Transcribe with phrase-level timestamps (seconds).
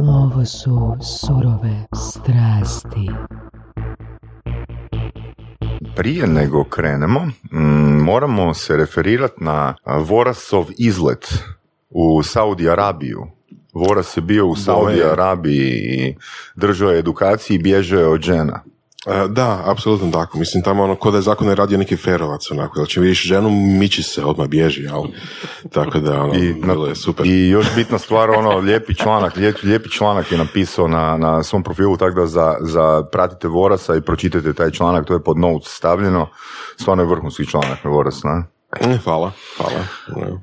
[0.00, 3.10] Ovo su surove strasti.
[5.96, 7.20] Prije nego krenemo,
[7.52, 9.74] mm, moramo se referirati na
[10.06, 11.34] Vorasov izlet
[11.90, 13.26] u Saudi Arabiju.
[13.74, 15.02] Voras je bio u Saudi.
[15.02, 16.14] Arabiji i
[16.56, 18.62] držao je edukaciji i bježao je od žena.
[19.06, 20.38] E, Da, apsolutno tako.
[20.38, 22.74] Mislim, tamo ono, ko da je zakon ne radio neki ferovac, onako.
[22.74, 25.02] Znači, vidiš ženu, miči se, odmah bježi, jel?
[25.74, 27.26] Tako da, ono, I, bilo je super.
[27.26, 31.62] I još bitna stvar, ono, lijepi članak, lijep, lijepi članak je napisao na, na svom
[31.62, 35.72] profilu, tako da za, za pratite Vorasa i pročitajte taj članak, to je pod notes
[35.72, 36.28] stavljeno.
[36.80, 38.44] Stvarno je vrhunski članak na Voras, ne?
[38.80, 39.84] E, Hvala, hvala.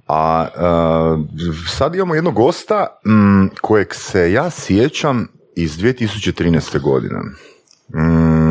[0.08, 0.60] A e,
[1.70, 6.82] sad imamo jednog gosta m, kojeg se ja sjećam iz 2013.
[6.82, 7.20] godine.
[7.96, 8.49] Mm,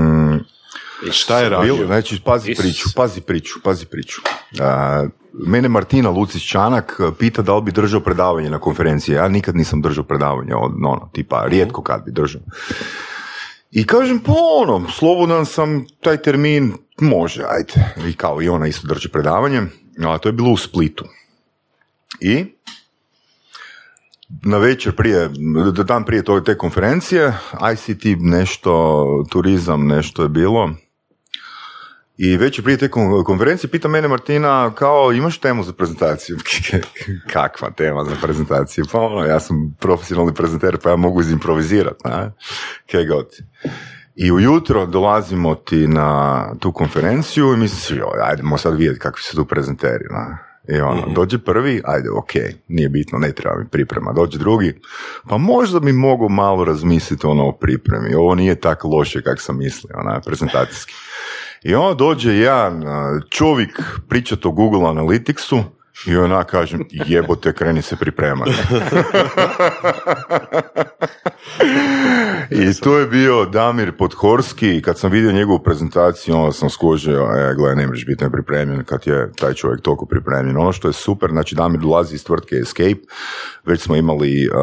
[1.11, 1.75] Šta je radio?
[1.75, 2.65] Bilo, znači, pazi Isus.
[2.65, 4.20] priču, pazi priču, pazi priču.
[4.61, 9.15] A, mene Martina Lucić Čanak a, pita da li bi držao predavanje na konferenciji.
[9.15, 12.42] Ja nikad nisam držao predavanje, od, ono, tipa, rijetko kad bi držao.
[13.70, 17.95] I kažem, pa ono, slobodan sam, taj termin može, ajde.
[18.08, 19.62] I kao i ona isto drži predavanje,
[20.06, 21.05] a to je bilo u Splitu.
[22.20, 22.45] I
[24.28, 25.30] na večer prije,
[25.84, 27.33] dan prije tog, te konferencije,
[27.73, 30.70] ICT nešto, turizam nešto je bilo.
[32.19, 36.36] I večer prije te kon- konferencije pita mene Martina kao imaš temu za prezentaciju?
[37.33, 38.84] Kakva tema za prezentaciju?
[38.92, 42.08] Pa ono, ja sam profesionalni prezenter pa ja mogu izimprovizirati.
[42.08, 42.33] Ne?
[42.91, 43.27] Kaj god.
[44.14, 49.22] I ujutro dolazimo ti na tu konferenciju i mislim si, joj, ajdemo sad vidjeti kakvi
[49.22, 50.05] su tu prezenteri.
[50.11, 50.48] Ne?
[50.77, 52.30] I ono, dođe prvi, ajde, ok,
[52.69, 54.12] nije bitno, ne treba mi priprema.
[54.12, 54.80] Dođe drugi,
[55.28, 58.14] pa možda bi mogao malo razmisliti ono o pripremi.
[58.14, 60.94] Ovo nije tako loše kak sam mislio, ona, prezentacijski.
[61.62, 62.84] I onda dođe jedan
[63.31, 65.62] čovjek pričat o Google Analyticsu
[66.06, 68.51] i ona kažem, jebote, kreni se pripremati.
[72.51, 77.29] I to je bio Damir Podhorski i kad sam vidio njegovu prezentaciju, onda sam skužio,
[77.36, 80.57] e, gledaj, ne možeš biti nepripremljen kad je taj čovjek toliko pripremljen.
[80.57, 83.01] Ono što je super, znači Damir dolazi iz tvrtke Escape,
[83.64, 84.55] već smo imali uh,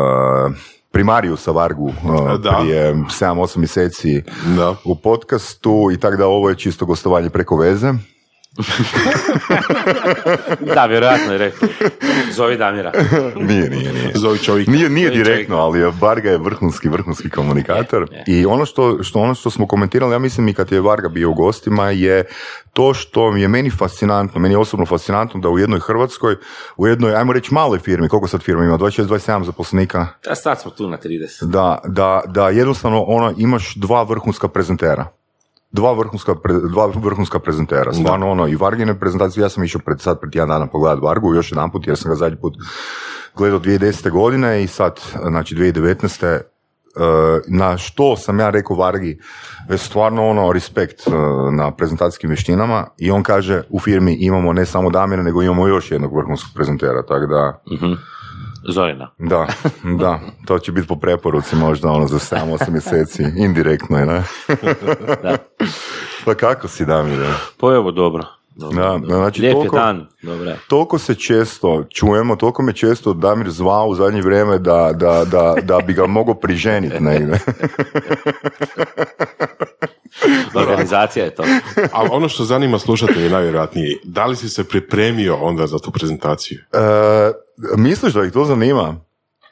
[0.95, 1.94] Primariusa Vargu uh,
[2.39, 2.57] Da.
[2.59, 4.23] prije 7-8 mjeseci
[4.57, 4.75] Da.
[4.85, 7.94] u podcastu i tako da ovo je čisto gostovanje preko veze.
[10.75, 11.67] Da, vjerojatno je rekao.
[12.31, 12.91] Zovi Damira.
[13.35, 14.11] nije, nije, nije.
[14.16, 14.67] Zovi čovjek.
[14.67, 15.25] Nije, nije Čovjek.
[15.25, 18.07] direktno, ali je Varga je vrhunski, vrhunski komunikator.
[18.11, 18.23] Je, je.
[18.41, 21.29] I ono što, što, ono što smo komentirali, ja mislim i kad je Varga bio
[21.29, 22.25] u gostima, je
[22.73, 26.35] to što je meni fascinantno, meni je osobno fascinantno da u jednoj Hrvatskoj,
[26.77, 30.71] u jednoj, ajmo reći, maloj firmi, koliko sad firma ima, 26-27 zaposlenika, A sad smo
[30.71, 31.45] tu na 30.
[31.45, 35.05] da, da, da jednostavno ono, imaš dva vrhunska prezentera.
[35.71, 37.93] Dva vrhunska, pre- dva vrhunska prezentera.
[37.93, 41.35] Stvarno ono, i Vargine prezentacije, ja sam išao pred, sad pred jedan dana pogledat Vargu,
[41.35, 42.53] još jedan put, jer sam ga zadnji put
[43.35, 44.11] gledao 2010.
[44.11, 44.99] godine i sad,
[45.29, 46.25] znači 2019.
[46.25, 46.41] e,
[47.47, 49.19] na što sam ja rekao Vargi,
[49.69, 51.11] je stvarno ono respekt e,
[51.51, 55.91] na prezentacijskim vještinama i on kaže u firmi imamo ne samo Damira, nego imamo još
[55.91, 57.63] jednog vrhunskog prezentera, tako da
[58.67, 59.11] Zorina.
[59.17, 59.47] da,
[59.99, 64.23] da, to će biti po preporuci možda ono za 7-8 mjeseci, indirektno je, ne?
[65.23, 65.37] Da.
[66.25, 67.27] Pa kako si, Damire?
[67.59, 68.23] Pa evo, dobro.
[68.55, 68.99] Dobro.
[68.99, 70.07] Da, znači Lijep toliko, je dan.
[70.21, 75.25] Dobro toliko se često čujemo, toliko me često Damir zvao u zadnje vrijeme da, da,
[75.25, 77.39] da, da bi ga mogao priženiti negdje.
[80.55, 81.44] Organizacija je to.
[81.91, 86.59] A ono što zanima slušatelje najvjerojatnije, da li si se pripremio onda za tu prezentaciju?
[86.73, 87.31] E,
[87.77, 88.95] misliš da ih to zanima?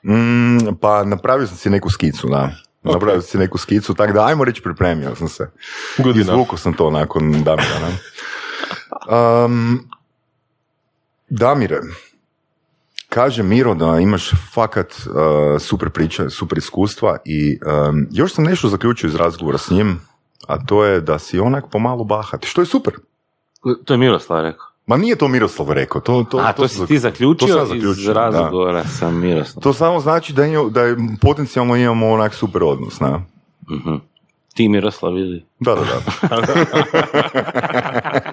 [0.04, 2.52] Mm, pa napravio sam si neku skicu, da.
[2.84, 5.52] Napravio sam si neku skicu, tako da ajmo reći pripremio sam se.
[6.16, 7.80] Izvukao sam to nakon Damira.
[7.82, 7.98] Ne?
[9.46, 9.80] Um,
[11.30, 11.80] Damire,
[13.10, 18.68] kaže Miro da imaš fakat uh, super priče, super iskustva i um, još sam nešto
[18.68, 20.02] zaključio iz razgovora s njim,
[20.48, 22.94] a to je da si onak pomalo bahat, što je super.
[23.86, 24.68] To je Miroslav rekao.
[24.86, 27.66] Ma nije to Miroslav rekao, to, to, A, to, sam si ti zak- zaključio, to
[27.66, 28.20] sam iz zaključio, da.
[28.30, 29.64] razgovora sa Miroslavom.
[29.64, 33.20] To samo znači da, je, da je potencijalno imamo onak super odnos, ne?
[33.72, 33.96] Mhm.
[34.54, 35.46] Ti Miroslav ili...
[35.60, 36.42] Da, da, da.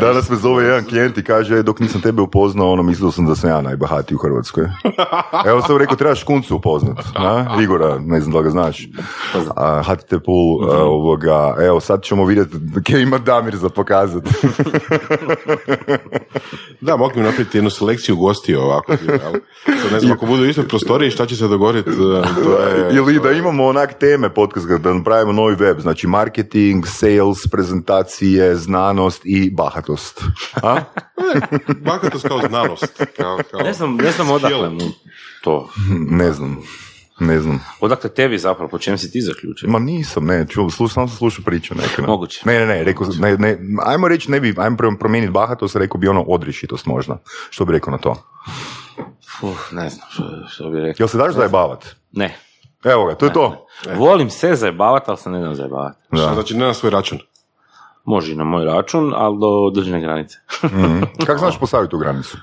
[0.00, 3.26] Danas me zove jedan klijent i kaže, "E, dok nisam tebe upoznao, ono, mislio sam
[3.26, 4.64] da sam ja najbahatiji u Hrvatskoj.
[5.50, 7.56] Evo sam rekao, trebaš kuncu upoznat, na?
[7.62, 8.88] Igora, ne znam da li ga znaš.
[9.56, 14.30] A, HTT Pool, a, ovoga, evo, sad ćemo vidjeti gdje ima Damir za pokazati.
[16.80, 18.96] Da, mogli bi napraviti jednu selekciju gostiju ovako.
[19.82, 21.90] Sad ne znam, ako budu ispred prostorije, šta će se dogoditi?
[21.90, 21.94] e,
[22.44, 27.46] To je, Ili da imamo onak teme podcast, da napravimo novi web, znači marketing, sales,
[27.52, 30.22] prezentacije, znanost i bahat bahatost.
[30.62, 30.80] A?
[31.86, 33.02] Bahatost kao znanost.
[33.16, 33.60] Kao, kao...
[33.60, 34.80] Ne znam, ne znam odakle mu
[35.42, 35.68] to.
[36.10, 36.62] Ne znam.
[37.20, 37.60] Ne znam.
[37.80, 39.68] Odakle tebi zapravo, po čem si ti zaključio?
[39.70, 42.02] Ma nisam, ne, ču, slušao sam slušao priču neku.
[42.02, 42.06] ne.
[42.06, 42.40] Moguće.
[42.44, 45.98] Ne, ne, ne, rekao, ne, ne, ajmo reći, ne bi, ajmo pro- promijeniti bahatost, rekao
[45.98, 47.18] bi ono odrišitost možda.
[47.50, 48.14] Što bi rekao na to?
[49.42, 51.02] Uf, ne znam što, što bi rekao.
[51.04, 51.86] Jel se daš zajebavat?
[52.12, 52.36] Ne.
[52.84, 53.66] Evo ga, to je to.
[53.94, 55.98] Volim se zajebavati, ali se ne dam zajebavati.
[56.10, 57.18] Znači ne na svoj račun.
[58.04, 60.38] Može i na moj račun, ali do određene granice.
[60.64, 61.02] Mhm.
[61.26, 62.36] Kako znaš postaviti tu granicu?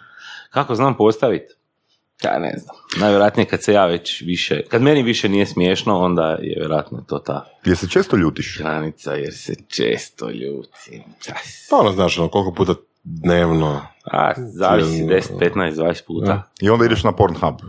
[0.49, 1.53] Kako znam postaviti?
[2.23, 2.75] Ja ne znam.
[2.99, 7.19] Najvjerojatnije kad se ja već više, kad meni više nije smiješno, onda je vjerojatno to
[7.19, 8.57] ta Jel se često ljutiš?
[8.59, 11.03] granica, jer se često ljutim.
[11.69, 12.73] Pa ono, znaš, ono, koliko puta
[13.03, 13.81] dnevno.
[14.03, 16.43] A, zavisi 10, 15, 20 puta.
[16.61, 17.55] I onda ideš na Pornhub.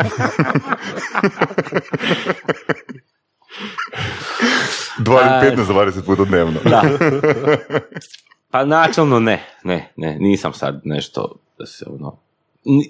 [4.98, 6.60] 20, 15-20 puta dnevno.
[6.64, 6.82] Da.
[8.50, 12.16] Pa načelno ne, ne, ne, nisam sad nešto da se ono...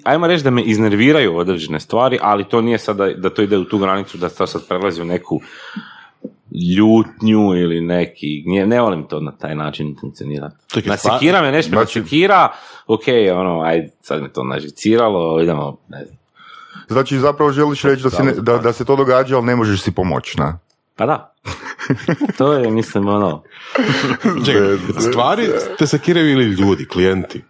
[0.03, 3.57] Ajmo reći da me iznerviraju određene stvari, ali to nije sad da, da to ide
[3.57, 5.41] u tu granicu da to sad prelazi u neku
[6.77, 8.67] ljutnju ili neki gnjev.
[8.67, 10.55] Ne volim to na taj način funkcionirati.
[10.85, 12.51] Nasekira me nešto, Znači- nasekira,
[12.87, 13.03] ok,
[13.33, 16.17] ono, ajde, sad me to nažiciralo, idemo, ne znam.
[16.91, 19.81] Znači zapravo želiš reći da, si ne- da, da se to događa, ali ne možeš
[19.81, 20.59] si pomoći, na?
[20.95, 21.33] Pa da.
[22.37, 23.43] to je, mislim, ono,
[24.45, 25.47] Čekaj, stvari
[25.77, 27.43] te sekiraju ili ljudi, klijenti?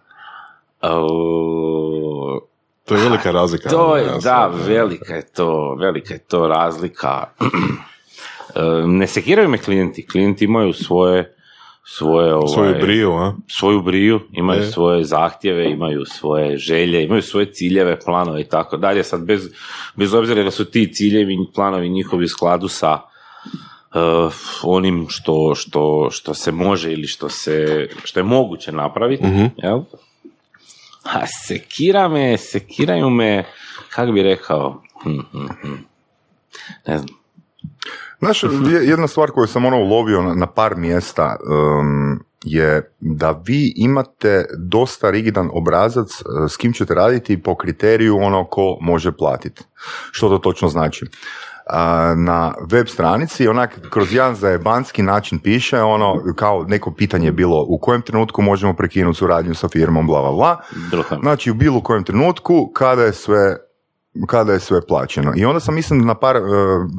[0.82, 2.40] o,
[2.84, 3.68] To je velika razlika.
[3.68, 7.24] To je, Ja da, sam- velika je to, velika je to razlika.
[8.54, 11.34] E, ne sekiraju me klijenti, klijenti imaju svoje,
[11.84, 13.34] svoje, ovaj, Svoju briju, a?
[13.48, 14.66] svoju briju, imaju E.
[14.66, 19.04] svoje zahtjeve, imaju svoje želje, imaju svoje ciljeve, planove i tako dalje.
[19.04, 19.48] Sad bez,
[19.96, 22.98] bez obzira da su ti ciljevi, planovi njihovi u skladu sa
[23.94, 23.98] e,
[24.62, 29.44] onim što, što, što se može ili što, se, što je moguće napraviti, Mhm.
[29.56, 29.80] jel?
[31.04, 33.44] A sekira me, sekiraju me,
[33.90, 35.74] kako bi rekao, hm, hm, hm.
[36.86, 37.21] ne znam,
[38.22, 38.48] Znaš, je-
[38.88, 41.36] jedna stvar koju sam ono ulovio na, par mjesta
[41.80, 48.16] um, je da vi imate dosta rigidan obrazac uh, s kim ćete raditi po kriteriju
[48.16, 49.64] ono ko može platiti.
[50.10, 51.06] Što to točno znači?
[51.70, 57.32] A, na web stranici onak kroz jedan zajebanski način piše ono kao neko pitanje je
[57.32, 60.60] bilo u kojem trenutku možemo prekinuti suradnju sa firmom bla bla bla.
[61.22, 63.56] Znači u bilo kojem trenutku kada je sve
[64.26, 65.32] kada je sve plaćeno.
[65.36, 66.40] I onda sam mislim na par e,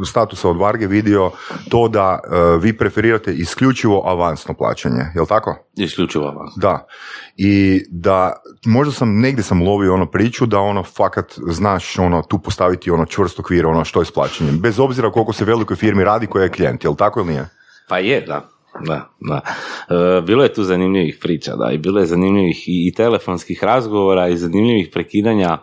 [0.05, 1.31] statusa od Varge vidio
[1.69, 5.55] to da e, vi preferirate isključivo avansno plaćanje, jel tako?
[5.75, 6.51] Isključivo avans.
[6.55, 6.87] Da.
[7.37, 8.33] I da
[8.65, 13.05] možda sam negdje sam lovio ono priču da ono fakat znaš ono tu postaviti ono
[13.05, 14.59] čvrst okvir ono što je s plaćanjem.
[14.59, 17.49] Bez obzira koliko se velikoj firmi radi koja je klijent, jel tako ili nije?
[17.89, 18.49] Pa je, da.
[18.87, 19.41] Da, da.
[19.89, 24.27] E, bilo je tu zanimljivih priča, da, i bilo je zanimljivih i, i telefonskih razgovora
[24.27, 25.57] i zanimljivih prekidanja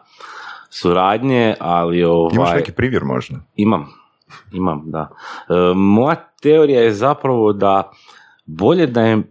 [0.70, 2.34] suradnje, ali ovaj...
[2.34, 3.36] Imaš neki primjer možda?
[3.56, 3.86] Imam,
[4.52, 5.08] imam, da.
[5.48, 7.90] E, moja teorija je zapravo da
[8.46, 9.22] bolje da je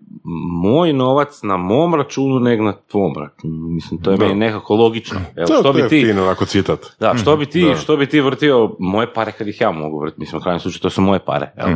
[0.62, 3.68] moj novac na mom računu nego na tvom računu.
[3.68, 4.25] Mislim, to je Da.
[4.25, 5.19] meni nekako logično.
[5.36, 6.80] Evo, To, što to bi je ti, fino, onako citat.
[7.00, 7.75] da, što bi ti, Da.
[7.75, 10.19] što bi ti vrtio moje pare kad ih ja mogu vrtiti?
[10.19, 11.51] Mislim, u krajnjem slučaju to su moje pare.
[11.57, 11.68] jel?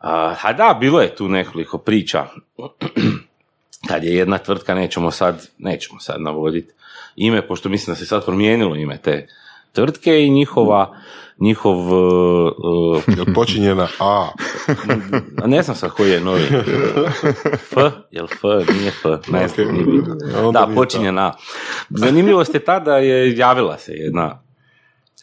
[0.00, 2.26] A, a da, bilo je tu nekoliko priča.
[3.88, 6.72] Kad je jedna tvrtka, nećemo sad, nećemo sad navoditi
[7.16, 9.28] ime, pošto mislim da se sad promijenilo ime te
[9.72, 10.96] tvrtke i njihova,
[11.38, 12.52] njihov, uh,
[12.96, 14.28] uh, Jel počinje na A.
[15.42, 16.42] a ne znam sad koji je novi.
[17.52, 17.76] F,
[18.10, 20.52] jel F, nije F, ne znam, nije bitno.
[20.52, 21.32] Da, počinje na.
[21.90, 24.42] Zanimljivost je ta da je javila se jedna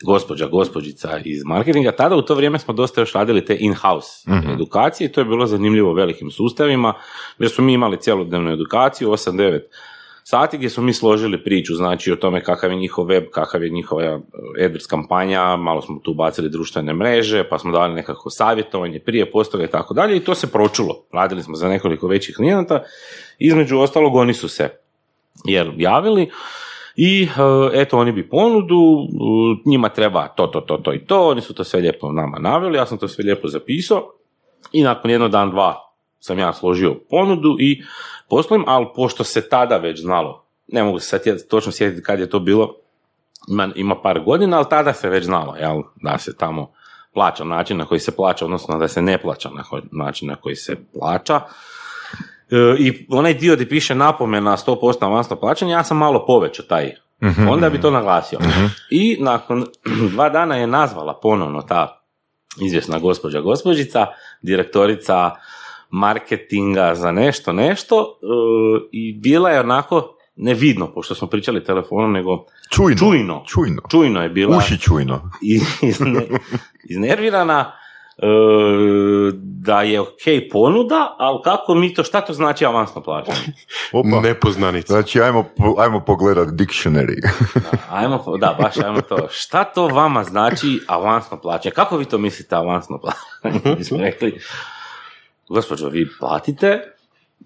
[0.04, 1.92] gospođa, gospođica iz marketinga.
[1.92, 5.46] Tada u to vrijeme smo dosta još radili te in-house edukacije i to je bilo
[5.46, 6.94] zanimljivo velikim sustavima,
[7.40, 9.60] jer smo mi imali cjelodnevnu edukaciju, 8-9
[10.24, 13.70] sati gdje smo mi složili priču, znači o tome kakav je njihov web, kakav je
[13.70, 14.20] njihova eh,
[14.60, 19.66] AdWords kampanja, malo smo tu bacili društvene mreže, pa smo dali nekako savjetovanje prije, postoje
[19.66, 21.06] i tako dalje i to se pročulo.
[21.14, 22.84] Radili smo za nekoliko većih klijenata,
[23.40, 24.70] između ostalog oni su se
[25.46, 26.30] jer javili
[26.96, 31.28] i e, eto oni bi ponudu, e, njima treba to, to, to, to i to,
[31.28, 34.12] oni su to sve lijepo nama naveli, ja sam to sve lijepo zapisao
[34.72, 35.76] i nakon jedno dan, dva
[36.20, 37.84] sam ja složio ponudu i
[38.30, 42.30] poslovim, ali pošto se tada već znalo, ne mogu se sad točno sjetiti kad je
[42.30, 42.76] to bilo,
[43.48, 46.72] ima, ima par godina, ali tada se već znalo, jel, da se tamo
[47.14, 50.36] plaća način na koji se plaća, odnosno da se ne plaća na ko- način na
[50.36, 51.42] koji se plaća.
[52.52, 56.96] E, I onaj dio gdje piše napomena 100% avansno plaćanje, ja sam malo povećao taj
[57.50, 58.40] onda bi to naglasio.
[58.90, 59.66] I nakon
[60.14, 62.04] dva dana je nazvala ponovno ta
[62.62, 64.08] izvjesna gospođa gospođica,
[64.42, 65.32] direktorica
[65.94, 68.26] marketinga za nešto, nešto e,
[68.92, 72.98] i bila je onako nevidno, pošto smo pričali telefonom, nego Čujno.
[72.98, 73.44] čujno.
[73.48, 73.82] Čujno.
[73.92, 75.30] Čujno je bila Uši čujno.
[75.44, 76.28] iz- izne-
[76.84, 77.72] iznervirana
[78.18, 78.26] e,
[79.36, 83.38] da je ok ponuda, ali kako mi to, šta to znači avansno plaćanje?
[83.94, 84.20] Opa.
[84.22, 84.94] Nepoznanica.
[84.94, 85.46] Znači, ajmo,
[85.78, 87.28] ajmo pogledat dictionary.
[87.92, 89.28] Ajmo, da, baš ajmo to.
[89.32, 91.74] Šta to vama znači avansno plaćanje?
[91.74, 93.76] Kako vi to mislite avansno plaćanje?
[93.78, 94.40] Mi smo rekli,
[95.54, 96.82] gospođo, vi platite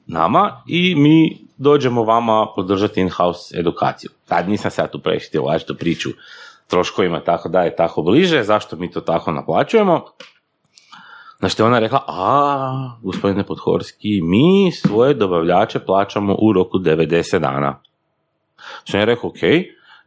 [0.07, 4.11] nama i mi dođemo vama podržati in-house edukaciju.
[4.27, 5.43] Tad nisam ja tu previše htio
[5.79, 6.09] priču
[6.67, 10.05] troškovima tako da je tako bliže, zašto mi to tako naplaćujemo.
[11.39, 17.39] Na što je ona rekla, a, gospodine Podhorski, mi svoje dobavljače plaćamo u roku 90
[17.39, 17.79] dana.
[18.83, 19.41] Što je rekao, ok,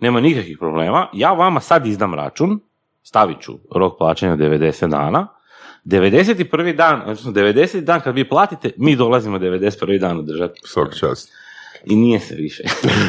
[0.00, 2.60] nema nikakvih problema, ja vama sad izdam račun,
[3.02, 5.26] stavit ću rok plaćanja 90 dana,
[5.84, 6.76] 91.
[6.76, 7.80] dan, odnosno 90.
[7.80, 10.00] dan kad vi platite, mi dolazimo 91.
[10.00, 10.60] dan održati.
[10.64, 11.32] Svaka čast.
[11.84, 12.62] I nije se više.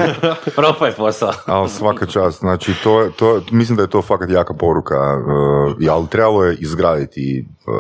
[0.55, 1.31] Propao je posao.
[1.45, 6.07] Ali svaka čast, znači to, to, mislim da je to fakat jaka poruka, uh, ali
[6.09, 7.73] trebalo je izgraditi uh,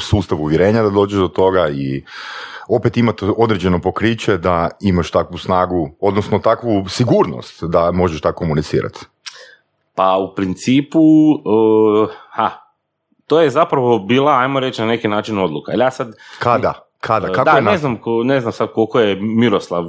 [0.00, 2.04] sustav uvjerenja da dođeš do toga i
[2.68, 9.00] opet imati određeno pokriće da imaš takvu snagu, odnosno takvu sigurnost da možeš tako komunicirati.
[9.94, 12.10] Pa u principu, uh,
[13.32, 15.72] to je zapravo bila, ajmo reći, na neki način odluka.
[15.72, 16.88] Jer ja sad, Kada?
[17.00, 17.32] Kada?
[17.32, 19.84] Kako da, je ne znam, ne znam sad koliko je Miroslav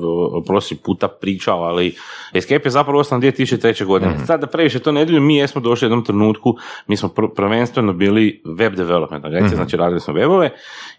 [0.47, 1.95] prošli puta pričao, ali
[2.33, 3.85] Escape je zapravo osnovan 2003.
[3.85, 4.11] godine.
[4.13, 4.23] Mhm.
[4.25, 6.55] Sad da previše to nedjelju, mi jesmo došli u jednom trenutku,
[6.87, 9.55] mi smo pr- prvenstveno bili web development agencija, Mhm.
[9.55, 10.49] znači radili smo webove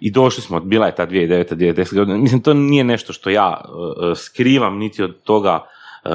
[0.00, 1.54] i došli smo, bila je ta 2009.
[1.54, 1.94] 2010.
[1.94, 5.60] godina, mislim to nije nešto što ja uh, skrivam, niti od toga
[6.04, 6.10] uh,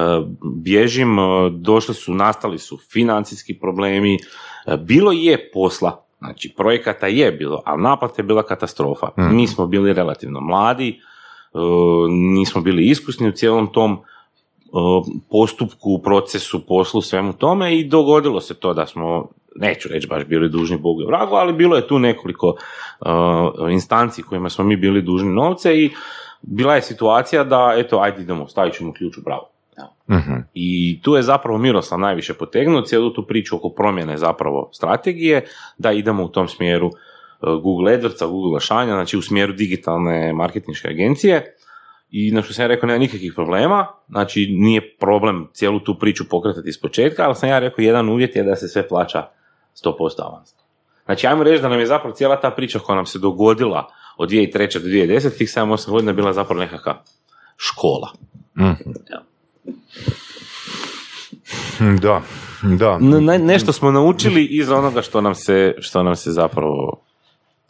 [0.56, 4.18] bježim, uh, došli su, nastali su financijski problemi,
[4.78, 9.08] bilo je posla, znači projekata je bilo, ali naplata je bila katastrofa.
[9.18, 9.36] Mhm.
[9.36, 11.00] Mi smo bili relativno mladi,
[11.52, 11.60] uh,
[12.08, 14.00] nismo bili iskusni u cijelom tom uh,
[15.30, 20.48] postupku, procesu, poslu, svemu tome i dogodilo se to da smo, neću reći baš bili
[20.48, 25.02] dužni Bogu i vragu, ali bilo je tu nekoliko uh, instanci kojima smo mi bili
[25.02, 25.90] dužni novce i
[26.42, 29.44] bila je situacija da, eto, ajde idemo, stavit ćemo ključ u bravu.
[29.80, 30.18] Evo.
[30.18, 30.32] Mhm.
[30.54, 35.44] I tu je zapravo Miroslav najviše potegnuo cijelu tu priču oko promjene zapravo strategije,
[35.78, 40.88] da idemo u tom smjeru uh, Google AdWordsa, Google Ašanja, znači u smjeru digitalne marketinške
[40.88, 41.56] agencije.
[42.10, 46.28] I na što sam ja rekao, nema nikakvih problema, znači nije problem cijelu tu priču
[46.28, 49.26] pokretati iz početka, ali sam ja rekao, jedan uvjet je da se sve plaća
[49.84, 50.54] 100% avans.
[51.04, 54.30] Znači, ajmo reći da nam je zapravo cijela ta priča koja nam se dogodila od
[54.30, 54.78] 2003.
[54.78, 55.38] do 2010.
[55.38, 57.02] tih 7-8 godina bila zapravo nekakva
[57.56, 58.08] škola.
[58.58, 58.90] Mhm.
[59.10, 59.22] Ja.
[62.00, 62.22] Da,
[62.62, 62.98] da.
[62.98, 67.00] Ne- nešto smo naučili iz onoga što nam se, što nam se zapravo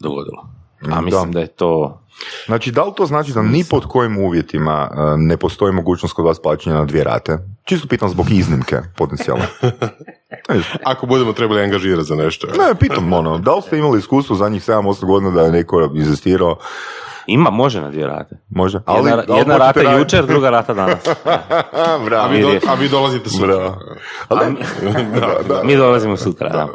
[0.00, 0.48] dogodilo.
[0.92, 2.00] A mislim da, je to...
[2.46, 6.24] Znači, da li to znači da ni pod kojim uvjetima uh, ne postoji mogućnost kod
[6.24, 7.38] vas plaćanja na dvije rate?
[7.70, 9.46] Čisto pitam zbog iznimke potencijalne.
[10.48, 12.46] Ne, Ako budemo trebali angažirati za nešto.
[12.48, 16.56] Ne, pitam ono, da li ste imali iskustvo zadnjih 7-8 godina da je neko inzistirao,
[17.26, 18.36] Ima, može na dvije rate.
[18.48, 18.76] može?
[18.76, 21.06] Jedna, ali jedna hoćete rata raditi- jučer, druga rata danas.
[21.86, 22.28] A Bravo.
[22.28, 23.46] vi, do- a vi dolazite sutra.
[23.46, 23.76] Bravo.
[24.28, 24.54] Ali,
[25.14, 25.62] da, da.
[25.64, 26.48] Mi dolazimo sutra.
[26.48, 26.68] Da.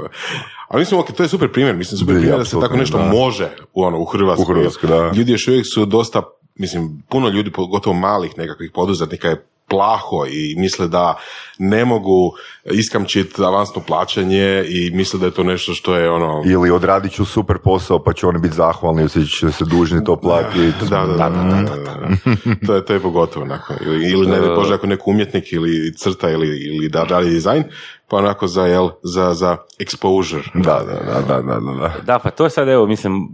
[0.67, 1.75] Ali mislim, ok, to je super primjer.
[1.75, 3.03] Mislim, super Da, primjer da se tako nešto da.
[3.05, 4.43] može u, ono, u Hrvatskoj.
[4.43, 5.11] U Hrvatskoj, da.
[5.11, 6.21] Ljudi još uvijek su dosta,
[6.55, 11.17] mislim, puno ljudi, pogotovo malih nekakvih poduzetnika je plaho i misle da
[11.59, 12.33] ne mogu
[12.65, 16.43] iskamčiti avansno plaćanje i misle da je to nešto što je ono...
[16.45, 20.15] ili odradit ću super posao pa će oni biti zahvalni, osjećat će se dužni to
[20.15, 20.71] platiti.
[20.89, 22.67] Da, da, da, da, da, da.
[22.67, 23.73] to, je, to je pogotovo onako.
[23.81, 27.63] Ili, ili ne Bože ako neko umjetnik ili crta ili, ili da radi dizajn,
[28.07, 30.43] pa onako za, jel, za, za exposure.
[30.53, 31.93] Da, da, da, da, da, da.
[32.05, 33.29] Da, pa to je sad, evo, mislim,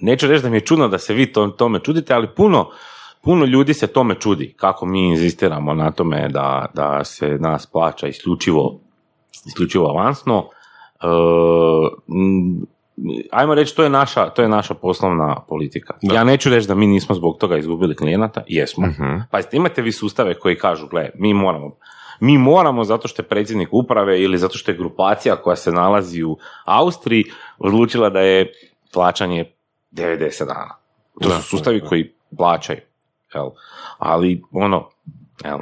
[0.00, 2.70] neću reći da mi je čudno da se vi to, tome čudite, ali puno,
[3.22, 8.06] puno ljudi se tome čudi, kako mi inzistiramo na tome da, da se nas plaća
[8.06, 8.80] isključivo,
[9.46, 10.48] isključivo avansno.
[11.02, 11.06] E,
[12.08, 12.66] m,
[13.30, 15.94] ajmo reći, to je naša, to je naša poslovna politika.
[16.02, 16.14] Da.
[16.14, 18.86] Ja neću reći da mi nismo zbog toga izgubili klijenata, jesmo.
[18.86, 19.16] Mhm.
[19.30, 21.76] Pazite, imate vi sustave koji kažu, gle, mi moramo,
[22.20, 26.22] mi moramo zato što je predsjednik uprave ili zato što je grupacija koja se nalazi
[26.22, 27.24] u Austriji
[27.58, 28.52] odlučila da je
[28.92, 29.44] plaćanje
[29.92, 30.74] 90 dana.
[31.20, 31.86] To Da, su sustavi da.
[31.86, 32.78] koji plaćaju.
[33.34, 33.50] Jel?
[33.98, 34.88] Ali ono,
[35.44, 35.58] jel,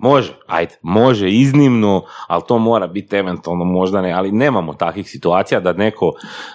[0.00, 5.60] može, ajde, može iznimno, ali to mora biti eventualno možda ne, ali nemamo takvih situacija
[5.60, 6.12] da neko,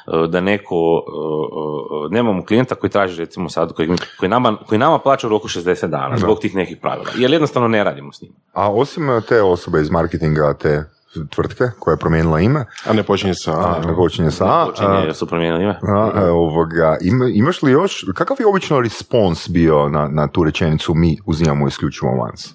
[0.07, 4.79] e, da neko, e, e, nemamo klijenta koji traži recimo sad, koji, koji, nama, koji
[4.79, 8.22] nama plaća u roku 60 dana zbog tih nekih pravila, jer jednostavno ne radimo s
[8.22, 8.31] njim.
[8.53, 10.84] A osim te osobe iz marketinga, te
[11.25, 13.51] tvrtke koja je promijenila ime, A ne počinje sa...
[13.51, 15.79] a, ne počinje sa A, Počinje a, jer su promijenili ime.
[15.84, 20.43] a, e, ovoga, ima- imaš li još, kakav je obično respons bio na, na tu
[20.43, 22.50] rečenicu mi uzimamo isključivo avans?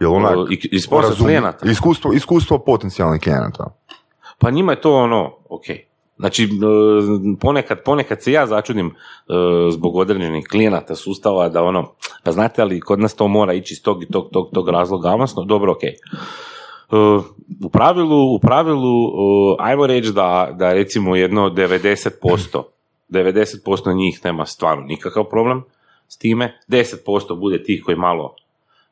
[0.00, 1.66] Jel onak, iskustvo razum- klijenata.
[1.68, 3.66] Iskustvo, iskustvo potencijalnih klijenata.
[4.38, 5.62] Pa njima je to ono, ok.
[6.18, 6.48] Znači, e,
[7.40, 8.92] ponekad, ponekad se ja začudim e,
[9.70, 11.92] zbog određenih klijenata sustava da ono,
[12.22, 15.08] pa znate ali kod nas to mora ići iz tog i tog, tog, tog razloga
[15.08, 15.78] avansno, dobro, ok.
[17.64, 22.62] U pravilu, u pravilu, e, ajmo reći da, da recimo jedno 90%,
[23.08, 25.62] 90% njih nema stvarno nikakav problem
[26.08, 28.34] s time, 10% bude tih koji malo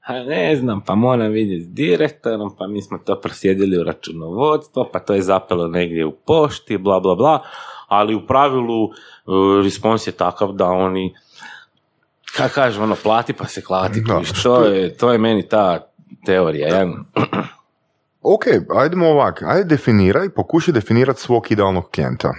[0.09, 4.88] a ne znam, pa moram vidjeti s direktorom, pa mi smo to prosjedili u računovodstvo,
[4.93, 7.43] pa to je zapelo negdje u pošti, bla, bla, bla,
[7.88, 8.90] ali u pravilu e,
[9.64, 11.14] respons je takav da oni,
[12.37, 15.93] kako kažem, ono, plati pa se klati, Da, kužiš, to je, to je meni ta
[16.26, 16.87] teorija, ja,
[18.22, 18.44] Ok,
[18.76, 22.34] ajdemo ovak, ajde definiraj, pokušaj definirati svog idealnog klijenta.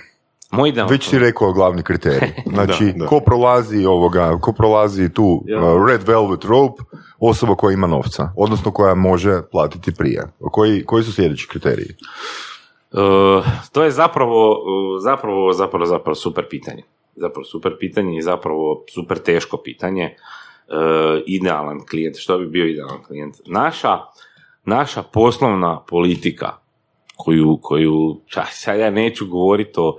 [0.52, 2.30] moj ideal, Već si rekao glavni kriterij.
[2.54, 3.06] Znači, Da, da.
[3.06, 5.60] ko prolazi ovoga, ko prolazi tu Ja.
[5.64, 6.82] uh, red velvet rope,
[7.20, 10.28] osoba koja ima novca, odnosno koja može platiti prije.
[10.40, 11.96] Koji, koji su sljedeći kriteriji?
[12.92, 12.98] E,
[13.72, 16.84] to je zapravo, e, zapravo, zapravo, zapravo super pitanje.
[17.16, 20.04] Zapravo super pitanje i zapravo super teško pitanje.
[20.04, 20.16] E,
[21.26, 23.36] idealan klijent, što bi bio idealan klijent?
[23.48, 23.98] Naša,
[24.66, 26.58] naša poslovna politika
[27.18, 29.98] koju, koju sad ja neću govoriti o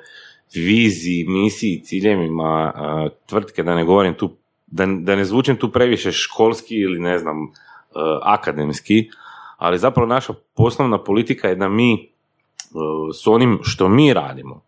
[0.55, 2.73] viziji, misiji, ciljevima
[3.27, 4.31] tvrtke, da ne govorim tu,
[4.67, 7.49] da, da ne zvučim tu previše školski ili ne znam, e,
[8.23, 9.09] akademski,
[9.57, 12.07] ali zapravo naša poslovna politika je da mi e,
[13.15, 14.63] s onim što mi radimo,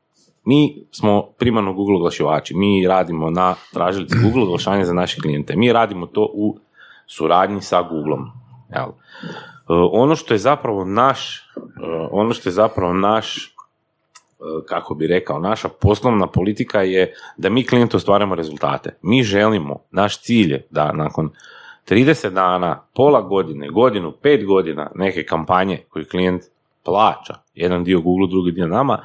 [0.45, 5.73] mi smo primarno Google oglašivači, mi radimo na tražilici Google oglašavanje za naše klijente, mi
[5.73, 6.59] radimo to u
[7.07, 8.31] suradnji sa Googleom.
[8.75, 8.89] Jel?
[9.69, 11.61] E, Ono što je zapravo naš, e,
[12.11, 13.51] ono što je zapravo naš, e,
[14.69, 18.97] kako bi rekao, naša poslovna politika je da mi klijentu ostvaramo rezultate.
[19.03, 21.31] Mi želimo, naš cilj je da nakon
[21.89, 26.43] 30 dana, pola godine, godinu, pet godina neke kampanje koju klijent
[26.85, 28.99] plaća, jedan dio Google, drugi dio nama,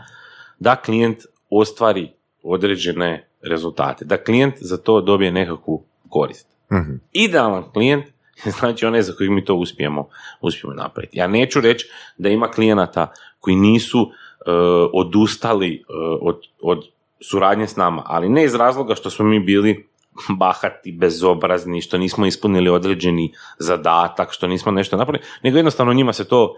[0.60, 1.18] da klijent
[1.50, 2.12] ostvari
[2.44, 6.48] određene rezultate, da klijent za to dobije nekakvu korist.
[6.72, 6.96] Mhm.
[7.12, 8.12] Idealan klijent je
[8.60, 10.10] znači onaj za kojeg mi to uspijemo,
[10.42, 11.18] uspijemo napraviti.
[11.18, 14.52] Ja neću reći da ima klijenata koji nisu e,
[14.94, 15.84] odustali e,
[16.22, 16.84] od, od
[17.22, 19.88] suradnje s nama, ali ne iz razloga što smo mi bili
[20.40, 26.28] bahati, bezobrazni, što nismo ispunili određeni zadatak, što nismo nešto napravili, nego jednostavno njima se
[26.28, 26.56] to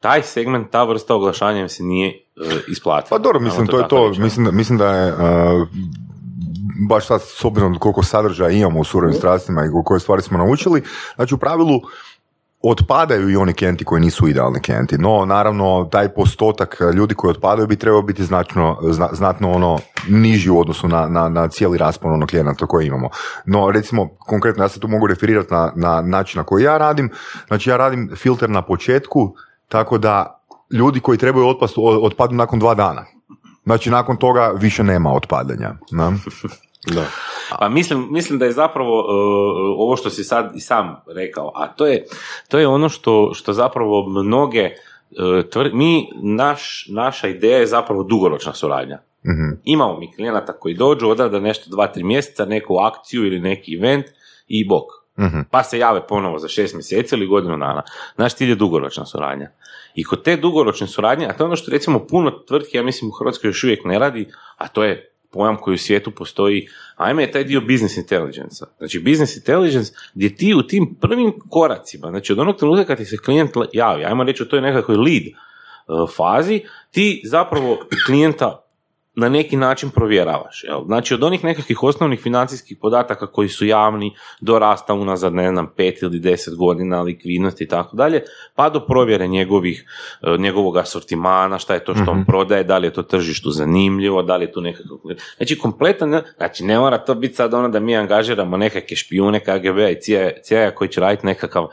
[0.00, 2.20] taj segment, ta vrsta oglašanja se nije e,
[2.68, 3.18] isplatila.
[3.18, 5.68] Pa dobro, mislim, to je to, mislim, mislim da je uh,
[6.88, 10.82] baš sad s obzirom koliko sadržaja imamo u surovim strastima i koje stvari smo naučili,
[11.16, 11.80] znači u pravilu
[12.62, 17.68] otpadaju i oni klijenti koji nisu idealni klijenti, no naravno taj postotak ljudi koji otpadaju
[17.68, 19.78] bi trebao biti značno, zna- znatno ono
[20.08, 23.08] niži u odnosu na, na, na cijeli raspon onog klijenata koji imamo.
[23.44, 27.10] No recimo konkretno ja se tu mogu referirati na, na način na koji ja radim,
[27.46, 29.34] znači ja radim filter na početku
[29.68, 33.04] tako da ljudi koji trebaju otpast otpadnu nakon dva dana.
[33.70, 35.70] Znači nakon toga više nema otpadanja.
[35.90, 36.12] Da?
[36.94, 37.04] Da.
[37.58, 39.06] Pa mislim, mislim da je zapravo uh,
[39.78, 42.04] ovo što si sad i sam rekao, a to je,
[42.48, 48.02] to je ono što, što zapravo mnoge uh, tvr- mi, naš, naša ideja je zapravo
[48.02, 48.98] dugoročna suradnja.
[49.26, 49.60] Mhm.
[49.64, 54.06] Imamo mi klijenata koji dođu, odrade nešto dva, tri mjeseca, neku akciju ili neki event
[54.48, 54.84] i bok.
[55.18, 55.40] Mhm.
[55.50, 57.82] Pa se jave ponovo za šest mjeseci ili godinu dana.
[58.16, 59.50] Naš cilj je dugoročna suradnja.
[59.94, 63.10] I kod te dugoročne suradnje, a to je ono što recimo puno tvrtki, ja mislim
[63.10, 67.22] u Hrvatskoj još uvijek ne radi, a to je pojam koji u svijetu postoji, ajme
[67.22, 72.32] je taj dio business intelligence Znači business intelligence gdje ti u tim prvim koracima, znači
[72.32, 76.10] od onog trenutka kad ti se klijent javi, ajmo reći u toj nekakvoj lead uh,
[76.16, 78.59] fazi, ti zapravo klijenta
[79.20, 80.64] na neki način provjeravaš.
[80.64, 80.84] Jel?
[80.86, 85.72] Znači od onih nekakvih osnovnih financijskih podataka koji su javni do rasta unazad, ne znam,
[85.76, 88.22] pet ili deset godina, likvidnosti i tako dalje,
[88.54, 89.84] pa do provjere njegovih,
[90.22, 94.22] e, njegovog asortimana, šta je to što on prodaje, da li je to tržištu zanimljivo,
[94.22, 94.96] da li je tu nekakav...
[95.36, 99.90] Znači kompletan, znači ne mora to biti sad ono da mi angažiramo nekakve špijune KGB-a
[99.90, 100.00] i
[100.42, 101.68] CIA koji će raditi nekakav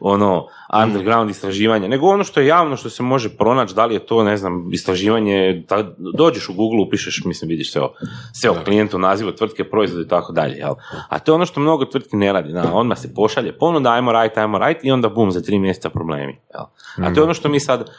[0.00, 4.06] ono underground istraživanje, nego ono što je javno, što se može pronaći, da li je
[4.06, 7.92] to, ne znam, istraživanje, da, dođeš u Google, upišeš, mislim, vidiš sve o,
[8.32, 10.74] sve o klijentu, nazivu tvrtke, proizvodu i tako dalje, jel?
[11.08, 14.12] A to je ono što mnogo tvrtki ne radi, na, odmah se pošalje ponuda, ajmo
[14.12, 16.64] raditi, ajmo raditi i onda bum, za tri mjeseca problemi, jel?
[17.06, 17.90] A to je ono što mi sad,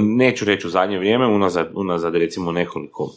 [0.00, 3.10] neću reći u zadnje vrijeme, unazad, unazad recimo nekoliko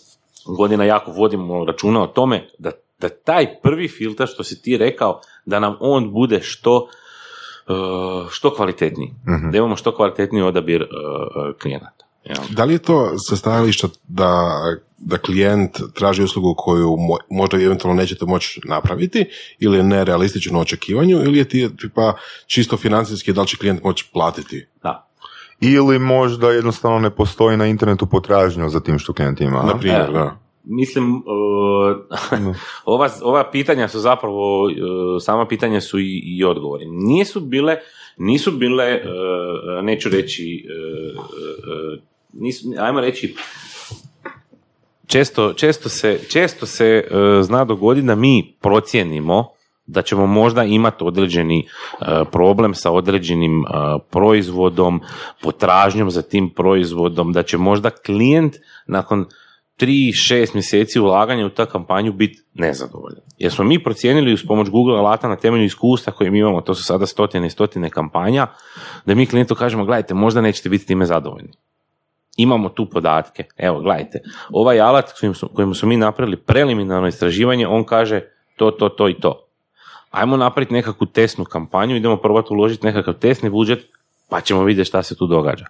[0.45, 5.21] godina jako vodimo računa o tome da, da taj prvi filter što si ti rekao,
[5.45, 6.87] da nam on bude što
[8.29, 9.13] što kvalitetniji.
[9.27, 9.51] Mhm.
[9.51, 10.87] Da imamo što kvalitetniji odabir uh,
[11.61, 12.07] klijenata.
[12.49, 14.61] Da li je to sa stajališta da,
[14.97, 19.25] da klijent traži uslugu koju mo- možda eventualno nećete moći napraviti
[19.59, 22.13] ili je nerealistično u očekivanju ili je ti tipa
[22.45, 24.67] čisto financijski da li će klijent moći platiti?
[24.83, 25.07] Da.
[25.59, 29.63] Ili možda jednostavno ne postoji na internetu potražnja za tim što klijent ima.
[29.63, 30.13] Na primjer, Evo.
[30.13, 30.39] da.
[30.69, 31.23] Mislim, uh,
[32.85, 34.71] ova, ova pitanja su zapravo, uh,
[35.21, 36.85] sama pitanja su i, i odgovori.
[36.85, 37.77] Nisu bile,
[38.17, 40.65] nisu bile, uh, neću reći,
[41.15, 41.99] uh, uh,
[42.33, 43.35] nisu, ajmo reći,
[45.05, 51.03] često, često se, često se uh, zna dogoditi da mi procijenimo da ćemo možda imati
[51.03, 51.67] određeni
[52.31, 53.63] problem sa određenim
[54.09, 55.01] proizvodom,
[55.41, 58.55] potražnjom za tim proizvodom, da će možda klijent
[58.87, 59.25] nakon
[59.79, 63.21] 3-6 mjeseci ulaganja u ta kampanju biti nezadovoljan.
[63.37, 66.75] Jer smo mi procijenili uz pomoć Google alata na temelju iskustva koje mi imamo, to
[66.75, 68.47] su sada stotine i stotine kampanja,
[69.05, 71.49] da mi klijentu kažemo, gledajte, možda nećete biti time zadovoljni.
[72.37, 73.43] Imamo tu podatke.
[73.57, 78.21] Evo, gledajte, ovaj alat kojim su, kojim su mi napravili preliminarno istraživanje, on kaže
[78.55, 79.47] to, to, to i to.
[80.11, 83.79] Ajmo napraviti nekakvu testnu kampanju, idemo probati uložiti nekakav testni budžet,
[84.29, 85.65] pa ćemo vidjeti šta se tu događa.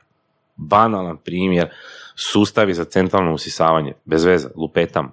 [0.55, 1.69] Banalan primjer,
[2.17, 5.11] sustavi za centralno usisavanje, bez veze, lupetam.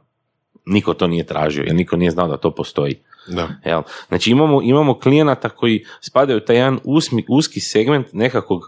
[0.66, 2.94] Niko to nije tražio, jer niko nije znao da to postoji.
[3.28, 3.48] da.
[3.64, 3.82] Jel?
[4.08, 8.60] Znači imamo, imamo klijenata koji spadaju u taj jedan usmi, uski segment nekakvog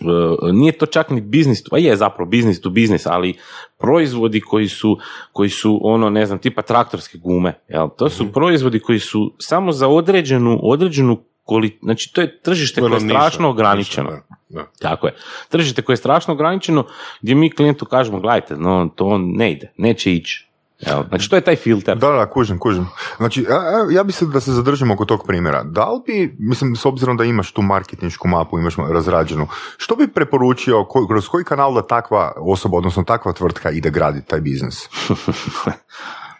[0.00, 3.38] e, nije to čak ni biznis, a je zapravo biznis to biznis, ali
[3.78, 4.98] proizvodi koji su,
[5.32, 7.88] koji su ono, ne znam, tipa traktorske gume, jel?
[7.98, 11.18] to su proizvodi koji su samo za određenu, određenu
[11.50, 14.10] kvali- znači to je tržište koje je niša, strašno ograničeno.
[14.10, 14.66] niša, da, da.
[14.80, 15.14] Tako je.
[15.48, 16.86] Tržište koje je strašno ograničeno,
[17.22, 20.46] gdje mi klijentu kažemo, gledajte, no, to ne ide, neće ići.
[20.82, 21.96] Evo, znači, to je taj filter.
[21.98, 22.86] Da, da, kužim, kužim.
[23.16, 25.62] Znači, a- a- ja bi se da se zadržimo oko tog primjera.
[25.62, 30.08] Da li bi, mislim, s obzirom da imaš tu marketinšku mapu, imaš razrađenu, što bi
[30.08, 34.88] preporučio, ko- kroz koji kanal da takva osoba, odnosno takva tvrtka ide graditi taj biznis?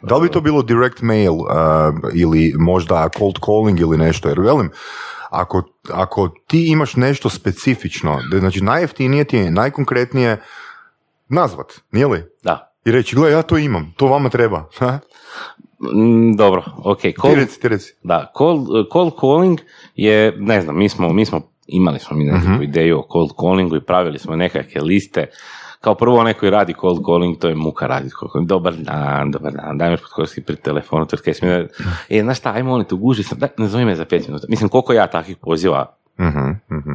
[0.03, 1.47] Da li bi to bilo direct mail uh,
[2.15, 4.71] ili možda cold calling ili nešto, jer velim,
[5.31, 10.41] ako, ako ti imaš nešto specifično, da- znači najjeftinije ti je, najkonkretnije
[11.29, 12.25] nazvat, nije li?
[12.43, 12.73] Da.
[12.85, 14.69] I reći, gle, ja to imam, to vama treba.
[15.95, 17.01] Mm, dobro, ok.
[17.01, 17.93] Ti Cold, reci, ti reci.
[18.03, 19.61] da, cold, cold calling
[19.95, 22.63] je, ne znam, mi smo, mi smo imali smo mi nekakvu Mhm.
[22.63, 25.27] ideju o cold callingu i pravili smo nekakve liste.
[25.81, 28.15] Kao prvo onaj koji radi cold calling, to je muka raditi.
[28.21, 28.49] cold calling.
[28.49, 31.69] Dobar dan, dobar dan, daj mi podkorski pri telefonu, to je
[32.09, 34.47] e, znaš šta, ajmo oni tu guži sam, daj, nazove me za pet minuta.
[34.49, 36.95] Mislim, koliko ja takvih poziva Mhm, mhm.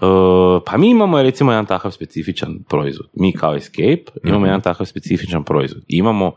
[0.00, 3.06] Uh, pa mi imamo recimo jedan takav specifičan proizvod.
[3.12, 5.82] Mi kao Escape imamo jedan takav specifičan proizvod.
[5.88, 6.32] Imamo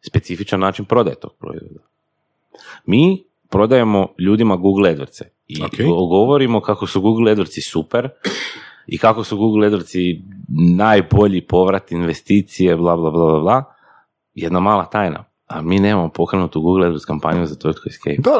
[0.00, 1.80] specifičan način prodaje tog proizvoda.
[2.86, 5.70] Mi prodajemo ljudima Google AdWords i Ok.
[5.78, 8.08] go- govorimo kako su Google AdWords super
[8.86, 10.20] i kako su Google AdWords
[10.76, 13.64] najbolji povrat investicije, bla, bla, bla, bla, bla.
[14.34, 15.24] Jedna mala tajna.
[15.46, 18.16] A mi nemamo pokrenutu Google AdWords kampanju za tvrtku Escape.
[18.18, 18.30] Da,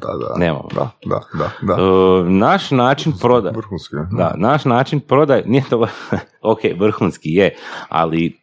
[0.00, 0.38] da, da.
[0.38, 0.68] Nemamo.
[0.74, 1.50] Da, da, da.
[1.62, 1.82] da.
[1.82, 3.94] Uh, naš način prodaje Vrhunski.
[4.10, 5.86] da, naš način prodaje, nije to,
[6.52, 7.54] ok, vrhunski je,
[7.88, 8.34] ali e,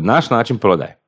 [0.00, 0.98] naš način prodaje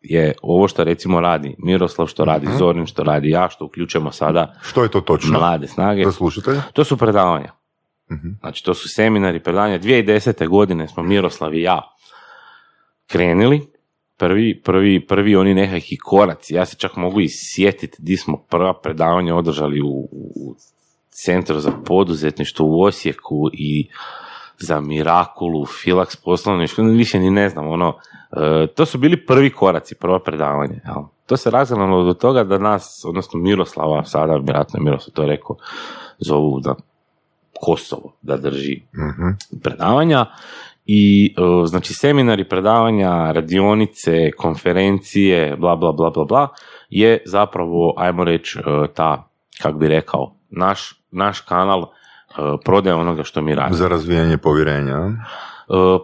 [0.00, 2.56] je ovo što recimo radi Miroslav, što radi Mhm.
[2.56, 5.38] Zorin, što radi ja, što uključujemo sada Što je to točno?
[5.38, 6.04] mlade snage.
[6.04, 6.60] Za slušatelje?
[6.72, 7.52] To su predavanja.
[8.12, 8.28] Mhm.
[8.40, 9.78] Znači, to su seminari, predavanja.
[9.78, 10.48] 2010.
[10.48, 11.94] godine smo Miroslav i ja
[13.06, 13.60] krenuli.
[14.16, 16.54] Prvi, prvi, prvi oni nekakvi koraci.
[16.54, 20.54] Ja se čak mogu i sjetiti di smo prva predavanja održali u, u
[21.10, 23.88] Centru za poduzetništvo u Osijeku i
[24.58, 27.94] za Mirakulu, Filax poslovne škole, više ni ne znam, ono,
[28.32, 31.02] e, to su bili prvi koraci, prva predavanja, jel?
[31.26, 35.56] To se razgledalo do toga da nas, odnosno Miroslava, sada vjerojatno je Miroslav to rekao,
[36.18, 36.74] zovu da
[37.60, 39.60] Kosovo da drži Mhm.
[39.62, 40.26] predavanja
[40.86, 46.48] i e, znači seminari, predavanja, radionice, konferencije, bla bla bla bla bla
[46.90, 48.62] je zapravo, ajmo reći, e,
[48.94, 49.28] ta,
[49.62, 51.86] kak bi rekao, naš, naš kanal e,
[52.64, 53.76] prodaje onoga što mi radimo.
[53.76, 54.96] Za razvijanje povjerenja.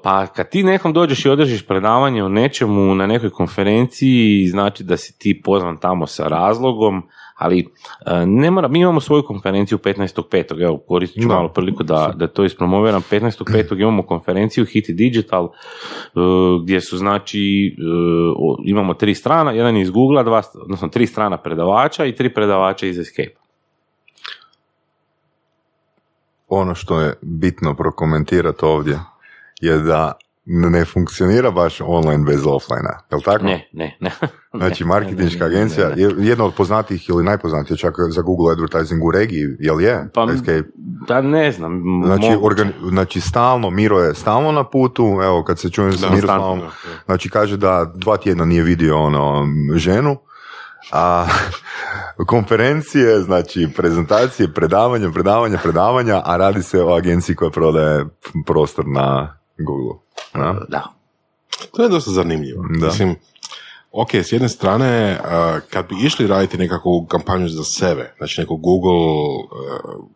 [0.03, 4.97] Pa kad ti nekom dođeš i održiš predavanje o nečemu na nekoj konferenciji, znači da
[4.97, 7.03] si ti pozvan tamo sa razlogom,
[7.37, 7.59] ali
[8.07, 10.63] e, ne mora, mi imamo svoju konferenciju 15.5.
[10.65, 11.35] Evo, koristit ću Da.
[11.35, 13.03] malo priliku da, da to ispromoviram.
[13.11, 13.81] 15.5.
[13.81, 15.51] imamo konferenciju Hit Digital, e,
[16.63, 17.83] gdje su znači, e,
[18.65, 22.87] imamo tri strana, jedan je iz Google, dva, odnosno tri strana predavača i tri predavača
[22.87, 23.37] iz Escape.
[26.49, 28.99] Ono što je bitno prokomentirati ovdje
[29.61, 30.13] je da
[30.47, 33.45] ne funkcionira baš online bez offline jel tako?
[33.45, 34.11] Ne, ne, ne.
[34.57, 36.03] Znači, Ne, marketinška ne, ne, ne, agencija, ne.
[36.03, 40.09] je jedna od poznatijih ili najpoznatija čak za Google Advertising u regiji, jel je?
[40.15, 40.27] Pa.
[41.09, 41.83] Da ne znam.
[42.05, 46.61] Znači, organi- znači, stalno, Miro je stalno na putu, evo, kad se čujem sa Miroslavom,
[47.05, 50.17] znači, kaže da dva tjedna nije vidio ono, ženu,
[50.93, 51.27] a
[52.27, 58.05] konferencije, znači, prezentacije, predavanja, predavanja, predavanja, a radi se o agenciji koja prodaje
[58.47, 60.06] prostor na Google.
[60.37, 60.61] Da?
[60.69, 60.93] Da.
[61.77, 62.65] To je dosta zanimljivo.
[62.71, 62.87] Da.
[62.87, 63.17] Mislim,
[63.93, 65.29] ok, s jedne strane, uh,
[65.71, 69.45] kad bi išli raditi nekakvu kampanju za sebe, znači neku Google uh,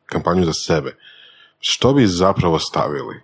[0.06, 0.96] kampanju za sebe,
[1.60, 3.20] što bi zapravo stavili?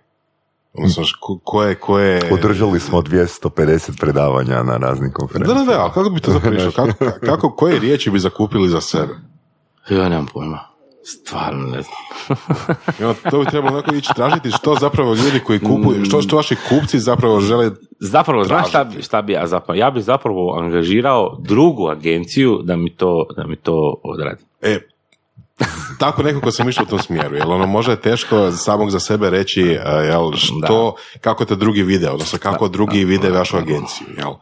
[0.73, 2.33] Odnosno, ko- koje, koje...
[2.33, 5.59] Održali smo 250 predavanja na raznim Da, konferencijama.
[5.61, 6.71] da, da, ali kako bi to zapravo išlo?
[6.71, 9.13] Kako, kako, koje riječi bi zakupili za sebe?
[9.89, 10.59] Ja nemam pojma.
[11.09, 12.37] Stvarno ne znam.
[13.09, 16.55] Onda to bi trebalo onako ići tražiti što zapravo ljudi koji kupuju, što, što vaši
[16.69, 19.03] kupci zapravo žele Zapravo, znaš šta, Tražiti.
[19.03, 19.77] šta bi ja zapravo?
[19.77, 24.43] Ja bi zapravo angažirao drugu agenciju da mi to, da mi to odradi.
[24.61, 24.79] E,
[25.99, 29.29] tako nekako sam išao u tom smjeru, jer ono možda je teško samog za sebe
[29.29, 34.33] reći uh, jel, što, kako te drugi vide, odnosno kako drugi vide vašu agenciju, jel?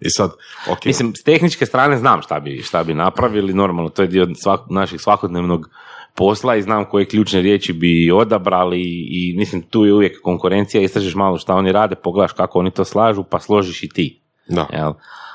[0.00, 0.30] I sad,
[0.70, 4.26] ok, Mislim, s tehničke strane znam šta bi, šta bi napravili, normalno, to je dio
[4.42, 5.68] svak, našeg svakodnevnog
[6.14, 11.14] posla i znam koje ključne riječi bi odabrali i mislim tu je uvijek konkurencija, istražiš
[11.14, 14.20] malo šta oni rade, pogledaš kako oni to slažu, pa složiš i ti.
[14.48, 14.92] da, Jel?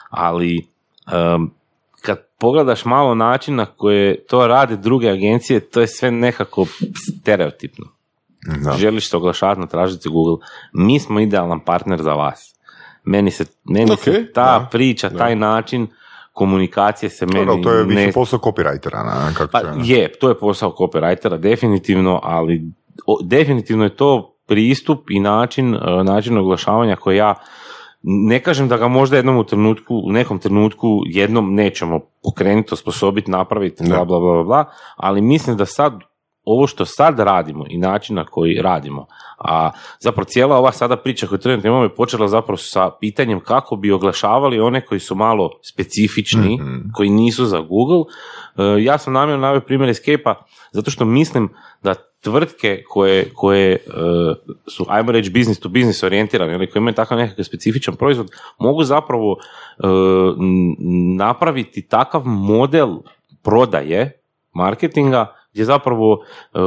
[0.10, 0.68] Ali
[1.14, 1.52] em,
[2.02, 6.66] kad pogledaš malo način na koje to rade druge agencije, to je sve nekako
[7.12, 7.86] stereotipno.
[8.64, 8.72] Da.
[8.72, 12.56] Želiš se oglašavati na tražici Google, mi smo idealan partner za vas.
[13.04, 15.18] Meni se, meni Ok, se ta da, priča, da.
[15.18, 15.88] taj način
[16.36, 20.30] komunikacije se meni Dobro, to je ne više posao copywritera, na, kako pa je, to
[20.30, 22.72] je posao copywritera definitivno, ali
[23.08, 27.36] o, definitivno je to pristup i način, e, način oglašavanja koji ja
[28.04, 33.32] ne kažem da ga možda jednom u trenutku, u nekom trenutku jednom nećemo pokrenuti, osposobiti,
[33.32, 36.00] napraviti, bla, bla, bla, bla, ali mislim da sad
[36.46, 39.06] ovo što sad radimo i način na koji radimo,
[39.38, 43.76] a zapravo cijela ova sada priča koju trenutno imamo je počela zapravo sa pitanjem kako
[43.76, 46.76] bi oglašavali one koji su malo specifični, Mhm.
[46.94, 48.04] koji nisu za Google.
[48.58, 50.36] E, Ja sam namjerno naveo primjer Escape-a
[50.72, 51.50] zato što mislim
[51.84, 53.80] da tvrtke koje, koje e,
[54.68, 58.28] su, ajmo reći, business to business orijentirane ili koje imaju takav nekakav specifičan proizvod,
[58.60, 59.38] mogu zapravo
[59.80, 59.88] e,
[61.18, 62.90] napraviti takav model
[63.44, 64.22] prodaje,
[64.54, 66.58] marketinga, gdje zapravo e,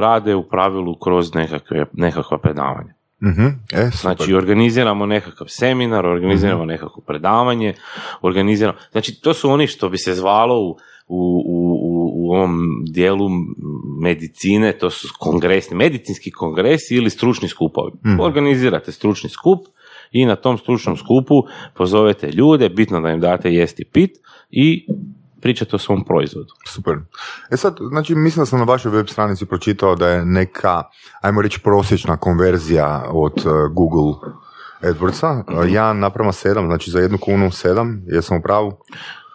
[0.00, 2.94] rade u pravilu kroz nekakve, nekakva predavanja.
[3.22, 3.90] Mhm, E.
[3.92, 7.74] Znači, organiziramo nekakav seminar, organiziramo nekakvo predavanje,
[8.22, 8.78] organiziramo...
[8.92, 10.76] Znači, to su oni što bi se zvalo u,
[11.08, 13.28] u, u, u- ovom dijelu
[14.00, 17.92] medicine, to su kongresni, medicinski kongresi ili stručni skupovi.
[18.06, 18.20] Mhm.
[18.20, 19.60] Organizirate stručni skup
[20.12, 21.34] i na tom stručnom skupu
[21.74, 24.10] pozovete ljude, bitno da im date jesti pit
[24.50, 24.86] i
[25.44, 26.52] pričate o svom proizvodu.
[26.66, 26.94] Super.
[27.50, 30.82] E sad, znači, mislim da sam na vašoj web stranici pročitao da je neka,
[31.20, 34.14] ajmo reći, prosječna konverzija od uh, Google
[34.82, 35.58] AdWordsa, Mhm.
[35.58, 38.70] uh, 1 naprema 7, znači za jednu kunu 7, jesam u pravu?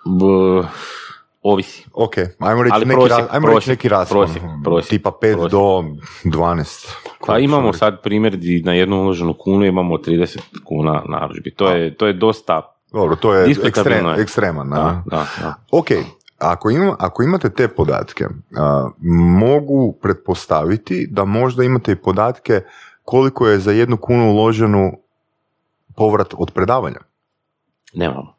[0.06, 0.68] B-
[1.44, 1.86] ovisi.
[1.94, 5.10] Ok, ajmo reći Ali neki, prosjek, ra- ajmo reći prosjek, neki raspon, prosjek, prosjek, tipa
[5.12, 5.52] 5 prosjek.
[5.52, 5.84] do
[6.26, 6.96] 12.
[7.28, 11.52] Pa imamo sad primjer di na jednu uloženu kunu imamo 30 kuna narudžbi.
[11.52, 12.76] To je, to je dosta...
[12.92, 14.22] Dobro, to je ekstrem, je.
[14.22, 14.70] ekstreman.
[14.70, 15.26] Da, Da.
[15.42, 15.54] da.
[15.72, 15.88] Ok,
[16.38, 18.26] ako, ima, ako imate te podatke,
[18.58, 18.90] a,
[19.40, 22.62] mogu pretpostaviti da možda imate i podatke
[23.04, 24.92] koliko je za jednu kunu uloženu
[25.96, 27.00] povrat od predavanja.
[27.94, 28.34] Nemamo.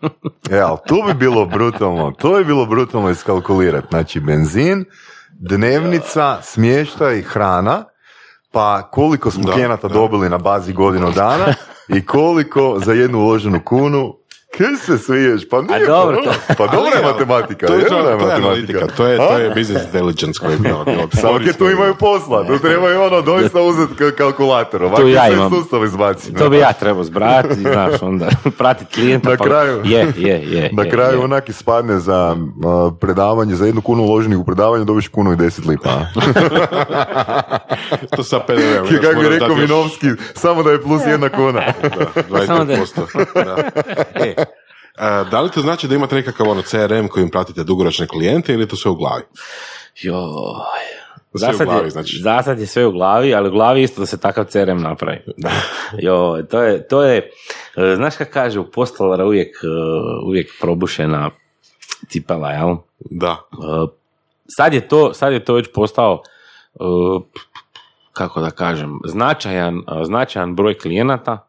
[0.50, 3.86] E, ali tu bi bilo brutalno, to bi bilo brutalno iskalkulirati.
[3.90, 4.84] Znači, benzin,
[5.32, 7.84] dnevnica, smještaj, hrana,
[8.52, 9.94] pa koliko smo Da, klijenata da.
[9.94, 11.54] dobili na bazi godinu dana
[11.88, 14.14] i koliko za jednu uloženu kunu
[14.50, 15.48] Kaj se smiješ?
[15.48, 17.66] Pa nije, dobro, pa, to- pa dobra je matematika.
[17.66, 18.86] To je, jedna to je, matematika.
[18.86, 19.38] to je, to A?
[19.38, 20.84] je business intelligence koji je bilo.
[21.12, 25.50] Samo tu imaju posla, tu trebaju ono doista uzeti kalkulator, ovako Tu ja imam.
[25.50, 26.34] sustav izbaci.
[26.34, 28.28] To bi ja trebao zbrati, znaš, onda
[28.58, 29.30] pratiti klijenta.
[29.30, 29.80] Na pa- kraju.
[29.84, 30.70] Je, je, je.
[30.72, 31.24] Na je, kraju je.
[31.24, 35.64] onak ispadne za a, predavanje, za jednu kunu uloženih u predavanje dobiš kunu i deset
[35.66, 35.90] lipa.
[35.90, 36.06] a?
[38.08, 38.88] To sa PDV-om.
[39.02, 41.62] Kako bi rekao Minovski, samo da je plus jedna kuna.
[42.30, 43.24] Da, Samo da- 25%.
[43.36, 43.56] Da.
[44.16, 44.44] E, a,
[45.30, 48.68] da li to znači da imate nekakav ono CRM kojim pratite dugoročne klijente ili je
[48.68, 49.22] to sve u glavi?
[50.02, 50.22] Joj.
[51.38, 52.18] Sve u Zasad glavi, je, znači.
[52.18, 55.18] zasad je sve u glavi, ali u glavi isto da se takav CRM napravi.
[55.36, 55.50] Da.
[56.06, 57.30] Joj, to je, to je,
[57.76, 59.66] e, znaš kako kaže, u postolara uvijek, e,
[60.26, 61.30] uvijek probušena
[62.08, 62.76] cipela, jel?
[62.98, 63.36] Da.
[63.52, 63.86] E,
[64.46, 66.22] sad je to, sad je to već postao
[68.12, 71.45] kako da kažem, značajan, značajan broj klijenata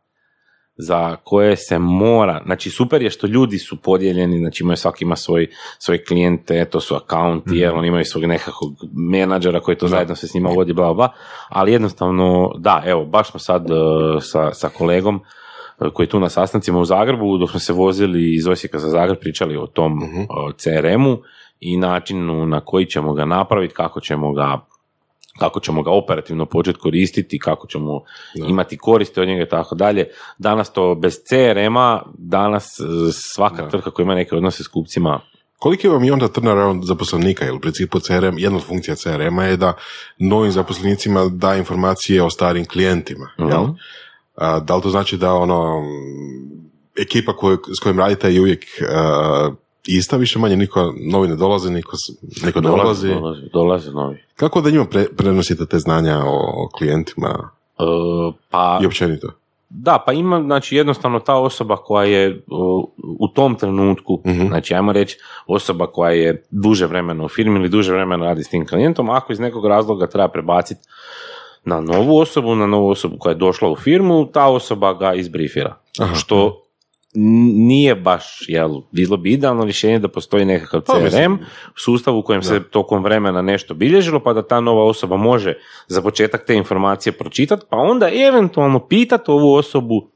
[0.77, 5.15] za koje se mora, znači super je što ljudi su podijeljeni, znači imaju svaki ima
[5.15, 5.47] svoj,
[5.79, 10.27] svoje klijente, to su akaunti, jer oni imaju svog nekakvog menadžera koji to zajedno se
[10.27, 11.13] s njima vodi, bla, bla,
[11.49, 13.77] ali jednostavno, da, evo, baš smo sad uh,
[14.21, 18.35] sa, sa kolegom uh, koji je tu na sastancima u Zagrebu, dok smo se vozili
[18.35, 21.17] iz Osijeka za Zagreb, pričali o tom uh, CRM-u
[21.59, 24.59] i načinu na koji ćemo ga napraviti, kako ćemo ga
[25.39, 28.01] kako ćemo ga operativno početi koristiti, kako ćemo
[28.47, 30.07] imati koristi od njega i tako dalje.
[30.37, 33.69] Danas to bez CRM-a, danas e, svaka Da.
[33.69, 35.21] tvrtka koja ima neke odnose s kupcima,
[35.59, 37.45] Koliki vam je onda turnaround zaposlenika?
[37.45, 39.73] Jer u principu CRM, jedna od funkcija CRM-a je da
[40.17, 43.29] novim zaposlenicima da informacije o starim klijentima.
[43.37, 43.63] Jel?
[43.63, 43.71] Mhm.
[44.35, 45.83] A, da li to znači da ono,
[47.01, 49.51] ekipa koju, s kojim radite je uvijek a,
[49.87, 51.91] ista, više manje niko novi ne dolazi, niko,
[52.45, 53.07] niko dolazi.
[53.09, 54.23] dolaze, dolaze novi.
[54.35, 57.83] Kako da njima pre- prenosite te znanja o, o klijentima E,
[58.49, 59.27] pa i općenito?
[59.69, 64.47] Da, pa ima, znači jednostavno ta osoba koja je o, u tom trenutku, Mhm.
[64.47, 68.49] znači ajmo reći osoba koja je duže vremena u firmi ili duže vremena radi s
[68.49, 70.81] tim klijentom, ako iz nekog razloga treba prebaciti
[71.65, 75.75] na novu osobu, na novu osobu koja je došla u firmu, ta osoba ga izbrifira.
[75.99, 76.15] Aha.
[76.15, 76.61] Što
[77.19, 81.39] nije baš, jel, bilo bi idealno rješenje da postoji nekakav Pa, CRM mislim,
[81.75, 85.53] sustav u kojem se tokom vremena nešto bilježilo, pa da ta nova osoba može
[85.87, 90.09] za početak te informacije pročitati, pa onda eventualno pitati ovu osobu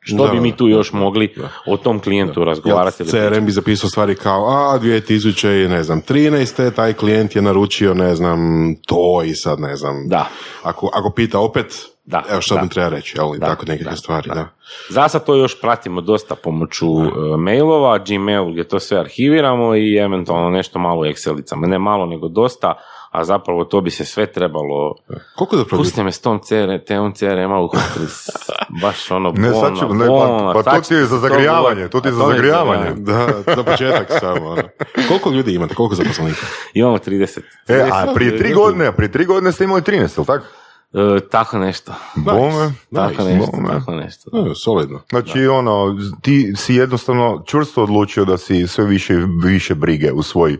[0.00, 1.48] što Da, bi mi da, tu da, još da, mogli da.
[1.66, 3.02] o tom klijentu razgovarati.
[3.02, 6.74] ili CRM bi zapisao stvari kao, a 2000, ne znam, 13.
[6.74, 8.38] taj klijent je naručio, ne znam,
[8.86, 10.08] to i sad, ne znam.
[10.08, 10.28] Da.
[10.62, 11.66] Ako, ako pita opet,
[12.10, 12.62] Da, evo što da.
[12.62, 14.34] mi treba reći, jel, i Da, tako nekakve da, stvari, da.
[14.34, 14.48] da.
[14.88, 17.06] Za sad to još pratimo dosta pomoću e,
[17.38, 21.66] mailova, Gmail gdje to sve arhiviramo i eventualno nešto malo u Excelicama.
[21.66, 22.74] Ne malo, nego dosta,
[23.10, 24.94] a zapravo to bi se sve trebalo...
[25.36, 25.64] Koliko da.
[25.66, 26.54] Pusti me s tom CR,
[26.86, 27.68] teom CRM-a
[28.08, 28.28] s-
[28.82, 31.18] baš ono Ne, sad ću- ne, pa- bolno, pa to sad ti je za to
[31.18, 32.90] zagrijavanje, to ti je za zagrijavanje.
[32.96, 34.46] Da, za početak samo.
[34.46, 34.62] ono.
[35.08, 36.46] Koliko ljudi imate, koliko zaposlenika?
[36.74, 37.40] Imamo 30.
[37.68, 40.44] E, a 30 prije tri godine, prije tri godine ste imali 13, jel tako?
[40.92, 41.92] E, tako nešto.
[42.16, 42.72] Bome.
[42.94, 43.24] Tako Nice.
[43.24, 43.68] nešto, bome.
[43.68, 44.30] tako nešto.
[44.34, 45.02] E, solidno.
[45.10, 50.58] Znači, ono, ti si jednostavno čvrsto odlučio da si sve više više brige u svoj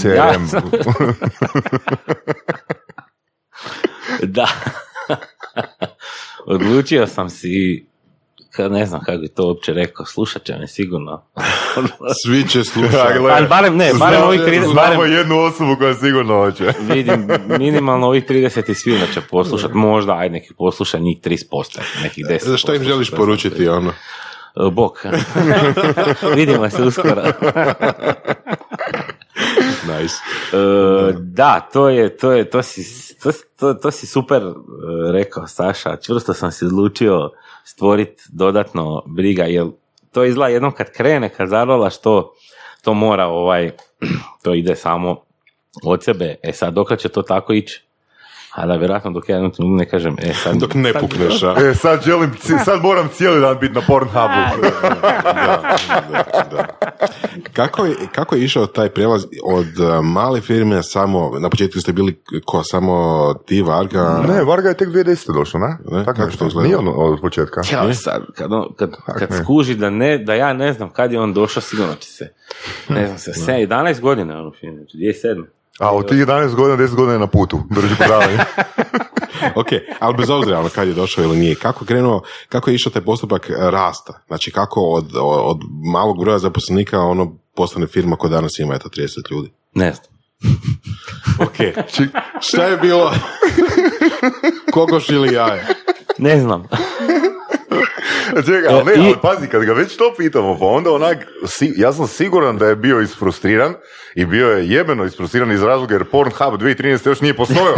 [0.00, 0.14] CRM.
[0.16, 0.70] Ja sam-
[4.22, 4.48] Da.
[6.46, 7.86] Odlučio sam si,
[8.58, 11.22] ne znam kako bi to uopće rekao, slušat će me sigurno.
[12.24, 13.18] Svi će slušati.
[13.30, 16.72] Ali barem ne, barem znamo- ovih 30, Znamo barem, jednu osobu koja sigurno hoće.
[16.94, 22.24] vidim, minimalno ovih 30 i svi će poslušat, možda, ajde neki posluša njih 30%, nekih
[22.24, 22.44] 10%.
[22.44, 23.90] Za što im želiš poručiti, ono?
[24.56, 24.98] E, Bok.
[26.36, 27.22] Vidimo se uskoro.
[30.02, 30.14] Nice.
[30.52, 32.84] E, da, to je, to je, to si,
[33.22, 34.52] to, to, to si super e,
[35.12, 35.96] rekao, Saša.
[35.96, 37.30] Čvrsto sam se odlučio
[37.64, 39.66] stvoriti dodatno briga, jer
[40.12, 42.34] to izgleda jednom kad krene, kad zarolaš to,
[42.82, 43.70] to mora ovaj,
[44.42, 45.16] to ide samo
[45.84, 46.36] od sebe.
[46.42, 47.84] E sad, dok će to tako ići?
[48.52, 50.56] A da, vjerojatno dok ja ne kažem, e sad...
[50.56, 51.54] Dok ne pukneš, a?
[51.58, 52.32] E, sad želim,
[52.64, 54.62] sad moram cijeli dan biti na Pornhubu.
[55.02, 55.76] da,
[56.12, 56.66] da, da.
[57.52, 61.92] Kako, je, kako je išao taj prijelaz od uh, male firme samo, na početku ste
[61.92, 64.24] bili ko, samo ti, Varga?
[64.28, 65.34] Ne, Varga je tek 2010.
[65.34, 65.98] došao, ne?
[65.98, 66.60] Ne, Tako kako nešto.
[66.60, 67.60] Nije ono od početka.
[67.72, 69.36] Ja, sad, kad, on, kad, kad ne.
[69.36, 72.32] skuži da, ne, da ja ne znam kad je on došao, sigurno će se,
[72.88, 75.44] ne znam se, se 11 godina je on u znači 2007.
[75.78, 77.62] A od tih 11 godina, 10 godina je na putu.
[77.70, 78.38] Drži predavanje.
[79.60, 79.66] ok,
[80.00, 82.92] ali bez obzira ono kad je došao ili nije, kako je krenuo, kako je išao
[82.92, 84.22] taj postupak e, rasta?
[84.26, 85.58] Znači kako od, od
[85.92, 89.52] malog broja zaposlenika ono postane firma koja danas ima eto 30 ljudi?
[89.74, 90.12] Ne znam.
[91.38, 91.56] Ok,
[92.40, 93.12] šta je bilo?
[94.74, 95.66] Kokoš ili jaje?
[96.18, 96.64] Ne znam.
[98.46, 101.16] Čekaj, ali ne, E, i- ali pazi, kad ga već to pitamo, pa onda onak,
[101.46, 103.74] si- ja sam siguran da je bio isfrustriran
[104.14, 107.06] i bio je jebeno isfrustriran iz razloga jer Pornhub 2013.
[107.06, 107.74] još nije postojao.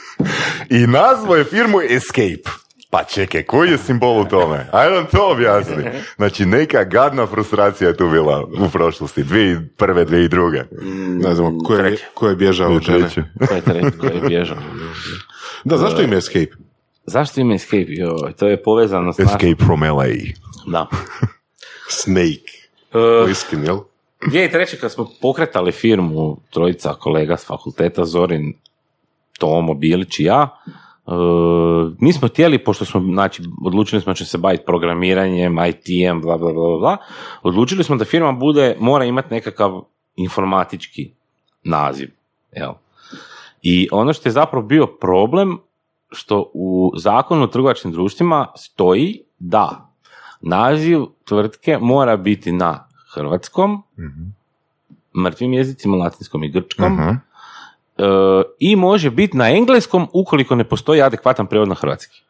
[0.70, 2.50] I nazvao je firmu Escape.
[2.90, 4.66] Pa čekaj, koji je simbol u tome?
[4.72, 5.84] Ajde nam to objasni.
[6.16, 9.60] Znači, neka gadna frustracija je tu bila u prošlosti, 2001.
[9.78, 10.62] 2002.
[11.22, 12.98] Ne znam, ko je, ko je bježao od žene?
[13.00, 13.22] Treće.
[13.48, 14.56] Ko je treći, ko je bježao.
[15.64, 16.46] Da, zašto im je Escape?
[17.06, 17.86] Zašto ima Escape?
[17.88, 19.36] Joj, to je povezano s našim...
[19.36, 20.06] Escape from LA.
[20.66, 20.86] Da.
[22.02, 22.52] Snake.
[22.94, 23.78] Uh, Liskin, jel?
[24.20, 24.80] 2003.
[24.80, 28.54] kad smo pokretali firmu, trojica kolega s fakulteta, Zorin,
[29.38, 30.48] Tomo, Bilić i ja,
[31.06, 36.20] uh, mi smo htjeli, pošto smo, znači, odlučili smo da će se baviti programiranjem, IT-em,
[36.20, 36.96] bla, bla, bla, bla,
[37.42, 39.82] odlučili smo da firma bude, mora imati nekakav
[40.16, 41.10] informatički
[41.64, 42.10] naziv,
[42.52, 42.72] jel?
[43.62, 45.58] I ono što je zapravo bio problem
[46.12, 49.90] što u zakonu o trgovačkim društvima stoji da
[50.40, 53.82] naziv tvrtke mora biti na hrvatskom,
[55.24, 57.08] mrtvim jezicima, latinskom i grčkom, Mhm.
[57.08, 57.14] e,
[58.58, 62.22] i može biti na engleskom ukoliko ne postoji adekvatan prijevod na hrvatski.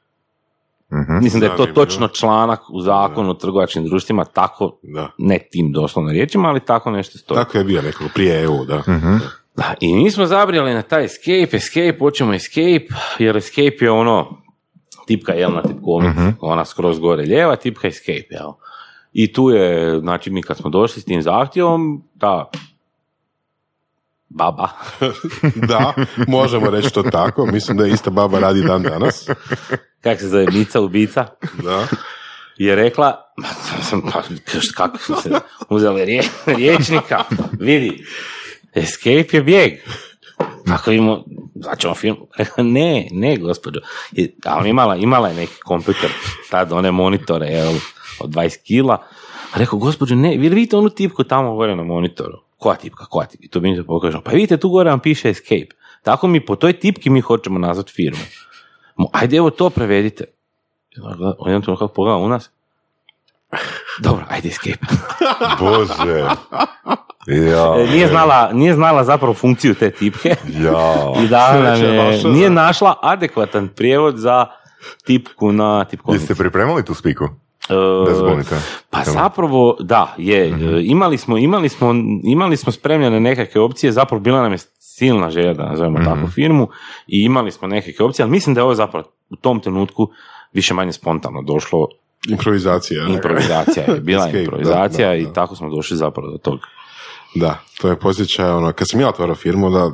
[0.93, 1.19] Mhm.
[1.23, 5.11] Mislim da je to točno članak u zakonu o trgovačkim društvima, tako, Da.
[5.19, 7.37] ne tim doslovno riječima, ali tako nešto stoji.
[7.37, 8.83] Tako je bio nekako prije EU, da.
[9.55, 9.63] Mhm.
[9.69, 12.87] Da, i mi smo zabrijali na taj escape, escape, hoćemo escape,
[13.19, 14.43] jer escape je ono,
[15.07, 18.51] tipka jel na tipkovnici, ona skroz gore lijeva, tipka escape, jel.
[19.13, 22.51] I tu je, znači mi kad smo došli s tim zahtjevom, ta
[24.29, 24.69] baba,
[25.69, 25.95] da,
[26.29, 27.47] možemo reći to tako.
[27.47, 29.29] Mislim da je ista baba radi dan danas.
[30.01, 31.27] kak se zove, Mica ubica,
[31.63, 31.87] Da.
[32.57, 33.17] je rekla,
[34.13, 34.23] pa,
[34.77, 35.31] kako su se
[35.69, 37.25] uzeli rije, riječnika,
[37.61, 38.05] vidi,
[38.75, 39.73] escape je bijeg.
[40.71, 43.81] Ako imamo, začemo film, Rekla, ne, ne, gospođo.
[44.13, 46.11] I, a ona imala, imala je neki kompjuter,
[46.51, 47.75] tad one monitore, jel,
[48.21, 48.95] od 20 kila.
[49.53, 52.39] A rekao, gospođo, ne, vi vidite onu tipku tamo gore na monitoru?
[52.59, 53.45] Koja tipka, koja tipka?
[53.45, 54.23] I to mi se pokažemo.
[54.23, 55.75] Pa vidite, tu gore vam piše escape.
[56.03, 58.21] Tako mi, po toj tipki mi hoćemo nazvati firmu.
[59.13, 60.25] Ajde, evo to prevedite.
[61.39, 62.51] On jednom trenutku pogleda u nas.
[63.99, 64.87] Dobro, ajde escape.
[65.61, 66.19] Bože.
[67.27, 67.75] Ja.
[67.79, 70.95] E, nije, znala, nije znala zapravo funkciju te tipke Ja.
[71.25, 74.47] i da nam je, nije našla adekvatan prijevod za
[75.05, 76.23] tipku na tipkovnici.
[76.23, 77.25] Jeste pripremali tu spiku?
[77.25, 77.75] E,
[78.09, 78.57] Da zbunite.
[78.91, 80.51] Pa zapravo, da, je.
[80.51, 80.69] Mhm.
[80.69, 85.31] E, Imali, smo, imali, smo, imali smo spremljene nekakve opcije, zapravo bila nam je silna
[85.31, 86.09] želja da nazovemo Mhm.
[86.09, 86.69] takvu firmu
[87.07, 90.09] i imali smo nekakve opcije, ali mislim da je ovo zapravo u tom trenutku
[90.53, 91.89] više manje spontano došlo.
[92.29, 93.07] Improvizacija.
[93.09, 95.33] Improvizacija je, bila Escape, improvizacija da, da, i da.
[95.33, 96.63] tako smo došli zapravo do toga.
[97.35, 99.91] Da, to je posjećaj, ono, kad sam ja otvarao firmu, da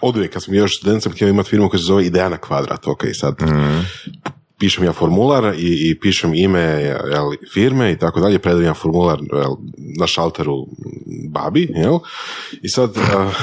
[0.00, 2.36] od uvijek, kad sam još student, sam htio imati firmu koja se zove Ideja na
[2.36, 3.34] kvadrat, ok, sad
[4.58, 9.20] pišem ja formular i, i pišem ime jel, firme i tako dalje, predajem ja formular
[9.32, 9.56] jel,
[9.98, 10.66] na šalteru
[11.30, 11.98] babi, jel,
[12.62, 13.34] i sad uh,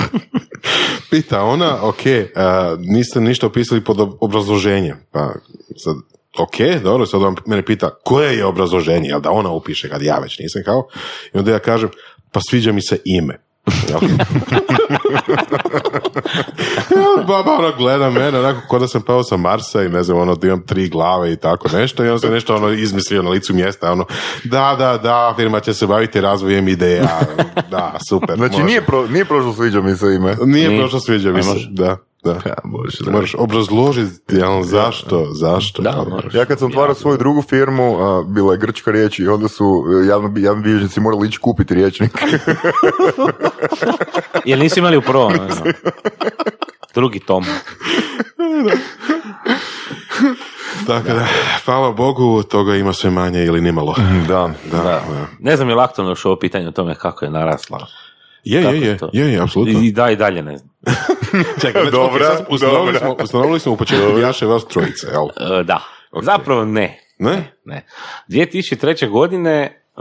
[1.10, 5.32] pita ona, ok, uh, niste ništa opisali pod ob- obrazloženje, pa
[5.76, 5.96] sad,
[6.38, 10.18] ok, dobro, sad on mene pita koje je obrazloženje, jel da ona upiše kad ja
[10.18, 10.88] već nisam kao,
[11.34, 11.90] i onda ja kažem,
[12.32, 13.48] pa sviđa mi se ime.
[13.90, 13.98] Ja,
[17.26, 20.34] Baba ono gleda mene, onako ko da sam pao sa Marsa i ne znam, ono,
[20.34, 23.54] da imam tri glave i tako nešto i on se nešto ono izmislio na licu
[23.54, 24.04] mjesta, ono,
[24.44, 27.20] da, da, da, firma će se baviti razvojem ideja,
[27.70, 28.36] da, super.
[28.36, 28.64] Znači može.
[28.64, 30.36] nije, pro, nije prošlo sviđa mi se ime.
[30.44, 30.80] Nije Nije.
[30.80, 32.30] prošlo sviđa mi se, da, da.
[32.30, 33.10] Ja, bože, da.
[33.10, 35.82] Moraš obrazložiti, jel, zašto, zašto.
[35.82, 36.34] Da, moraš.
[36.34, 39.84] Ja kad sam otvarao svoju drugu firmu, a, bila je grčka riječ i onda su
[40.04, 42.10] e, javno, javni bilježnici morali ići kupiti riječnik.
[44.44, 45.32] Jel nisu imali u prvom?
[45.32, 45.72] ono?
[46.94, 47.44] Drugi tom.
[50.86, 51.26] Tako da,
[51.64, 53.94] hvala Bogu, toga ima sve manje ili nimalo.
[54.28, 54.50] da.
[54.70, 55.02] Da, da.
[55.38, 57.86] Ne znam je li aktualno još ovo pitanje o tome kako je narasla.
[58.44, 59.80] Je, je, je je, je, apsolutno.
[59.80, 60.67] I da i dalje ne znam.
[61.62, 62.98] Čekaj, Dobra, ok, sad ustanovili, dobra.
[62.98, 65.58] smo, ustanovili smo u početku Jaše vas trojice, jel?
[65.60, 65.80] E, da.
[66.22, 67.00] Zapravo ne.
[67.18, 67.52] Ne?
[67.64, 67.86] ne.
[68.28, 69.10] 2003.
[69.10, 70.00] godine e,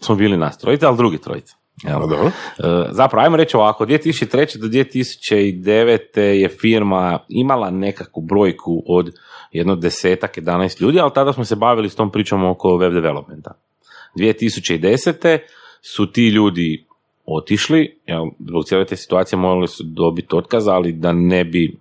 [0.00, 1.56] smo bili nas trojica, ali drugi trojica.
[1.82, 2.02] Jel?
[2.02, 2.26] A dobro.
[2.26, 2.32] E,
[2.90, 4.58] zapravo, ajmo reći ovako, 2003.
[4.58, 6.20] do 2009.
[6.20, 9.14] je firma imala nekakvu brojku od
[9.52, 13.52] jedno desetak, 11 ljudi, ali tada smo se bavili s tom pričom oko web developmenta.
[14.16, 15.38] 2010.
[15.82, 16.87] su ti ljudi
[17.36, 21.78] otišli, jel, zbog cijele te situacije morali su dobiti otkaz, ali da ne bi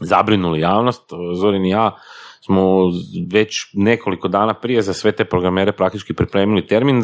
[0.00, 1.96] zabrinuli javnost, Zorin i ja
[2.44, 2.90] smo
[3.32, 7.02] već nekoliko dana prije za sve te programere praktički pripremili termin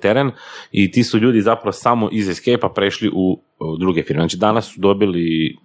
[0.00, 0.30] teren
[0.72, 3.40] i ti su ljudi zapravo samo iz Escape-a prešli u,
[3.78, 4.22] druge firme.
[4.22, 5.56] Znači danas su dobili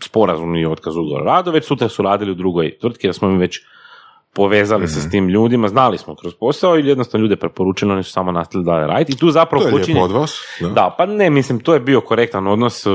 [0.00, 3.38] sporazumni otkaz ugovor o radu, već sutra su radili u drugoj tvrtki jer smo mi
[3.38, 3.60] već
[4.34, 8.12] povezali se s tim ljudima, znali smo kroz posao ili jednostavno ljude preporučeno, oni su
[8.12, 10.00] samo nastavili dalje raditi i tu zapravo To je počinje...
[10.00, 10.40] od vas.
[10.60, 10.68] Da.
[10.68, 12.90] Da, pa ne, mislim, to je bio korektan odnos, e,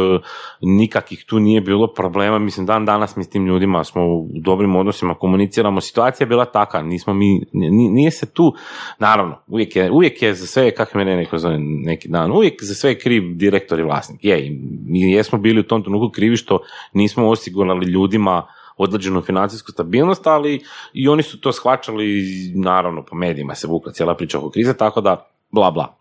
[0.61, 4.75] nikakvih tu nije bilo problema, mislim, dan danas mi s tim ljudima smo u dobrim
[4.75, 8.53] odnosima, komuniciramo, situacija je bila taka, nismo mi, ni- nije se tu,
[8.99, 12.73] naravno, uvijek je, uvijek je za sve, kako me neko zove neki dan, uvijek za
[12.75, 16.37] sve je kriv direktor i vlasnik, je, i mi jesmo bili u tom trenutku krivi
[16.37, 16.59] što
[16.93, 18.47] nismo osigurali ljudima
[18.79, 20.63] određenu financijsku stabilnost, ali
[20.93, 22.23] i oni su to shvaćali,
[22.55, 25.97] naravno, po medijima se vukla cijela priča oko krize, tako da, bla, bla.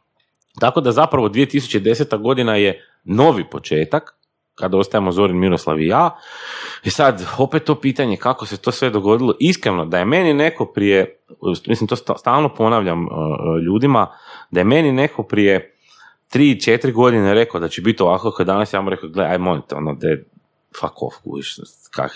[0.60, 2.22] Tako da zapravo 2010.
[2.22, 4.18] godina je novi početak,
[4.54, 6.18] kada ostajemo Zorin, Miroslav i ja.
[6.84, 9.34] I sad, opet to pitanje kako se to sve dogodilo.
[9.40, 11.18] Iskreno, da je meni neko prije,
[11.66, 13.10] mislim to sta- stalno ponavljam uh,
[13.66, 14.06] ljudima,
[14.50, 15.74] da je meni neko prije
[16.34, 19.38] 3-4 godine rekao da će biti ovako kako je danas, ja mu rekao, gledaj, aj
[19.38, 20.24] molim te, ono, de,
[20.80, 21.56] fuck off, kužiš,
[21.90, 22.10] kak,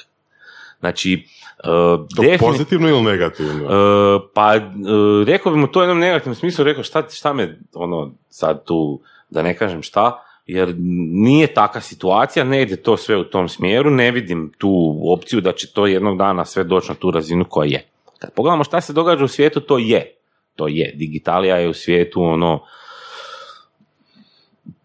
[0.83, 1.25] Znači,
[1.59, 3.65] uh, To defini- pozitivno ili negativno?
[3.65, 7.59] Uh, pa uh, rekao bi mu to u jednom negativnom smislu, rekao šta, šta me
[7.75, 10.75] ono sad tu, da ne kažem šta, jer
[11.13, 15.53] nije taka situacija, ne ide to sve u tom smjeru, ne vidim tu opciju da
[15.53, 17.87] će to jednog dana sve doći na tu razinu koja je.
[18.19, 20.17] Kad pogledamo šta se događa u svijetu, to je.
[20.57, 20.93] To je.
[20.97, 22.61] Digitalija je u svijetu ono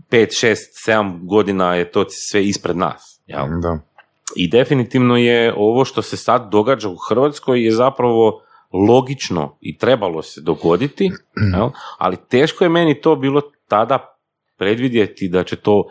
[0.10, 0.56] 5, 6,
[0.88, 3.22] 7 godina je to sve ispred nas.
[3.28, 3.46] Jel?
[3.62, 3.80] Da.
[4.38, 8.42] I definitivno je ovo što se sad događa u Hrvatskoj je zapravo
[8.74, 11.12] logično i trebalo se dogoditi,
[11.98, 14.18] ali teško je meni to bilo tada
[14.58, 15.84] predvidjeti da će to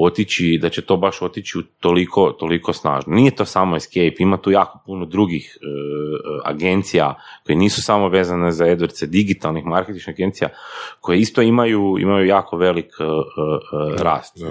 [0.00, 3.14] otići, da će to baš otići u toliko, toliko snažno.
[3.14, 5.66] Nije to samo Escape, ima tu jako puno drugih e,
[6.44, 7.14] agencija
[7.46, 10.48] koje nisu samo vezane za AdWords, digitalnih marketinških agencija
[11.00, 14.38] koje isto imaju, imaju jako velik e, e, rast.
[14.40, 14.46] da.
[14.46, 14.50] E,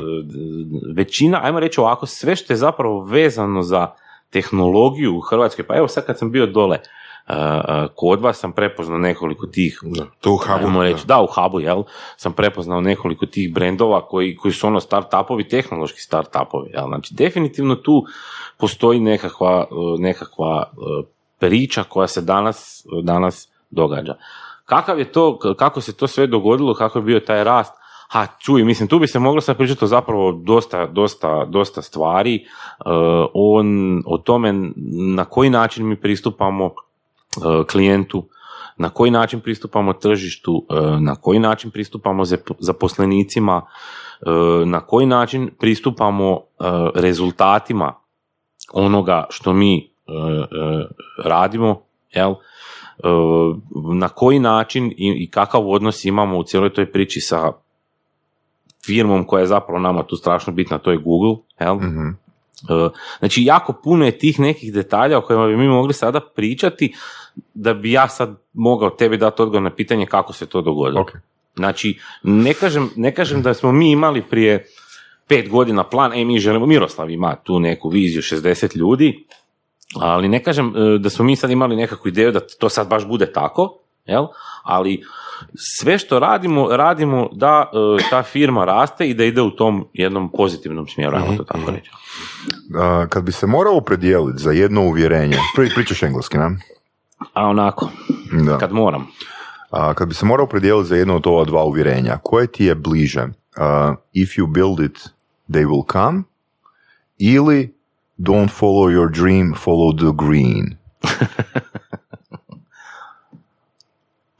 [0.95, 3.91] Većina, ajmo reći ovako, sve što je zapravo vezano za
[4.29, 7.06] tehnologiju u Hrvatskoj, pa evo sad kad sam bio dole, e, e,
[7.95, 10.81] kod vas sam prepoznao nekoliko tih Da, to u hubu.
[10.81, 11.83] Reći, da, u hubu, jel,
[12.17, 17.75] sam prepoznao nekoliko tih brendova koji, koji su ono start-upovi, tehnološki start-upovi, jel, znači definitivno
[17.75, 18.05] tu
[18.57, 21.03] postoji nekakva, e, nekakva e,
[21.39, 24.15] priča koja se danas, danas događa.
[24.65, 27.73] Kakav je to, kako se to sve dogodilo, kako je bio taj rast,
[28.09, 32.35] Ha, čuj, mislim, tu bi se moglo sad pričati o zapravo dosta, dosta, dosta stvari,
[32.35, 32.43] e,
[33.33, 34.53] on, o tome
[35.15, 36.73] na koji način mi pristupamo
[37.67, 38.27] klijentu,
[38.77, 43.61] na koji način pristupamo tržištu, e, na koji način pristupamo zap- zaposlenicima,
[44.21, 44.29] e,
[44.65, 46.63] na koji način pristupamo e,
[46.95, 47.93] rezultatima
[48.73, 50.85] onoga što mi e, e,
[51.23, 51.81] radimo,
[52.11, 52.31] jel?
[52.31, 52.35] E,
[53.93, 57.51] na koji način i, kakav odnos imamo u cijeloj toj priči sa
[58.85, 61.75] firmom koja je zapravo nama tu strašno bitna, to je Google, jel?
[61.75, 62.07] Mhm.
[62.69, 66.93] E, Znači, jako puno je tih nekih detalja o kojima bi mi mogli sada pričati,
[67.53, 71.01] da bi ja sad mogao tebi dati odgovor na pitanje kako se to dogodilo.
[71.01, 71.11] Ok.
[71.55, 74.65] Znači, ne kažem, ne kažem da smo mi imali prije
[75.27, 79.25] pet godina plan, e, mi želimo, Miroslav ima tu neku viziju 60 ljudi,
[79.95, 83.07] ali ne kažem e, da smo mi sad imali nekakvu ideju da to sad baš
[83.07, 84.25] bude tako, jel?
[84.63, 85.03] ali
[85.55, 90.31] sve što radimo, radimo da e, ta firma raste i da ide u tom jednom
[90.31, 91.91] pozitivnom smjeru, ajmo to tako reći.
[92.75, 96.49] A, kad bi se morao opredijeliti za jedno uvjerenje, pri, pričaš engleski, ne?
[97.33, 97.89] A onako,
[98.45, 98.57] Da.
[98.57, 99.07] kad moram.
[99.71, 102.75] A, kad bi se morao opredijeliti za jedno od ova dva uvjerenja, koje ti je
[102.75, 103.27] bliže?
[103.57, 105.09] A, if you build it,
[105.49, 106.23] they will come,
[107.17, 107.73] ili
[108.19, 110.77] don't follow your dream, follow the green.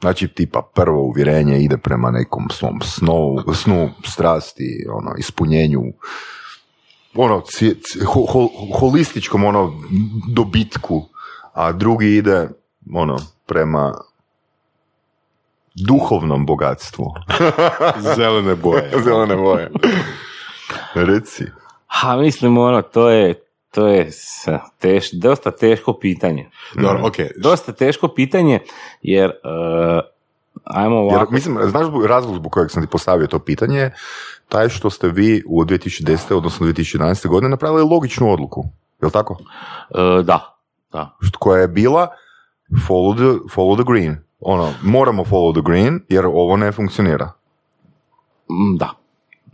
[0.00, 5.82] Znači, tipa, prvo uvjerenje ide prema nekom svom snu, snu strasti, ono, ispunjenju,
[7.14, 7.42] ono,
[8.06, 9.72] ho- ho- holističkom, ono,
[10.28, 11.04] dobitku,
[11.52, 12.48] a drugi ide,
[12.94, 13.16] ono,
[13.46, 13.94] prema
[15.74, 17.14] duhovnom bogatstvu.
[18.16, 18.90] Zelene boje.
[19.04, 19.70] Zelene boje.
[20.94, 21.44] Reci.
[21.86, 23.34] Ha, mislim, ono, to je,
[23.70, 24.10] to je
[24.78, 26.50] teš, dosta teško pitanje.
[26.74, 27.14] Dobro, ok.
[27.36, 28.60] Dosta teško pitanje,
[29.02, 30.00] jer, uh,
[30.64, 33.90] ajmo Jer, ovako, mislim, znaš zbog- razlog zbog kojeg sam ti postavio to pitanje,
[34.48, 36.34] taj što ste vi u 2010.
[36.34, 37.28] odnosno 2011.
[37.28, 38.64] godine napravili logičnu odluku.
[39.02, 39.32] Je li tako?
[39.32, 40.58] uh, da,
[40.92, 41.16] da.
[41.38, 42.08] Koja je bila
[42.76, 44.16] follow the, follow the green.
[44.40, 47.32] Ono, moramo follow the green jer ovo ne funkcionira.
[48.50, 48.90] Mm, Da,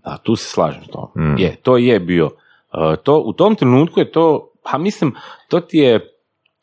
[0.05, 1.09] da, tu se slažem s tom.
[1.17, 1.39] Mm.
[1.39, 2.27] Je, to je bio.
[2.27, 5.15] Uh, to, u tom trenutku je to, pa mislim,
[5.49, 5.95] to ti je,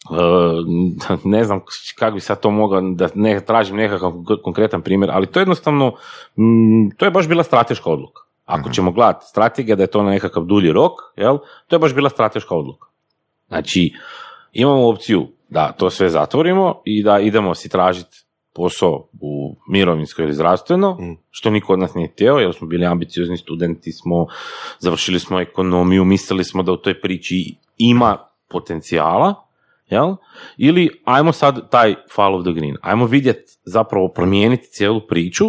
[0.09, 1.59] uh, ne znam
[1.99, 5.93] kako bi sad to mogao, da ne tražim nekakav konkretan primjer, ali to je jednostavno,
[6.37, 8.21] mm, to je baš bila strateška odluka.
[8.45, 11.37] Ako ćemo gledati strategija da je to na nekakav dulji rok, jel,
[11.67, 12.87] to je baš bila strateška odluka.
[13.47, 13.93] Znači,
[14.53, 18.17] imamo opciju da to sve zatvorimo i da idemo si tražiti
[18.53, 21.17] posao u mirovinsko ili zdravstveno, Mm.
[21.29, 24.27] što niko od nas nije htio, jer smo bili ambiciozni studenti, smo,
[24.79, 28.17] završili smo ekonomiju, mislili smo da u toj priči ima
[28.49, 29.35] potencijala,
[29.89, 30.15] jel?
[30.57, 35.45] Ili ajmo sad taj follow the green, ajmo vidjeti zapravo promijeniti cijelu priču,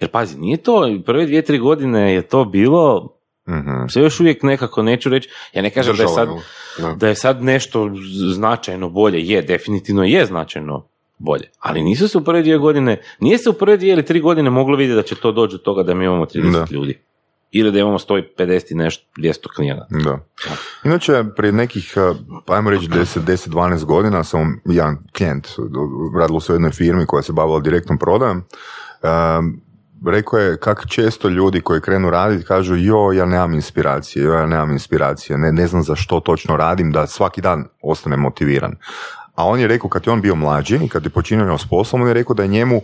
[0.00, 3.14] jer pazi, nije to, prve dvije, tri godine je to bilo,
[3.48, 3.86] Mhm.
[3.88, 6.28] sve još uvijek nekako neću reći, ja ne kažem da je sad?
[6.96, 7.06] Da.
[7.08, 7.90] je sad nešto
[8.34, 10.86] značajno bolje, je, definitivno je značajno
[11.18, 14.20] bolje, ali nisu se u prve dvije godine, nije se u prve dvije ili tri
[14.20, 16.66] godine moglo vidjeti da će to doći do toga da mi imamo 30 Da.
[16.70, 16.98] ljudi.
[17.50, 19.86] Ili da imamo 150 i nešto, 200 klijenata.
[20.04, 20.18] Da.
[20.84, 22.14] Inače, prije nekih, eh,
[22.46, 25.48] pa ajmo reći 10, 10, 12 godina sam jedan klijent,
[26.20, 28.42] radilo se u jednoj firmi koja se bavila direktnom prodajom,
[29.02, 29.60] em,
[30.06, 34.46] rekao je kak često ljudi koji krenu raditi kažu jo, ja nemam inspiracije, jo, ja
[34.46, 38.76] nemam inspiracije, ne, ne znam za što točno radim, da svaki dan ostane motiviran.
[39.34, 42.02] A on je rekao, kad je on bio mlađi i kad je počinio s poslom,
[42.02, 42.80] on je rekao da je njemu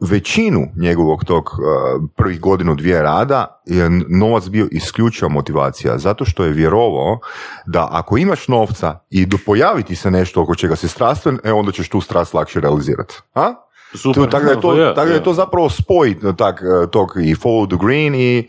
[0.00, 6.44] većinu njegovog tog uh, prvih godinu dvije rada je novac bio isključiva motivacija, zato što
[6.44, 7.18] je vjerovao
[7.66, 11.72] da ako imaš novca i do pojaviti se nešto oko čega si strastven, e onda
[11.72, 13.14] ćeš tu strast lakše realizirati.
[13.34, 13.54] A?
[13.94, 14.30] Super.
[14.30, 17.34] tako da je to, Je, tako da je to zapravo spoj tak, uh, tog i
[17.34, 18.48] follow the green i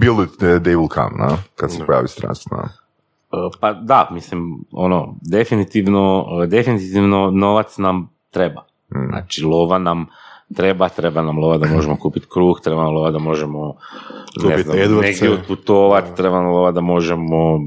[0.00, 1.36] build it, they will come, na?
[1.56, 2.50] kad se pojavi strast.
[2.50, 2.68] Na?
[3.32, 8.64] E, Pa da, mislim, ono, definitivno, definitivno novac nam treba.
[8.94, 9.08] Mm.
[9.08, 10.06] Znači, lova nam
[10.54, 13.74] treba, treba nam lova da možemo kupiti kruh, treba nam lova da možemo
[14.44, 17.60] ne znam, negdje otputovati, treba nam lova da možemo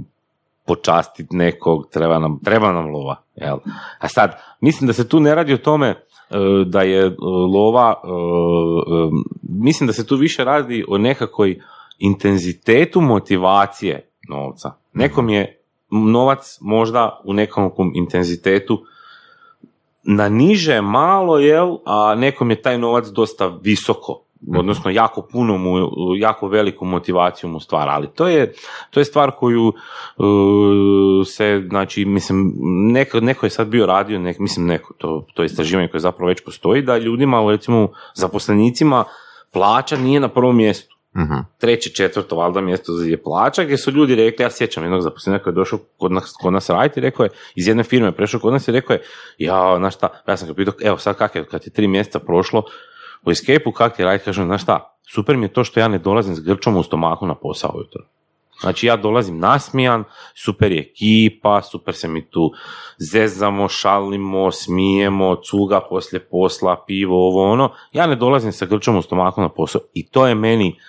[0.65, 3.15] počastiti nekog, treba nam, treba nam lova.
[3.35, 3.57] Jel?
[3.99, 6.05] A sad, mislim da se tu ne radi o tome e,
[6.65, 7.11] da je e,
[7.53, 8.11] lova, e, e,
[9.41, 11.61] mislim da se tu više radi o nekakvoj
[11.99, 14.71] intenzitetu motivacije novca.
[14.93, 18.83] Nekom je novac možda u nekom intenzitetu
[20.03, 24.23] na niže malo, jel, a nekom je taj novac dosta visoko,
[24.57, 25.77] odnosno jako puno mu,
[26.17, 28.53] jako veliku motivaciju mu stvara, ali to je,
[28.89, 32.53] to je stvar koju uh, se, znači, mislim,
[32.93, 36.43] neko, neko je sad bio radio, nek, mislim, neko, to, to istraživanje koje zapravo već
[36.45, 39.03] postoji, da ljudima, recimo, zaposlenicima,
[39.53, 41.33] plaća nije na prvom mjestu Mhm.
[41.57, 45.51] treće, četvrto valjda mjesto je plaća, gdje su ljudi rekli, ja sjećam jednog zaposlenika koji
[45.51, 48.53] je došao kod nas, kod nas raditi i rekao je, iz jedne firme prešao kod
[48.53, 49.01] nas i rekao je,
[49.37, 52.19] ja, znaš šta, ja sam ga pitao, evo sad kak je, kad je tri mjeseca
[52.19, 52.63] prošlo
[53.25, 55.97] u escape kak ti raditi, kažem, znaš šta, super mi je to što ja ne
[55.97, 58.01] dolazim s grčom u stomaku na posao ujutro.
[58.61, 60.03] Znači ja dolazim nasmijan,
[60.35, 62.51] super je ekipa, super se mi tu
[62.97, 67.71] zezamo, šalimo, smijemo, cuga poslije posla, pivo, ovo ono.
[67.93, 70.79] Ja ne dolazim sa grčom u stomaku na posao i to je meni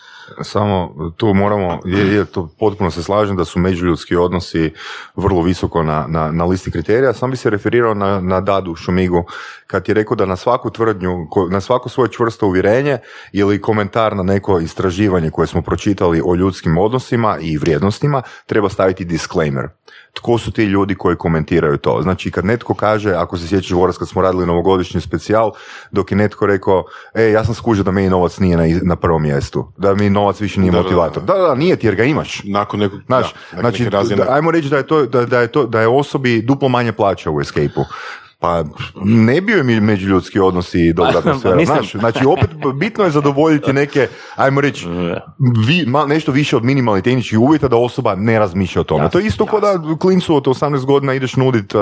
[0.42, 4.72] Samo tu moramo, je, je, to potpuno se slažem da su međuljudski odnosi
[5.16, 9.24] vrlo visoko na, na, na listi kriterija, sam bi se referirao na, na Dadu Šumigu,
[9.66, 12.98] kad je rekao da na svaku tvrdnju, na svako svoje čvrsto uvjerenje
[13.32, 19.04] ili komentar na neko istraživanje koje smo pročitali o ljudskim odnosima i vrijednostima, treba staviti
[19.04, 19.68] disclaimer.
[20.12, 22.00] Tko su ti ljudi koji komentiraju to?
[22.02, 25.50] Znači, kad netko kaže, ako se sjećaš Voras kad smo radili novogodišnji specijal,
[25.90, 26.84] dok je netko rekao,
[27.14, 30.40] e, ja sam skužio da meni novac nije na, na prvom mjestu, da mi novac
[30.40, 31.22] više nije Da, da, motivator.
[31.22, 32.42] Da, da, nije ti jer ga imaš.
[32.44, 35.40] Nakon nekog, Znaš, da, nakon znači, razine- da, ajmo reći da je, to, da, da,
[35.40, 37.84] je to, da je osobi duplo manje plaća u escape-u.
[38.42, 38.64] Pa
[39.04, 43.10] ne bio je mi međuljudski odnosi i dobra atmosfera, mislim- znaš, znači opet bitno je
[43.10, 44.86] zadovoljiti neke, ajmo reći,
[45.66, 49.04] vi, ma, nešto više od minimalnih tehničkih uvjeta da osoba ne razmišlja o tome.
[49.04, 51.80] Jasno, to je isto kao da klincu od 18 godina ideš nudit, uh,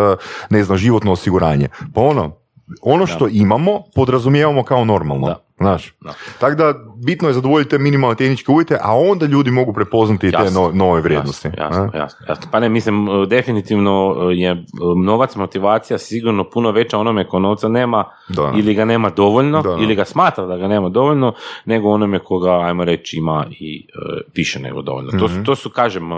[0.51, 1.69] ne znam, životno osiguranje.
[1.95, 2.40] Pa ono,
[2.83, 5.27] ono što imamo podrazumijevamo kao normalno.
[5.27, 5.45] Da.
[5.57, 6.13] Znaš, Da.
[6.41, 10.37] tako da bitno je zadovoljiti te minimalne tehničke uvjete, a onda ljudi mogu prepoznati te
[10.37, 11.49] Jasno, no- nove vrijednosti.
[11.49, 12.49] Jasno, jasno, jasno, jasno.
[12.53, 13.91] Pa ne, mislim, e, definitivno
[14.23, 14.57] e, je e,
[14.97, 18.53] novac motivacija sigurno puno veća onome ko novca nema Da.
[18.57, 19.83] ili ga nema dovoljno, Da, da.
[19.83, 23.99] ili ga smatra da ga nema dovoljno, nego onome koga, ajmo reći, ima i e,
[24.35, 25.11] više nego dovoljno.
[25.11, 25.35] To, Mhm.
[25.35, 26.11] su, to su, kažem,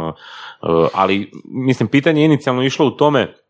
[0.95, 3.42] ali, mislim, pitanje je inicijalno išlo u tome Uh,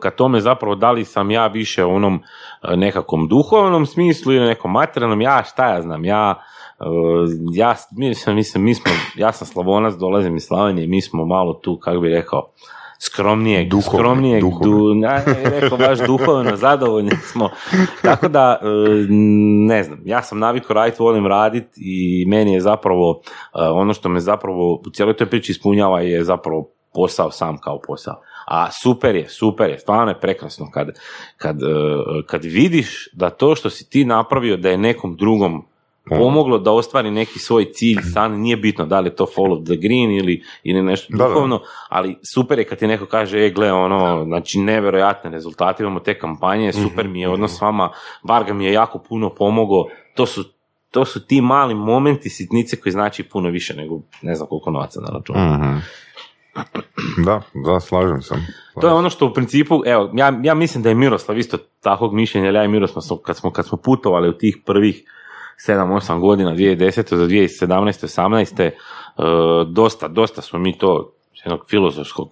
[0.00, 4.46] ka tome zapravo da li sam ja više u onom uh, nekakvom duhovnom smislu ili
[4.46, 6.34] nekom materijalnom, ja šta ja znam, ja
[6.80, 6.86] uh,
[7.52, 11.78] ja, mislim, mislim, mi smo, ja sam Slavonac, dolazim iz Slavonije, mi smo malo tu,
[11.78, 12.50] kako bi rekao,
[13.00, 14.72] skromnijeg, Duhovni, skromnijeg, duhovni.
[14.72, 15.22] du, ne,
[15.60, 17.50] rekao baš duhovno, zadovoljni smo.
[18.02, 18.68] Tako da, uh,
[19.68, 23.20] ne znam, ja sam navikao raditi, volim raditi i meni je zapravo,
[23.52, 28.14] ono što me zapravo u cijeloj toj priči ispunjava je zapravo posao sam kao posao.
[28.46, 30.88] A super je, super je, stvarno je prekrasno kad,
[31.36, 31.66] kad, e,
[32.26, 35.64] kad vidiš da to što si ti napravio da je nekom drugom
[36.08, 39.76] pomoglo da ostvari neki svoj cilj san, nije bitno da li je to follow the
[39.76, 41.28] green ili, ili nešto Da, da.
[41.28, 46.00] duhovno, ali super je kad ti neko kaže, e, gle, ono, znači nevjerojatne rezultate, imamo
[46.00, 47.90] te kampanje, super mi je odnos s vama,
[48.22, 50.44] Varga mi je jako puno pomogao, to su
[50.90, 55.00] to su ti mali momenti, sitnice koji znači puno više nego ne znam koliko novaca
[55.00, 55.54] na računu.
[55.54, 55.78] Mhm.
[57.26, 58.34] Da, da, slažem se.
[58.80, 62.14] To je ono što u principu, evo, ja, ja mislim da je Miroslav isto takvog
[62.14, 65.02] mišljenja, ja i Miroslav kad smo, kad smo putovali u tih prvih
[65.68, 67.16] 7-8 godina, 2010.
[67.16, 68.20] do 2017.
[68.20, 68.70] 18.
[69.16, 71.12] Uh, dosta, dosta smo mi to
[71.44, 72.28] jednog filozofskog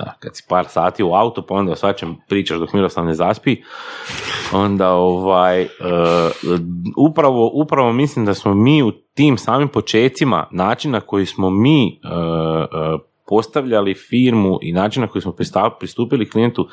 [0.00, 3.14] da, kad si par sati u autu, pa onda o svačem pričaš dok Miroslav ne
[3.14, 3.56] zaspi,
[4.52, 5.68] onda ovaj, e,
[6.96, 11.88] upravo, upravo mislim da smo mi u tim samim počecima, način na koji smo mi
[11.88, 12.98] e, e,
[13.30, 15.34] postavljali firmu i način na koji smo
[15.78, 16.68] pristupili klijentu,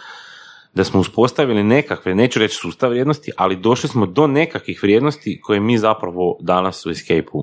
[0.74, 5.60] da smo uspostavili nekakve, neću reći sustav vrijednosti, ali došli smo do nekakvih vrijednosti koje
[5.60, 7.40] mi zapravo danas u Escape-u,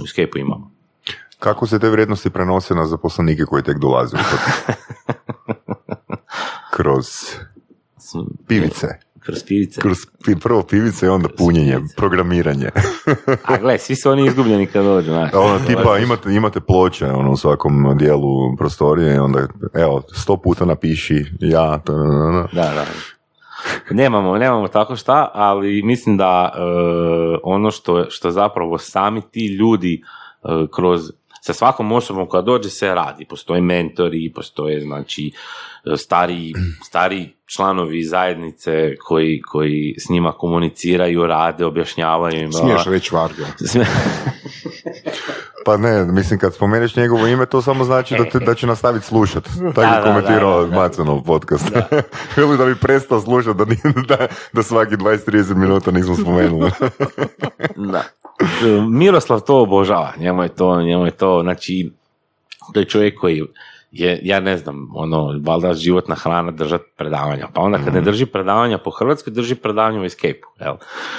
[0.00, 0.70] u Escape-u imamo.
[1.38, 4.16] Kako se te vrijednosti prenose na zaposlenike koji tek dolaze?
[4.16, 4.72] u?
[6.76, 7.06] Kroz
[8.48, 9.05] pivice.
[9.26, 9.80] Kroz pivice.
[9.80, 12.70] Kroz pi- prvo pivice i onda punjenje, programiranje.
[13.44, 15.30] A gle, svi su oni izgubljeni kad dođu, znaš.
[15.34, 20.64] ono, tipa, imate, imate ploče ono, u svakom dijelu prostorije i onda, evo, sto puta
[20.64, 21.92] napiši ja, to,
[22.52, 22.84] Da, da.
[23.90, 26.60] Nemamo, nemamo tako šta, ali mislim da e,
[27.42, 31.00] ono što, što zapravo sami ti ljudi e, kroz
[31.46, 33.24] sa svakom osobom koja dođe se radi.
[33.24, 35.32] Postoje mentori, postoje znači
[35.96, 36.52] stari,
[36.84, 42.52] stari članovi zajednice koji, koji s njima komuniciraju, rade, objašnjavaju im.
[42.52, 43.46] Smiješ reći Varga.
[45.66, 49.06] Pa ne, mislim kad spomeneš njegovo ime, to samo znači da, te, da će nastaviti
[49.06, 49.44] slušat.
[49.74, 50.66] Tako je komentirao.
[50.66, 51.70] Macanov podcast.
[52.36, 53.64] Veli da bi prestao slušati, da,
[54.16, 56.70] da, da svaki 20-30 minuta nismo spomenuli.
[57.92, 58.02] Da.
[59.00, 61.92] Miroslav to obožava, njemu je to, njemu je to, znači,
[62.72, 63.42] to je čovjek koji
[63.90, 68.26] je, ja ne znam, ono, valjda životna hrana držati predavanja, pa onda kad ne drži
[68.26, 70.74] predavanja po Hrvatskoj, drži predavanja u Escape-u, jel?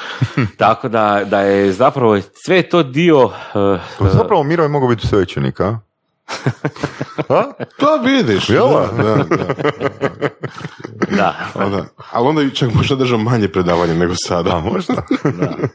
[0.57, 3.24] Tako da, da je zapravo sve to dio...
[3.26, 3.32] uh,
[3.99, 5.80] Pa zapravo Miro je mogao biti svećenik, a?
[7.30, 7.43] a?
[7.78, 8.49] To vidiš.
[8.49, 8.68] Jel?
[8.68, 9.38] Da, da, da.
[11.15, 11.86] da, A da.
[12.11, 14.57] Ali onda čak možda držao manje predavanja nego sada.
[14.57, 14.93] A možda?
[14.93, 15.68] E,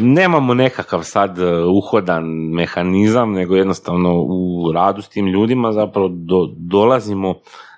[0.00, 6.54] nemamo nekakav sad e, uhodan mehanizam, nego jednostavno u radu s tim ljudima zapravo do,
[6.56, 7.34] dolazimo,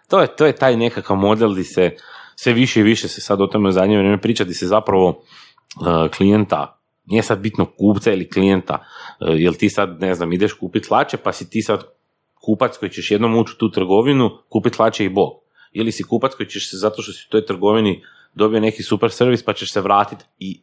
[0.09, 1.91] to je, to je taj nekakav model di se
[2.37, 5.09] sve više i više se sad o tome u zadnje vrijeme priča, di se zapravo
[5.11, 8.75] e, klijenta, nije sad bitno kupca ili klijenta,
[9.21, 11.85] e, jel ti sad, ne znam, ideš kupiti hlače, pa si ti sad
[12.45, 15.31] kupac koji ćeš jednom ući u tu trgovinu, kupiti hlače i bog.
[15.73, 18.03] Ili si kupac koji ćeš se, zato što si u toj trgovini
[18.35, 20.63] dobio neki super servis, pa ćeš se vratiti i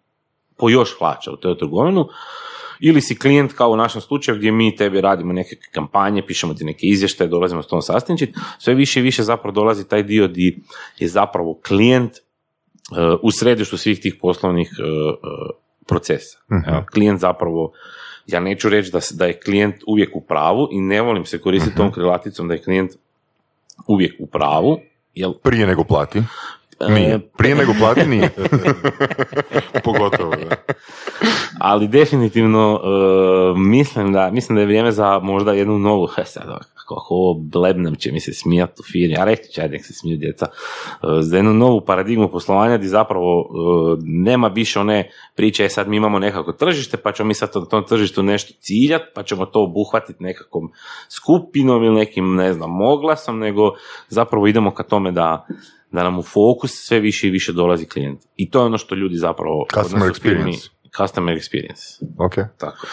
[0.58, 2.08] po još hlača u toj trgovinu,
[2.80, 6.66] ili si klijent kao u našem slučaju gdje mi tebi radimo neke kampanje, pišemo ti
[6.66, 10.60] neke izvještaje, dolazimo s tom sastančit, sve više i više zapravo dolazi taj dio di
[11.00, 15.20] je zapravo klijent uh, u središtu svih tih poslovnih uh, uh,
[15.88, 16.38] procesa.
[16.68, 17.72] Evo, Klijent zapravo,
[18.28, 21.76] ja neću reći da, da je klijent uvijek u pravu i ne volim se koristiti
[21.76, 22.92] tom krilaticom da je klijent
[23.88, 24.80] uvijek u pravu,
[25.14, 26.22] jer Prije nego plati.
[26.80, 27.20] E, Nije.
[27.38, 28.30] Prije nego plati nije.
[29.86, 30.56] Pogotovo, da.
[31.60, 36.44] ali definitivno e, mislim da mislim da je vrijeme za možda jednu novu he, sad,
[36.44, 39.94] ako, ako ovo blebnem će mi se smijati u firmi, a reći će, nek se
[39.94, 45.66] smiju djeca, e, za jednu novu paradigmu poslovanja gdje zapravo e, nema više one priče,
[45.66, 49.06] e sad mi imamo nekako tržište, pa ćemo mi sad na tom tržištu nešto ciljati,
[49.16, 50.72] pa ćemo to obuhvatiti nekakvom
[51.10, 53.72] skupinom ili nekim, ne znam, oglasom, nego
[54.10, 55.48] zapravo idemo ka tome da
[55.92, 58.20] da nam u fokus sve više i više dolazi klijent.
[58.36, 59.66] I to je ono što ljudi zapravo...
[59.74, 60.70] Customer experience.
[60.98, 62.04] Customer experience.
[62.18, 62.36] Ok.
[62.58, 62.88] Tako.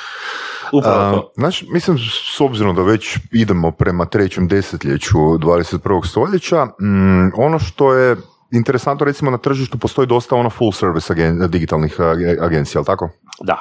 [0.73, 1.33] Upravo A, to.
[1.37, 1.99] znaš, mislim,
[2.35, 6.07] s obzirom da već idemo prema trećem desetljeću 21.
[6.09, 8.17] stoljeća, mm, ono što je
[8.53, 13.11] interesantno, recimo na tržištu postoji dosta ono full service agen- digitalnih ag- agencija, jel tako?
[13.41, 13.59] Da.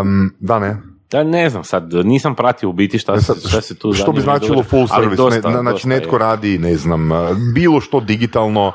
[0.00, 0.93] Um, da, ne.
[1.10, 3.92] Da, ne znam sad, nisam pratio u biti šta, E se, sad, šta se tu
[3.92, 5.16] što bi značilo događa, full service?
[5.16, 6.20] dosta- ne, znači dosta netko je.
[6.20, 7.10] radi, ne znam,
[7.54, 8.72] bilo što digitalno,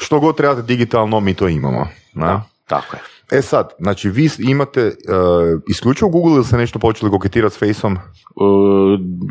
[0.00, 1.86] što god trebate digitalno, mi to imamo.
[2.14, 2.42] Na?
[2.66, 3.02] Tako je.
[3.38, 4.92] E sad, znači vi imate uh,
[5.68, 7.92] isključivo Google ili ste nešto počeli koketirati s Faceom?
[7.94, 7.98] E,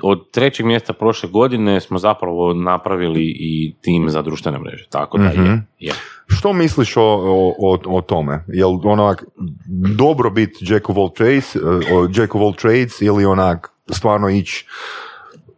[0.04, 5.24] Od trećeg mjesta prošle godine smo zapravo napravili i tim za društvene mreže, tako da
[5.30, 5.44] Mhm.
[5.46, 5.66] je.
[5.80, 5.94] je.
[6.28, 7.04] Što misliš o,
[7.60, 8.44] o, o, tome?
[8.48, 9.24] Jel onak
[9.98, 11.62] dobro biti Jack of all trades, uh,
[12.18, 14.66] Jack of all trades ili onak stvarno ići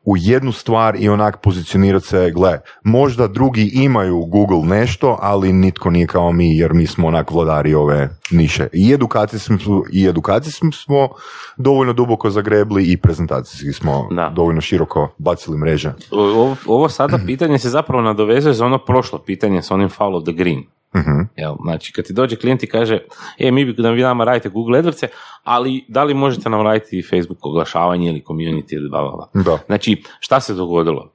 [0.07, 5.89] u jednu stvar i onak pozicionirati se, gle, možda drugi imaju Google nešto, ali nitko
[5.89, 8.67] nije kao mi, jer mi smo onak vladari ove niše.
[8.73, 11.09] I edukacijski smo, i edukacijski smo
[11.57, 14.31] dovoljno duboko zagrebli i prezentacijski smo Da.
[14.35, 15.93] dovoljno široko bacili mreže.
[16.11, 20.33] Ovo, ovo sada pitanje se zapravo nadovezuje za ono prošlo pitanje s onim follow the
[20.33, 20.63] green.
[20.95, 21.21] Mhm.
[21.35, 22.99] Jel, znači, kad ti dođe klijent i kaže,
[23.39, 25.07] e, mi bi da vi nama radite Google AdWords,
[25.43, 29.43] ali da li možete nam raditi Facebook oglašavanje ili community ili bla, bla, bla.
[29.43, 29.59] Da.
[29.65, 31.13] Znači, šta se dogodilo?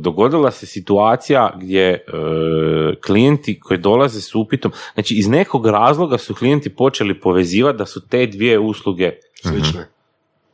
[0.00, 2.00] Dogodila se situacija gdje e,
[3.06, 8.08] klijenti koji dolaze s upitom, znači iz nekog razloga su klijenti počeli povezivati da su
[8.08, 9.12] te dvije usluge
[9.42, 9.88] Slične.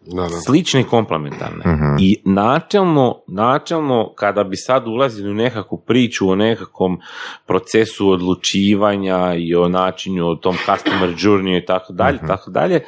[0.06, 0.40] Da, da.
[0.46, 1.64] slične i komplementarne.
[1.66, 1.96] Mhm.
[2.00, 7.00] I načelno, načelno, kada bi sad ulazili u nekakvu priču o nekakvom
[7.46, 12.80] procesu odlučivanja i o načinu, o tom customer journey i tako dalje, tako dalje,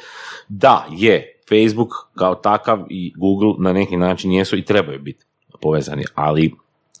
[0.49, 5.25] da, je, Facebook kao takav i Google na neki način jesu i trebaju biti
[5.61, 6.53] povezani, ali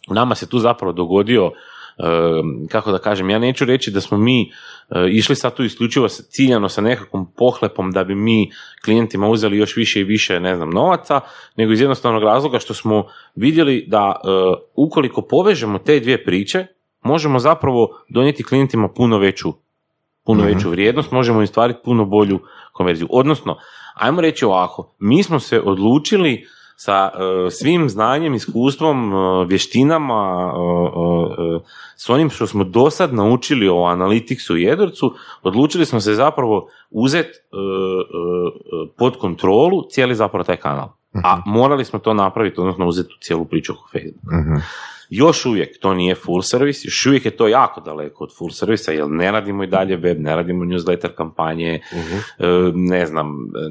[0.07, 1.51] nama se tu zapravo dogodio
[2.69, 4.49] kako da kažem, ja neću reći da smo mi e,
[5.09, 8.51] išli sad tu isključivo ciljano sa nekakvom pohlepom da bi mi
[8.85, 11.19] klijentima uzeli još više i više, ne znam, novaca,
[11.55, 13.03] nego iz jednostavnog razloga što smo
[13.35, 14.27] vidjeli da e,
[14.75, 16.65] ukoliko povežemo te dvije priče,
[17.01, 19.53] možemo zapravo donijeti klijentima puno veću
[20.29, 20.53] puno mhm.
[20.53, 22.39] veću vrijednost, možemo im stvariti puno bolju
[22.73, 23.07] konverziju.
[23.11, 23.57] Odnosno,
[23.95, 26.47] ajmo reći ovako, mi smo se odlučili
[26.81, 31.61] sa e, svim znanjem, iskustvom, uh, vještinama, uh,
[31.95, 35.13] s onim što smo do sad naučili o Analyticsu i Edorcu,
[35.43, 37.39] odlučili smo se zapravo uzeti
[38.97, 40.89] pod kontrolu cijeli zapravo taj kanal.
[41.23, 41.49] A mhm.
[41.49, 44.35] morali smo to napraviti, odnosno uzeti cijelu priču oko Facebooka.
[44.35, 44.55] Mhm.
[45.09, 48.91] Još uvijek to nije full service, još uvijek je to jako daleko od full servisa,
[48.91, 52.39] jer ne radimo i dalje web, ne radimo newsletter kampanje, uh
[52.75, 53.69] ne znam, e,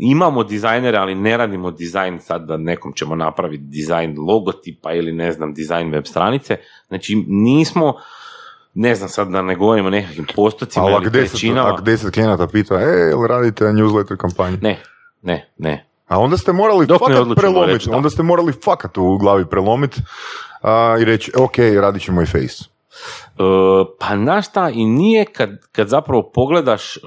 [0.00, 5.32] imamo dizajnere, ali ne radimo dizajn sad da nekom ćemo napraviti dizajn logotipa ili ne
[5.32, 6.56] znam, dizajn web stranice,
[6.88, 7.94] znači nismo,
[8.74, 11.72] ne znam sad da ne govorimo o nekakvim postocima ili trećinama.
[11.72, 14.56] Ako deset klijenata pita, e, jel radite newsletter kampanju?
[14.60, 14.82] Ne,
[15.22, 15.86] ne, ne.
[16.08, 20.00] A onda ste morali Dok fakat prelomiti, onda ste morali fakat u glavi prelomiti
[21.00, 22.64] i reći, ok, radit ćemo i face.
[23.38, 27.02] Uh, pa na šta i nije kad, kad zapravo pogledaš uh,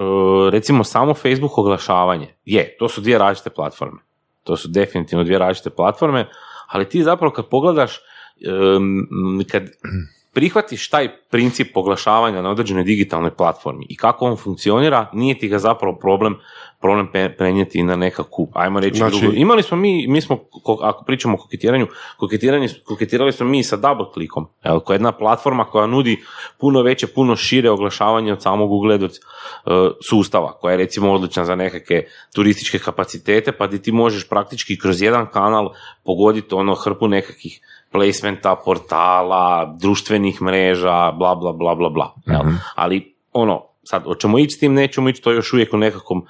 [0.51, 2.35] recimo samo Facebook oglašavanje.
[2.45, 3.99] Je, to su dvije različite platforme.
[4.43, 6.29] To su definitivno dvije različite platforme,
[6.67, 7.99] ali ti zapravo kad pogledaš
[8.77, 9.63] um, kad
[10.35, 15.59] prihvatiš taj princip oglašavanja na određenoj digitalnoj platformi i kako on funkcionira, nije ti ga
[15.59, 16.35] zapravo problem
[16.85, 19.19] problem prenijeti na nekakvu, ajmo reći znači...
[19.19, 19.35] drugu.
[19.35, 20.39] Imali smo mi, mi smo,
[20.81, 21.87] ako pričamo o koketiranju,
[22.85, 26.17] koketirali smo mi sa double klikom, jel, koja je jedna platforma koja nudi
[26.59, 29.09] puno veće, puno šire oglašavanje od samog Google uh,
[30.09, 32.03] sustava, koja je recimo odlična za nekakve
[32.35, 35.73] turističke kapacitete, pa di ti možeš praktički kroz jedan kanal
[36.03, 37.61] pogoditi ono hrpu nekakvih
[37.91, 42.13] placementa, portala, društvenih mreža, bla, bla, bla, bla, bla.
[42.27, 46.25] mm Ali, ono, sad, hoćemo ići s tim, nećemo ići, to još uvijek u nekakvom,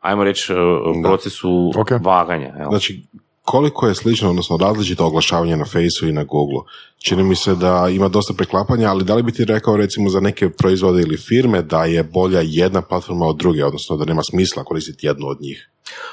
[0.00, 0.56] ajmo reći, e,
[1.02, 2.04] procesu okay.
[2.04, 2.54] vaganja.
[2.58, 2.68] Jel?
[2.68, 3.02] Znači,
[3.42, 6.60] koliko je slično, odnosno različito oglašavanje na Faceu i na Google.
[6.98, 10.20] Čini mi se da ima dosta preklapanja, ali da li bi ti rekao recimo za
[10.20, 14.64] neke proizvode ili firme da je bolja jedna platforma od druge, odnosno da nema smisla
[14.64, 15.68] koristiti jednu od njih?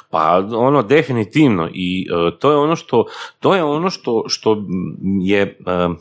[0.10, 3.06] Pa ono definitivno i uh, to je ono što
[3.40, 4.58] to je ono što, što
[5.22, 5.98] je uh,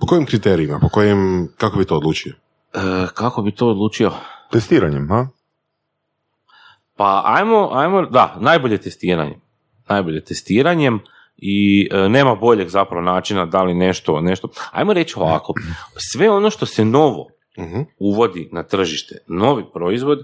[0.00, 2.34] po kojim kriterijima, po kojim kako bi to odlučio?
[2.74, 4.12] Uh, kako bi to odlučio?
[4.50, 5.26] Testiranjem, ha?
[6.96, 9.43] Pa ajmo, ajmo, da, najbolje testiranje.
[9.88, 11.00] Najbolje testiranjem
[11.36, 15.54] i nema boljeg zapravo načina da li nešto, nešto, ajmo reći ovako,
[16.12, 17.28] sve ono što se novo
[17.58, 17.80] mhm.
[17.98, 20.18] uvodi na tržište, novi proizvod,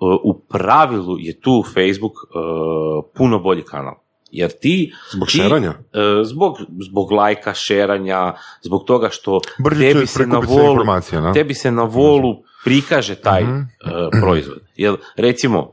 [0.00, 3.94] u pravilu je tu Facebook uh, puno bolji kanal.
[4.30, 4.92] Jer ti...
[5.10, 5.70] Zbog šeranja?
[5.70, 5.76] Uh,
[6.24, 6.56] zbog,
[6.90, 9.40] zbog lajka, šeranja, zbog toga što
[9.78, 10.84] tebi se, na volu,
[11.34, 13.48] tebi se na volu prikaže taj uh
[14.20, 14.58] proizvod.
[14.76, 15.72] Jer recimo...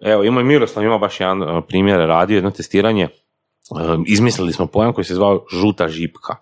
[0.00, 3.08] Evo, ima i Miroslav, ima baš jedan uh, primjer, radio jedno testiranje.
[3.70, 6.36] Um, izmislili smo pojam koji se zvao žuta žipka.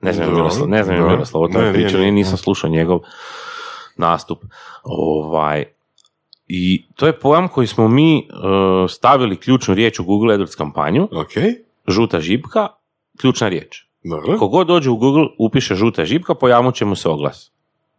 [0.00, 3.00] Ne znam, Miroslav, ne znam Miroslav o tome pričali, nisam slušao njegov
[3.96, 4.38] nastup.
[4.82, 5.64] Ovaj,
[6.46, 11.08] I to je pojam koji smo mi uh, stavili ključnu riječ u Google AdWords kampanju.
[11.12, 11.54] Okay.
[11.88, 12.68] Žuta žipka,
[13.20, 13.86] ključna riječ.
[14.04, 14.38] Dobro.
[14.38, 17.52] Kogod dođe u Google, upiše žuta žipka, pojavit će mu se oglas.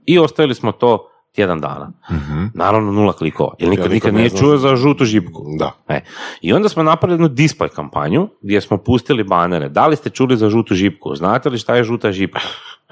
[0.06, 1.92] I ostavili smo to tjedan dana.
[2.10, 5.46] mm Naravno nula klikova, jer nikad, nikad nije čuo za žutu žipku.
[5.60, 5.72] Da.
[5.88, 6.02] E.
[6.42, 9.70] I onda smo napravili jednu display kampanju gdje smo pustili banere.
[9.70, 11.16] Da li ste čuli za žutu žipku?
[11.16, 12.40] Znate li šta je žuta žipka?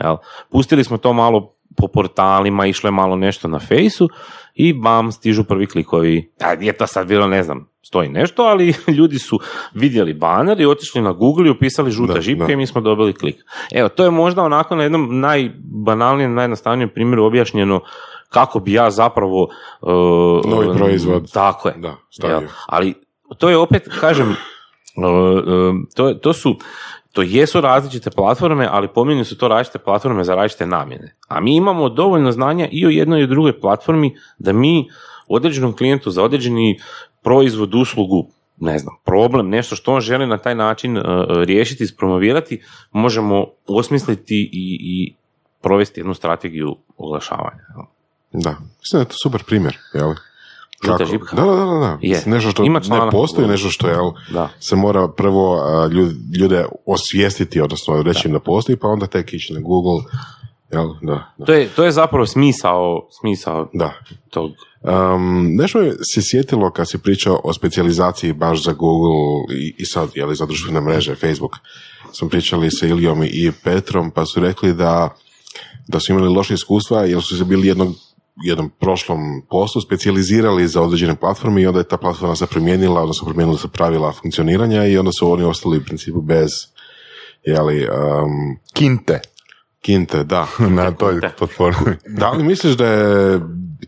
[0.01, 0.17] Jel?
[0.51, 4.09] Pustili smo to malo po portalima, išlo je malo nešto na fejsu
[4.55, 6.31] i bam, stižu prvi klikovi.
[6.41, 9.39] A je to sad bilo, ne znam, stoji nešto, ali ljudi su
[9.73, 13.35] vidjeli baner i otišli na Google i upisali žuta žipka i mi smo dobili klik.
[13.71, 17.81] Evo, to je možda onako na jednom najbanalnijem, najjednostavnijem primjeru objašnjeno
[18.34, 19.47] kako bi ja zapravo...
[19.81, 21.31] Uh, Novi proizvod.
[21.31, 21.75] Tako je.
[21.77, 21.95] Da,
[22.67, 22.93] Ali
[23.38, 24.36] to je opet, kažem, uh,
[25.05, 26.55] uh, to, to su
[27.11, 31.15] to jesu različite platforme, ali pomeni su to različite platforme za različite namjene.
[31.27, 34.89] A mi imamo dovoljno znanja i o jednoj i o drugoj platformi da mi
[35.27, 36.79] određenom klijentu za određeni
[37.23, 38.27] proizvod, uslugu,
[38.57, 42.61] ne znam, problem, nešto što on želi na taj način uh, riješiti, ispromovirati,
[42.91, 45.15] možemo osmisliti i, i
[45.61, 47.92] provesti jednu strategiju oglašavanja.
[48.34, 50.13] Da, mislim da je to super primjer, jel?
[50.84, 51.11] Žuta Kako?
[51.11, 51.36] žipka.
[51.36, 51.97] Da, da, da, da.
[52.01, 52.23] Je.
[52.25, 54.49] Nešto što Ima ne postoji, nešto što jel, Da.
[54.59, 55.61] se mora prvo
[56.39, 60.03] ljude osvijestiti, odnosno reći im da postoji, pa onda tek ići na Google.
[60.71, 61.45] Jel, da, da.
[61.45, 63.93] To je, to je zapravo smisao, smisao da.
[64.29, 64.51] tog.
[64.81, 69.86] Um, nešto me se sjetilo kad si pričao o specijalizaciji baš za Google i, i
[69.86, 71.55] sad, jeli, za društvene mreže, Facebook.
[72.11, 75.09] Smo pričali sa Ilijom i Petrom, pa su rekli da,
[75.88, 77.95] da su imali loše iskustva jer su se bili jednog
[78.36, 79.19] jednom prošlom
[79.49, 83.67] poslu specijalizirali za određene platforme i onda je ta platforma se promijenila, odnosno promijenila se
[83.67, 86.49] pravila funkcioniranja i onda su oni ostali u principu bez
[87.43, 89.19] jeli, um, Kinte
[89.84, 90.47] kinte, da.
[90.79, 91.95] na toj platformi.
[92.19, 93.39] Da li misliš da je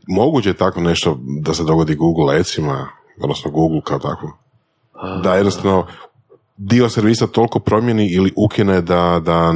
[0.07, 2.87] moguće tako nešto da se dogodi Google Adsima,
[3.21, 4.37] odnosno Google kao tako?
[5.23, 5.87] Da jednostavno
[6.57, 9.51] dio servisa toliko promijeni ili ukine da, da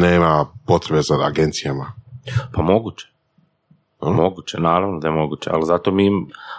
[0.00, 1.92] nema potrebe za agencijama?
[2.52, 3.06] Pa moguće.
[4.12, 6.10] Moguće, naravno da je moguće, ali zato mi,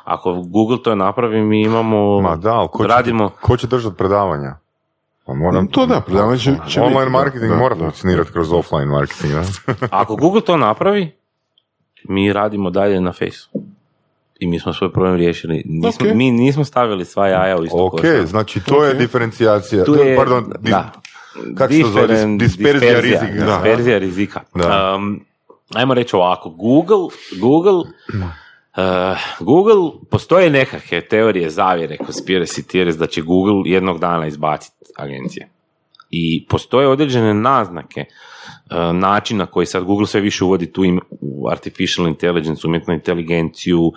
[0.04, 3.96] ako Google to napravi, mi imamo, Ma da, ali ko će, radimo, ko će držati
[3.98, 4.56] predavanja?
[5.26, 7.80] Pa moram, To da, predavanje će, će Online biti, marketing da, mora da.
[7.80, 9.34] funkcionirati kroz offline marketing.
[9.34, 9.44] Da?
[10.00, 11.12] ako Google to napravi,
[12.04, 13.62] mi radimo dalje na Faceu.
[14.40, 15.64] I mi smo svoj problem riješili.
[15.66, 16.16] Nismo, Ok.
[16.16, 18.02] Mi nismo stavili sva jaja u isto ok, koš.
[18.26, 18.98] znači to je Ok.
[18.98, 19.84] diferencijacija.
[19.84, 20.92] Tu je, Pardon, da,
[21.58, 22.08] kako se to zove?
[22.38, 23.46] Disperzija rizika.
[23.46, 23.46] Da.
[23.46, 24.42] Disperzija rizika.
[24.56, 24.96] Da.
[24.96, 25.20] Um,
[25.74, 27.08] ajmo reći ovako, Google,
[27.40, 34.86] Google, uh, Google, postoje nekakve teorije zavjere, conspiracy theories, da će Google jednog dana izbaciti
[34.98, 35.50] agencije.
[36.10, 41.50] I postoje određene naznake uh, načina koji sad Google sve više uvodi tu im u
[41.50, 43.94] artificial intelligence, umjetnu inteligenciju, uh,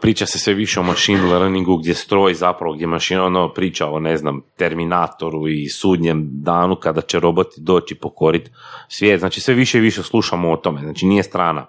[0.00, 3.98] priča se sve više o machine learningu gdje stroj zapravo, gdje mašina ono priča o
[3.98, 8.50] ne znam Terminatoru i sudnjem danu kada će roboti doći pokoriti
[8.88, 11.66] svijet, znači sve više i više slušamo o tome, znači nije strana,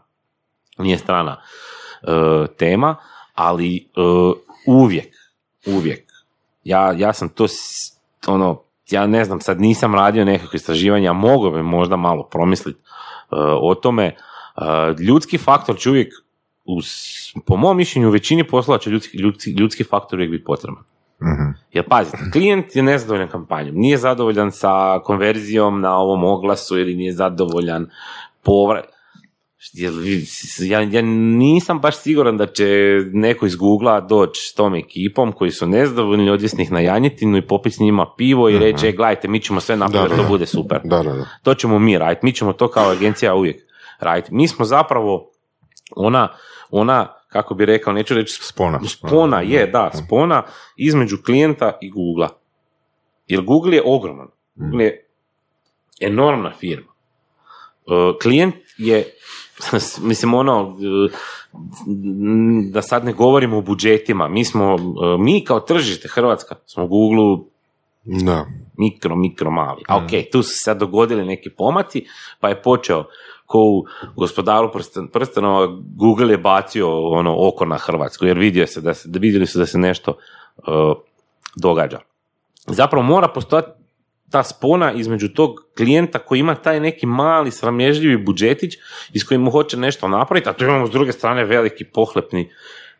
[0.77, 1.41] nije strana
[2.01, 2.95] uh, tema,
[3.33, 4.35] ali uh,
[4.67, 5.13] uvijek,
[5.65, 6.03] uvijek,
[6.63, 7.45] ja, ja sam to
[8.27, 12.79] ono, ja ne znam, sad nisam radio nekakve istraživanja, mogao bi možda malo promisliti
[13.61, 14.15] o tome.
[14.57, 16.13] Uh, ljudski faktor će uvijek,
[16.65, 20.43] u s- po mom mišljenju, u većini poslova će ljudski, ljudski, ljudski faktor uvijek biti
[20.43, 20.83] potreban.
[21.21, 21.51] Mhm.
[21.73, 27.13] Jer pazite, klijent je nezadovoljan kampanjom, nije zadovoljan sa konverzijom na ovom oglasu ili nije
[27.13, 27.89] zadovoljan
[28.43, 28.85] povrat.
[30.59, 32.65] Ja, ja nisam baš siguran da će
[33.13, 37.47] neko iz Googlea doći s tom ekipom koji su nezadovoljni odvesti ih na janjetinu i
[37.47, 40.27] popiti s njima pivo i reći, e, gledajte, mi ćemo sve napraviti Da, da da,
[40.27, 40.79] to bude super.
[40.83, 41.25] Da, da, da.
[41.43, 43.61] To ćemo mi raditi, mi ćemo to kao agencija uvijek
[43.99, 44.33] raditi.
[44.33, 45.29] Mi smo zapravo
[45.95, 46.27] ona,
[46.69, 48.79] ona kako bi rekao, neću reći Spona.
[48.87, 50.43] spona je, da, spona
[50.77, 52.29] između klijenta i Googlea.
[53.27, 54.27] Jer Google je ogroman.
[54.55, 55.07] Google je
[56.01, 56.91] enormna firma.
[57.87, 57.91] E,
[58.21, 59.05] Klijent je,
[60.09, 61.13] mislim ono, e,
[62.71, 67.45] da sad ne govorimo o budžetima, mi smo, e, mi kao tržište Hrvatska smo Google
[68.03, 68.45] Da.
[68.77, 69.81] mikro, mikro mali.
[69.87, 72.05] A ok, tu su se sad dogodili neki pomaci,
[72.39, 73.05] pa je počeo
[73.45, 73.85] ko u
[74.15, 79.09] gospodaru prsten, prstenova, Google je bacio ono oko na Hrvatsku, jer vidio se da se,
[79.13, 80.11] vidjeli su da se nešto
[80.57, 80.65] uh,
[81.55, 81.99] događa.
[82.67, 83.69] Zapravo mora postojati
[84.31, 88.73] ta spona između tog klijenta koji ima taj neki mali sramežljivi budžetić
[89.13, 92.49] i s kojim mu hoće nešto napraviti, a tu imamo s druge strane veliki pohlepni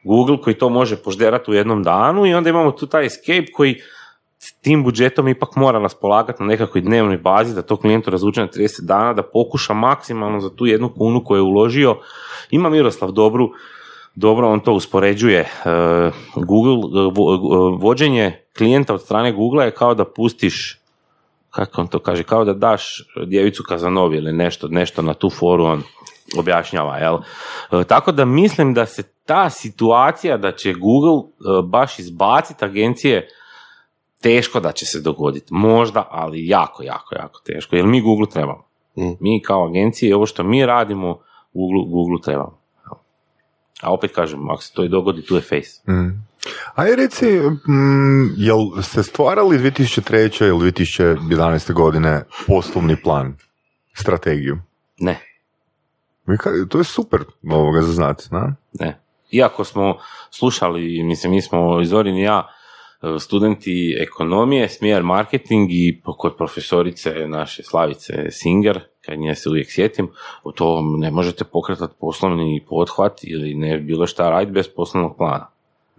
[0.04, 3.82] Google koji to može požderati u jednom danu i onda imamo tu taj escape koji
[4.62, 8.86] tim budžetom ipak mora raspolagati na nekakvoj dnevnoj bazi da to klijentu razvuče na 30
[8.86, 11.98] dana, da pokuša maksimalno za tu jednu kunu koju je uložio.
[12.52, 13.50] Ima Miroslav dobru,
[14.16, 15.40] dobro on to uspoređuje.
[15.40, 15.48] E,
[16.36, 17.12] Google, e, e,
[17.80, 20.80] vođenje klijenta od strane Google je kao da pustiš
[21.50, 25.64] kako on to kaže, kao da daš djevicu Kazanovi ili nešto, nešto na tu foru
[25.64, 25.84] on
[26.38, 27.18] objašnjava, jel?
[27.88, 31.22] Tako da mislim da se ta situacija da će Google
[31.64, 33.28] baš izbaciti agencije
[34.26, 35.54] teško da će se dogoditi.
[35.54, 37.76] Možda, ali jako, jako, jako teško.
[37.76, 38.66] Jer mi Google trebamo.
[38.98, 39.12] Mm.
[39.20, 41.20] Mi kao agencije, ovo što mi radimo,
[41.54, 42.60] Google, Google trebamo.
[43.82, 45.92] A opet kažem, ako se to i dogodi, tu je face.
[45.92, 46.26] Mm.
[46.76, 47.26] Aj reci,
[47.70, 50.48] mm, jel ste stvarali 2003.
[50.48, 51.74] ili 2011.
[51.74, 53.38] godine poslovni plan,
[53.94, 54.58] strategiju?
[54.98, 55.20] Ne,
[56.70, 57.20] To je super
[57.52, 58.56] ovoga za znati, na?
[58.80, 59.00] ne.
[59.32, 59.98] Iako smo
[60.32, 62.55] slušali, mislim, mi smo Zorin i ja,
[63.20, 70.10] studenti ekonomije, smjer marketing i kod profesorice naše Slavice Singer, kad nje se uvijek sjetim,
[70.44, 75.48] o to ne možete pokretati poslovni pothvat ili ne bilo šta raditi bez poslovnog plana.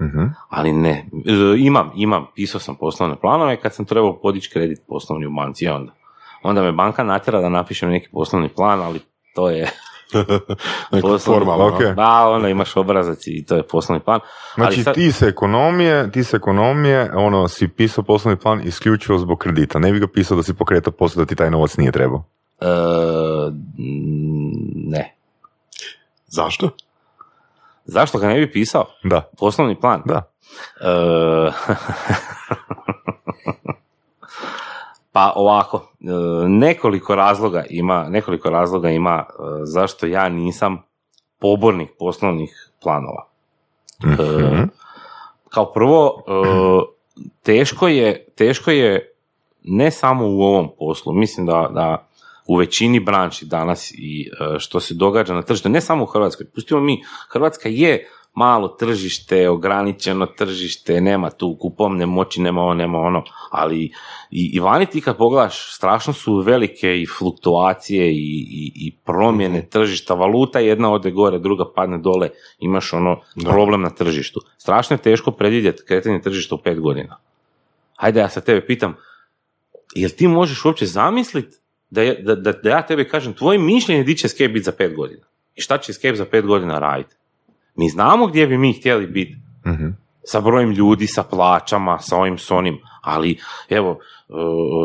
[0.00, 0.24] Mhm.
[0.48, 5.26] Ali ne, e, imam, imam, pisao sam poslovne planove kad sam trebao podići kredit poslovni
[5.26, 5.92] u banci onda.
[6.42, 9.00] Onda me banka natjera da napišem neki poslovni plan, ali
[9.34, 9.70] to je
[11.24, 11.66] formalno.
[11.66, 11.82] ok.
[11.96, 14.20] Da, onda imaš obrazac i to je poslovni plan.
[14.54, 19.18] Znači Ali sad- ti se ekonomije, ti se ekonomije, ono, si pisao poslovni plan isključivo
[19.18, 19.78] zbog kredita.
[19.78, 22.24] Ne bi ga pisao da si pokretao posao da ti taj novac nije trebao.
[22.60, 22.66] E,
[24.86, 25.14] ne.
[26.26, 26.70] Zašto?
[27.84, 28.86] Zašto ga ne bi pisao?
[29.04, 30.02] Da, Poslovni plan?
[30.04, 30.30] da.
[30.80, 30.86] E,
[35.16, 36.04] pa ovako, e,
[36.48, 39.32] nekoliko razloga ima, nekoliko razloga ima e,
[39.64, 40.82] zašto ja nisam
[41.38, 43.26] pobornik poslovnih planova.
[44.04, 44.62] Mhm.
[45.50, 46.22] kao prvo,
[47.42, 49.12] teško je, teško je
[49.62, 52.08] ne samo u ovom poslu, mislim da, da
[52.46, 56.80] u većini branši danas i što se događa na tržištu, ne samo u Hrvatskoj, pustimo
[56.80, 63.22] mi, Hrvatska je malo tržište, ograničeno tržište, nema tu kupovne moći, nema ovo, nema ono,
[63.50, 63.92] ali
[64.30, 68.16] i, i vani ti kad pogledaš, strašno su velike i fluktuacije i,
[68.50, 72.28] i, i promjene tržišta, valuta jedna ode gore, druga padne dole,
[72.58, 73.50] imaš ono Da.
[73.50, 74.40] problem na tržištu.
[74.58, 77.16] Strašno je teško predvidjeti kretanje tržišta u pet godina.
[77.96, 78.94] Hajde ja sad tebe pitam,
[79.94, 81.56] jel ti možeš uopće zamisliti
[81.90, 84.72] da, je- da, da, da ja tebi kažem tvoje mišljenje di će Escape biti za
[84.72, 85.26] pet godina?
[85.54, 87.16] I šta će Escape za pet godina raditi?
[87.76, 89.86] Mi znamo gdje bi mi htjeli biti Mhm.
[90.24, 93.98] sa brojem ljudi, sa plaćama, sa ovim, s onim, ali evo,
[94.28, 94.32] e,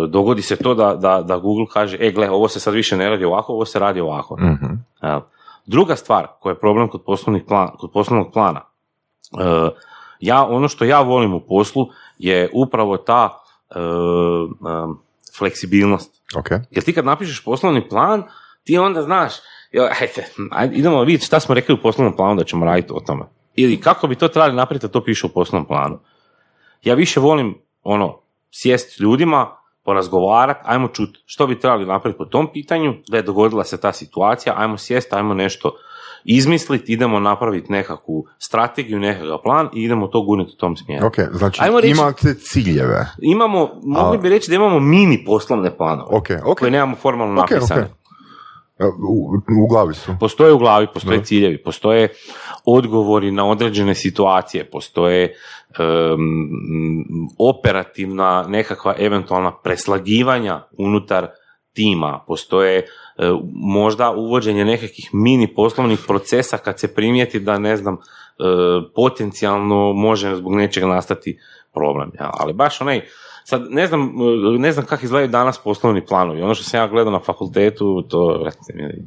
[0.10, 3.10] dogodi se to da, da, da Google kaže, e gle, ovo se sad više ne
[3.10, 4.38] radi ovako, ovo se radi ovako.
[5.04, 5.20] Jel?
[5.66, 8.62] Druga stvar koja je problem kod, poslovnih plan, kod poslovnog plana,
[9.39, 9.70] e,
[10.20, 11.88] ja, ono što ja volim u poslu
[12.18, 13.30] je upravo ta
[13.70, 13.76] e,
[15.38, 16.22] fleksibilnost.
[16.38, 16.50] Ok.
[16.72, 18.24] Jer ti kad napišeš poslovni plan,
[18.64, 19.34] ti onda znaš,
[19.72, 23.00] jel, ajde, ajde, idemo vidjeti šta smo rekli u poslovnom planu da ćemo raditi o
[23.00, 23.24] tome.
[23.56, 26.00] Ili kako bi to trebali napraviti da to piše u poslovnom planu.
[26.84, 28.20] Ja više volim ono,
[28.52, 29.48] sjest s ljudima,
[29.86, 33.92] porazgovarati, ajmo čuti što bi trebali napraviti po tom pitanju, da je dogodila se ta
[33.92, 35.72] situacija, ajmo sjest, ajmo nešto
[36.26, 41.08] izmisliti, idemo napraviti nekakvu strategiju, nekakav plan i idemo to gurniti u tom smjeru.
[41.08, 43.08] Ok, znači Ajmo reći- imate ciljeve.
[43.22, 46.60] Imamo, mogli bi reći da imamo mini poslovne planove, Ok, ok.
[46.60, 47.88] koje nemamo formalno Ok, napisane.
[48.88, 49.00] Ok.
[49.10, 50.16] U, u glavi su.
[50.20, 51.24] Postoje u glavi, postoje Da.
[51.24, 52.10] ciljevi, postoje
[52.66, 55.36] odgovori na određene situacije, postoje
[55.80, 56.50] em,
[57.40, 61.28] operativna nekakva eventualna preslagivanja unutar
[61.74, 62.84] tima, postoje e,
[63.54, 68.00] možda uvođenje nekakvih mini poslovnih procesa kad se primijeti da ne znam e,
[68.96, 71.40] potencijalno može zbog nečega nastati
[71.74, 72.12] problem.
[72.20, 73.02] Ja, ali baš onaj
[73.44, 74.12] Sad, ne znam,
[74.60, 76.42] ne znam kako izgledaju danas poslovni planovi.
[76.42, 79.06] Ono što sam ja gledao na fakultetu, to rekli mi je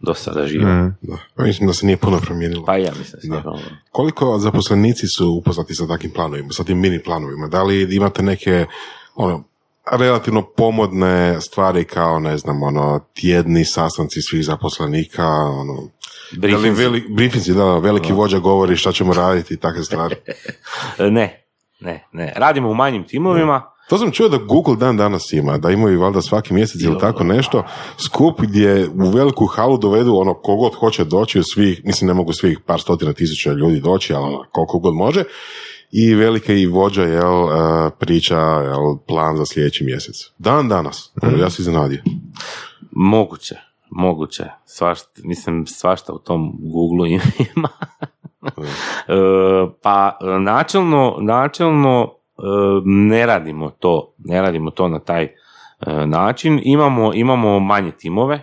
[0.00, 0.64] do sada živo.
[0.64, 0.88] Mhm.
[1.02, 1.16] Da.
[1.34, 2.64] Pa Mislim da se nije puno promijenilo.
[2.64, 3.58] Pa ja mislim Da.
[3.90, 7.46] Koliko zaposlenici su upoznati sa takvim planovima, sa tim mini planovima?
[7.46, 8.66] Da li imate neke
[9.14, 9.44] ono,
[9.92, 15.88] relativno pomodne stvari kao, ne znam, ono, tjedni sastanci svih zaposlenika, ono,
[16.32, 20.16] da li veli, briefinzi, da, veliki vođa govori šta ćemo raditi i takve stvari.
[20.98, 21.44] Ne,
[21.80, 22.32] ne, ne.
[22.36, 23.75] Radimo u manjim timovima.
[23.88, 27.24] To sam čuo da Google dan danas ima, da imaju valjda svaki mjesec ili tako
[27.24, 27.64] nešto,
[27.98, 32.58] skup gdje u veliku halu dovedu ono kogod hoće doći, svih, mislim ne mogu svih
[32.66, 35.24] par stotina tisuća ljudi doći, ali ono, koliko god može,
[35.92, 40.16] i velika i vođa jel, e, priča jel, plan za sljedeći mjesec.
[40.38, 42.02] Dan danas, Ono, ja se iznenadio.
[42.90, 43.54] Moguće,
[43.90, 44.44] moguće.
[44.64, 47.10] Svašta, mislim, svašta u tom Google
[47.56, 47.68] ima.
[49.08, 49.12] E,
[49.82, 52.16] pa načelno, načelno
[52.84, 55.30] ne radimo to, ne radimo to na taj e,
[56.06, 56.60] način.
[56.64, 58.42] Imamo, imamo manje timove,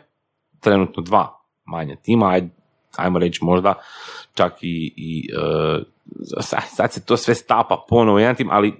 [0.59, 2.41] trenutno dva manja tima, aj,
[2.97, 3.73] ajmo reći možda
[4.33, 5.83] čak i, i e,
[6.41, 8.73] sad, sad se to sve stapa ponovo jedan tim, ali e,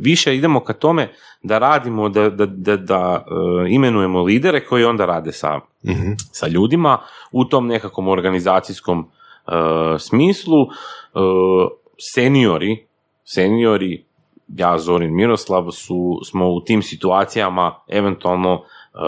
[0.00, 1.08] više idemo ka tome
[1.42, 3.24] da radimo, da, da, da, da
[3.68, 6.12] imenujemo lidere koji onda rade sa, Mhm.
[6.32, 6.98] sa ljudima
[7.32, 9.10] u tom nekakvom organizacijskom
[9.98, 10.56] smislu.
[12.14, 12.86] Seniori,
[13.24, 14.04] seniori,
[14.56, 18.98] ja, Zorin, Miroslav, su, smo u tim situacijama eventualno e,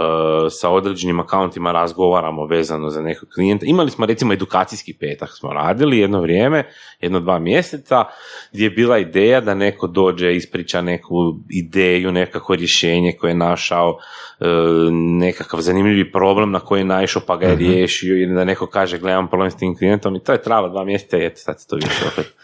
[0.51, 3.66] sa određenim akauntima razgovaramo vezano za nekog klijenta.
[3.66, 6.69] Imali smo recimo edukacijski petak smo radili jedno vrijeme,
[7.01, 8.05] jedno dva mjeseca,
[8.52, 11.14] gdje je bila ideja da neko dođe, ispriča neku
[11.51, 13.98] ideju, nekako rješenje koje je našao,
[14.40, 14.47] e,
[14.93, 18.98] nekakav zanimljivi problem na koji je naišao pa ga je riješio ili da neko kaže
[18.98, 21.66] gledam problem s tim klijentom i to je trajalo dva mjeseca i eto sad se
[21.66, 22.35] to više opet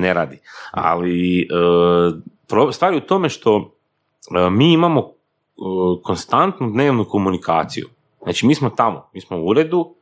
[0.00, 0.38] ne radi.
[0.70, 3.74] Ali e, stvar je u tome što
[4.36, 5.12] e, mi imamo e,
[6.02, 7.88] konstantnu dnevnu komunikaciju.
[8.22, 9.94] Znači mi smo tamo, mi smo u uredu,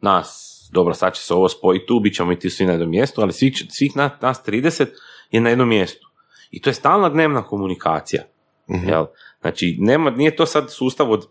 [0.00, 2.90] nas, dobro sad će se ovo spojiti tu, bit ćemo i ti svi na jednom
[2.90, 4.86] mjestu, ali svih, svih nas, nas 30
[5.30, 6.08] je na jednom mjestu.
[6.50, 8.22] I to je stalna dnevna komunikacija.
[8.68, 9.06] Jel?
[9.40, 11.26] Znači, nema, nije to sad sustav od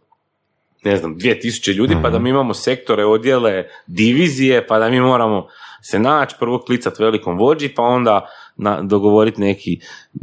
[0.83, 5.47] ne znam, 2000 ljudi, pa da mi imamo sektore, odjele, divizije, pa da mi moramo
[5.83, 9.79] se naći, prvo klicat velikom vođi, pa onda na, dogovoriti neki,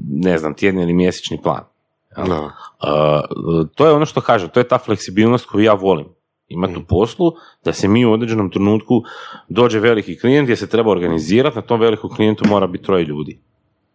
[0.09, 1.65] ne znam, tjedni ili mjesečni plan.
[2.17, 2.41] Da.
[2.43, 6.07] Uh, to je ono što kažem, to je ta fleksibilnost koju ja volim
[6.49, 7.33] imati u poslu,
[7.65, 9.03] da se mi u određenom trenutku
[9.49, 13.41] dođe veliki klijent gdje se treba organizirati, na tom velikom klijentu mora biti troje ljudi.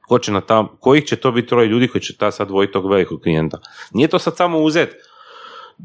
[0.08, 2.74] Ko će na tam, kojih će to biti troje ljudi koji će ta sad vojiti
[2.74, 3.58] tog velikog klijenta?
[3.94, 4.96] Nije to sad samo uzet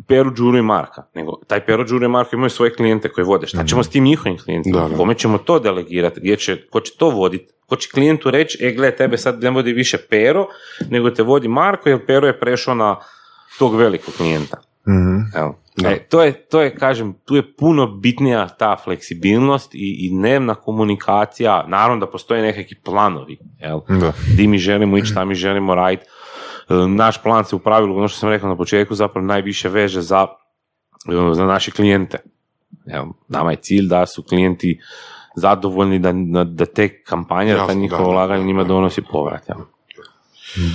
[0.08, 3.46] Peru, Đuru i Marka, nego taj Peru, Đuru i Marko imaju svoje klijente koje vode.
[3.46, 4.80] Šta ćemo s tim njihovim klijentima?
[4.80, 4.96] Da, da.
[4.96, 6.20] Kome ćemo to delegirati?
[6.20, 7.52] Gdje će, ko će to voditi?
[7.66, 10.46] Ko će klijentu reći, e gle, tebe sad ne vodi više Pero,
[10.90, 12.96] nego te vodi Marko, jer Pero je prešao na
[13.58, 14.56] tog velikog klijenta.
[15.36, 15.58] Evo.
[15.84, 20.54] E, to, je, to je, kažem, tu je puno bitnija ta fleksibilnost i, i dnevna
[20.54, 21.64] komunikacija.
[21.68, 23.80] Naravno da postoje nekakvi planovi, jel?
[23.88, 24.12] Da.
[24.36, 26.04] Di mi želimo ići, šta mi želimo raditi.
[26.70, 30.00] E, Naš plan se u pravilu, ono što sam rekao na početku, zapravo najviše veže
[30.00, 30.26] za,
[31.08, 32.18] e, za naše klijente.
[32.86, 34.80] Evo, nama je cilj da su klijenti
[35.36, 36.12] zadovoljni da,
[36.44, 39.48] da, te kampanje, da ta njihova ulaganja njima donosi povrat.
[39.48, 39.58] Jel?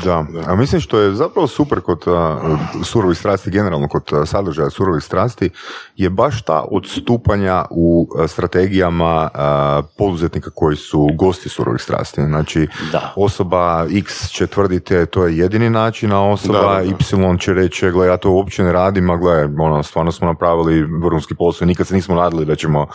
[0.03, 2.39] Da, a mislim što je zapravo super kod a,
[2.83, 5.49] surovih strasti, generalno kod sadržaja surovih strasti,
[5.95, 12.21] je baš ta odstupanja u strategijama a, poduzetnika koji su gosti surovih strasti.
[12.23, 13.13] Znači, Da.
[13.15, 17.33] osoba X će tvrdite to je jedini način, a osoba Da, da, da.
[17.33, 20.81] Y će reći, gle, ja to uopće ne radim, a gle, ono, stvarno smo napravili
[21.03, 22.87] vrhunski posao i nikad se nismo nadali da ćemo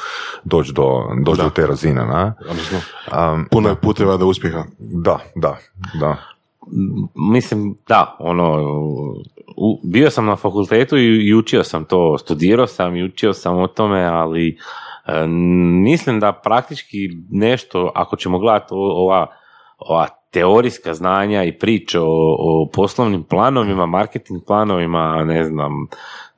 [0.44, 1.44] doći do, doći Da.
[1.44, 2.32] do te razine, ne?
[2.50, 2.78] Odnosno,
[3.32, 4.64] Um, puno je puteva do uspjeha.
[4.78, 5.56] da, da,
[6.00, 6.16] da.
[7.14, 8.58] Mislim, da, ono,
[9.56, 13.58] u, bio sam na fakultetu i, i učio sam to, studirao sam i učio sam
[13.58, 14.58] o tome, ali
[15.06, 15.26] e,
[15.82, 16.98] mislim da praktički
[17.30, 19.26] nešto, ako ćemo gledati ova,
[19.78, 25.72] ova teorijska znanja i priče o, o poslovnim planovima, marketing planovima, ne znam,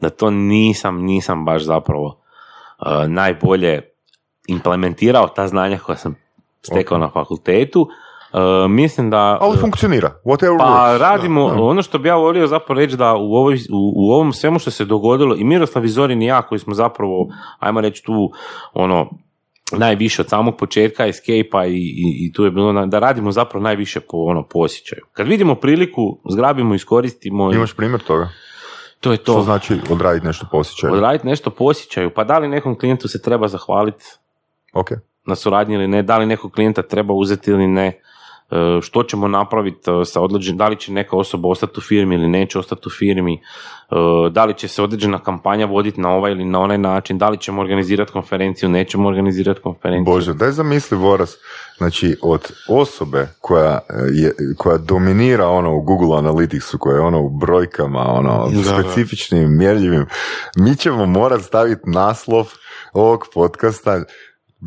[0.01, 2.19] da to nisam, nisam baš zapravo
[2.86, 3.81] e, najbolje
[4.49, 6.15] implementirao ta znanja koja sam
[6.62, 7.89] stekao na fakultetu.
[8.34, 9.38] E, mislim da...
[9.40, 10.98] Ali funkcionira, whatever Pa works.
[10.98, 11.62] radimo, Da, da.
[11.62, 14.70] ono što bi ja volio zapravo reći da u, ovoj, u, u ovom svemu što
[14.70, 17.28] se dogodilo i Miroslav i Zorin i ja koji smo zapravo,
[17.59, 18.30] ajmo reći tu,
[18.74, 19.10] ono,
[19.72, 21.30] najviše od samog početka escape
[21.66, 25.02] i, i, i tu je bilo na- da radimo zapravo najviše po ono po osjećaju.
[25.12, 28.28] Kad vidimo priliku, zgrabimo, iskoristimo i Imaš primjer toga?
[29.00, 29.42] to je To to.
[29.42, 30.92] znači odraditi nešto po osjećaju.
[30.92, 34.04] Odraditi nešto po osjećaju, pa da li nekom klijentu se treba zahvaliti
[34.74, 34.90] Ok.
[35.26, 38.00] na suradnji ili ne, da li nekog klijenta treba uzeti ili ne, e,
[38.82, 42.28] što ćemo napraviti e, sa određenim, da li će neka osoba ostati u firmi ili
[42.28, 43.40] neće ostati u firmi, e,
[44.30, 47.38] da li će se određena kampanja voditi na ovaj ili na onaj način, da li
[47.38, 50.14] ćemo organizirati konferenciju, nećemo organizirati konferenciju.
[50.14, 51.36] Bože, daj zamisli Voras,
[51.76, 53.78] znači od osobe koja,
[54.12, 58.62] je, koja dominira ono u Google Analyticsu, koja je ono u brojkama, ono da.
[58.62, 60.06] specifičnim, mjerljivim,
[60.56, 62.52] mi ćemo morati staviti naslov
[62.92, 64.02] ovog podcasta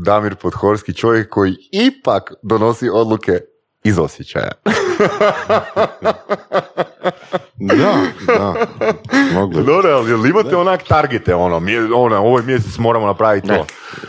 [0.05, 3.39] Damir Podhorski, čovjek koji ipak donosi odluke
[3.85, 4.51] iz osjećaja.
[7.55, 7.75] Da,
[8.27, 8.53] da.
[9.33, 9.63] Mogli.
[9.63, 13.57] Dobro, ali jel imate onak targete, ono, mje, ono, ovaj mjesec moramo napraviti Ne.
[13.57, 13.65] to.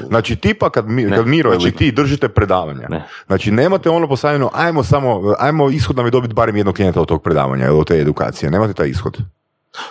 [0.07, 3.07] Znači, tipa kad, mi, kad Miro ili Znači- ti držite predavanja, Ne.
[3.27, 7.09] znači nemate ono postavljeno, ajmo samo, ajmo ishod nam je dobiti barem jednog klijenta od
[7.09, 9.19] tog predavanja ili od te edukacije, nemate taj ishod.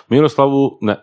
[0.08, 0.96] Miroslavu, ne.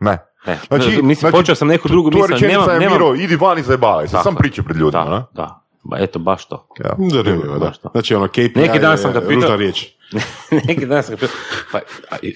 [0.00, 0.18] Ne.
[0.46, 3.62] Ne, Znači, mislim, počeo sam neku drugu rečenica nemam, je nemam, Miro, idi van i
[3.62, 5.22] zajebavaj sam priče pred ljudima, da, ne?
[5.32, 6.66] da, ba, eto, baš to.
[6.84, 6.96] Ja.
[7.10, 7.64] Zanimljivo, da.
[7.66, 7.88] Baš to.
[7.92, 9.86] Znači ono KPI Neki dan sam ga pitao- riječ.
[10.66, 11.36] Neki dan sam ga pitao,
[11.72, 11.80] pa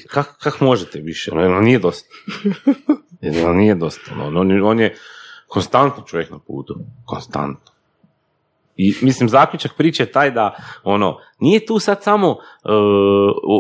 [0.09, 1.31] kak, kak možete više?
[1.33, 2.09] Ono, ono nije dosta.
[3.45, 4.11] Ono nije dosta.
[4.15, 4.97] Ono, on, on je
[5.49, 6.77] konstantno čovjek na putu.
[7.05, 7.75] Konstantno.
[8.77, 12.39] I mislim, zaključak priče je taj da, ono, nije tu sad samo uh,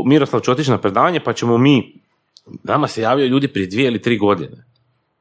[0.06, 2.00] Miroslav će otići na predavanje, pa ćemo mi,
[2.62, 4.64] nama se javljaju ljudi prije dvije ili tri godine,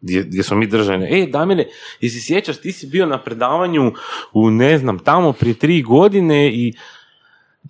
[0.03, 1.07] gdje, gdje smo mi držani.
[1.09, 1.65] E, Damire,
[2.01, 3.91] jesi sjećaš, ti si bio na predavanju
[4.33, 6.73] u, ne znam, tamo prije tri godine i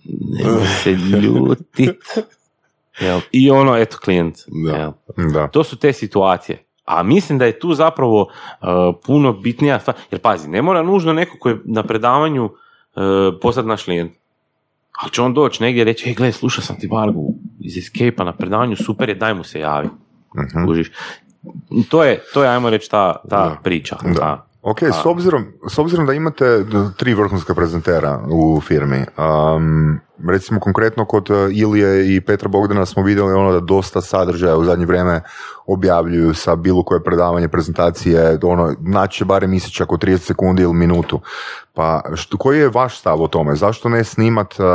[0.04, 2.04] nemoj se ljutit.
[3.00, 3.20] Jel?
[3.32, 4.36] I ono, eto, klijent.
[4.46, 4.76] Da.
[4.76, 4.92] Jel?
[5.32, 5.48] Da.
[5.48, 6.64] To su te situacije.
[6.84, 8.68] A mislim da je tu zapravo uh,
[9.06, 9.96] puno bitnija stvar.
[10.10, 12.52] Jer pazi, ne mora nužno neko koji je na predavanju uh,
[13.42, 14.12] postati naš klijent.
[15.02, 18.24] Ali će on doći negdje i reći, e, gledaj, slušao sam ti Vargu iz Escape-a
[18.24, 19.88] na predavanju, super je, daj mu se javi.
[20.36, 20.64] Mhm.
[21.88, 23.56] To je, to je, ajmo reći, ta, ta Da.
[23.62, 23.96] priča.
[24.04, 24.14] Da.
[24.14, 26.64] Ta- Ok, s obzirom, s obzirom da imate
[26.96, 33.02] tri vrhunska prezentera u firmi, um, recimo konkretno kod e, Ilije i Petra Bogdana smo
[33.02, 35.20] vidjeli ono da dosta sadržaja u zadnje vrijeme
[35.66, 41.20] objavljuju sa bilo koje predavanje, prezentacije, ono, naći barem mjesečak od 30 sekundi ili minutu.
[41.72, 43.54] Pa što, koji je vaš stav o tome?
[43.54, 44.66] Zašto ne snimat uh,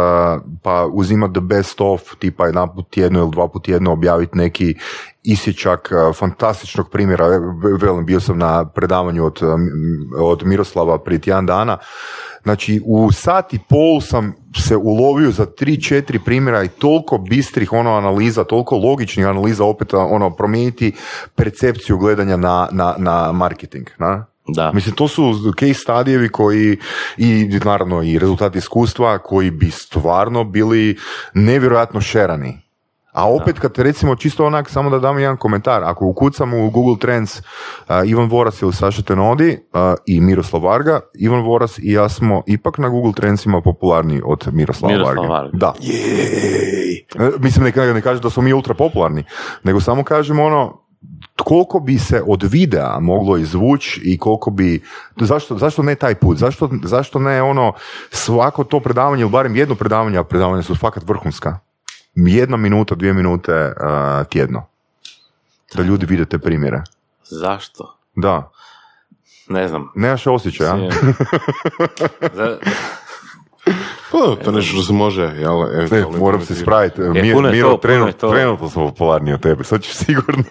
[0.63, 4.75] pa uzimat the best of, tipa jedan put tjedno ili dva put tjedno objaviti neki
[5.23, 7.27] isječak uh, fantastičnog primjera,
[7.81, 9.39] velim, bio sam na predavanju od,
[10.19, 11.77] od Miroslava prije tjedan dana,
[12.43, 17.73] Znači, u sat i pol sam se ulovio za tri, četiri primjera i toliko bistrih
[17.73, 20.91] ono analiza, toliko logičnih analiza opet ono promijeniti
[21.35, 23.87] percepciju gledanja na, na, na marketing.
[23.97, 24.25] Na?
[24.47, 24.71] Da.
[24.71, 26.77] Mislim, to su case stadijevi koji
[27.17, 30.97] i naravno i rezultati iskustva koji bi stvarno bili
[31.33, 32.68] nevjerojatno šerani.
[33.19, 36.95] A opet kad recimo čisto onak, samo da dam jedan komentar, ako ukucamo u Google
[36.99, 37.43] Trends uh,
[38.05, 42.77] Ivan Voras ili Saša Tenodi uh, i Miroslav Varga, Ivan Voras i ja smo ipak
[42.77, 45.33] na Google Trendsima popularniji od Miroslava Miroslav Varge.
[45.33, 45.57] Varga.
[45.57, 45.73] Da.
[47.19, 49.23] E, Mislim, ne, ne kažem da smo mi ultra popularni,
[49.63, 50.81] nego samo kažem ono,
[51.43, 54.81] koliko bi se od videa moglo izvući i koliko bi,
[55.19, 57.73] zašto, zašto ne taj put, zašto, zašto ne ono
[58.09, 61.59] svako to predavanje ili barem jedno predavanje, a predavanja su fakat vrhunska,
[62.27, 64.65] jedna minuta, dvije minute uh, tjedno,
[65.75, 66.81] da ljudi vide te primjere.
[67.23, 67.97] Zašto?
[68.15, 68.51] Da,
[69.47, 69.91] Ne znam.
[69.95, 70.75] nemaš osjećaja?
[72.33, 72.57] Za-
[74.11, 75.53] Pa, to nešto što se može, jel?
[75.91, 76.55] Ne, moram se implementirati.
[76.55, 77.01] spraviti.
[77.01, 78.29] E, Mi, puno je Miro, to, puno je trenut- to.
[78.29, 80.43] trenutno smo popularniji od tebe, sad ćeš sigurno.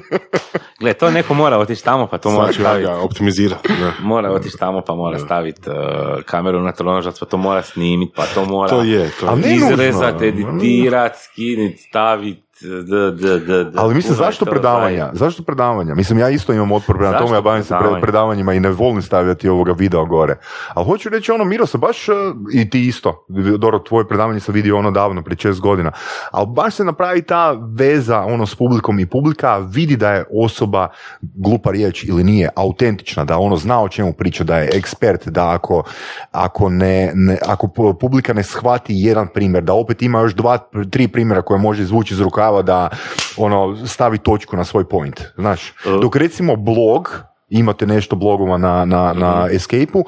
[0.80, 2.86] Gle, to neko mora otići tamo, pa to mora Sad ću ja staviti.
[2.86, 3.68] ga optimizirati.
[3.70, 3.92] da.
[4.00, 5.76] Mora otići tamo, pa mora staviti uh,
[6.24, 9.46] kameru na tronožac, pa to mora snimiti, pa to mora To je, to Ali je.
[9.48, 10.26] ne izrezat, nužno.
[10.26, 13.70] editirat, skinit, stavit, d, d, d, d.
[13.76, 15.10] Ali mislim, zašto to predavanja?
[15.12, 15.94] Zašto predavanja?
[15.94, 19.48] Mislim, ja isto imam otpor prema tome, ja bavim se predavanjima i ne volim stavljati
[19.48, 20.36] ovoga videa gore.
[20.74, 22.12] Ali hoću reći ono, Miro se baš, e,
[22.54, 23.26] i ti isto,
[23.58, 25.92] Doro, tvoje predavanje sam vidio ono davno, prije šest godina,
[26.30, 30.88] ali baš se napravi ta veza ono s publikom i publika vidi da je osoba,
[31.22, 35.50] glupa riječ ili nije, autentična, da ono zna o čemu priča, da je ekspert, da
[35.50, 35.82] ako,
[36.30, 40.58] ako, ne, ne- ako pu- publika ne shvati jedan primjer, da opet ima još dva,
[40.90, 42.20] tri primjera koje može izvući iz
[42.62, 42.88] da
[43.36, 45.74] ono stavi točku na svoj point, znaš.
[46.02, 50.04] Dok recimo blog, imate nešto blogova na, na, na Escape-u,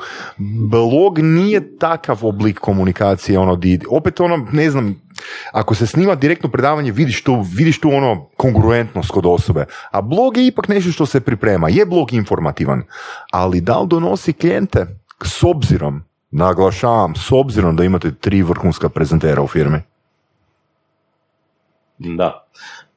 [0.70, 5.02] blog nije takav oblik komunikacije, ono, di, opet ono, ne znam,
[5.52, 10.36] ako se snima direktno predavanje, vidiš tu, vidiš tu ono kongruentnost kod osobe, a blog
[10.36, 12.82] je ipak nešto što se priprema, je blog informativan,
[13.31, 14.86] ali da li donosi klijente
[15.24, 19.78] s obzirom, naglašavam, s obzirom da imate tri vrhunska prezentera u firmi.
[21.99, 22.45] Da.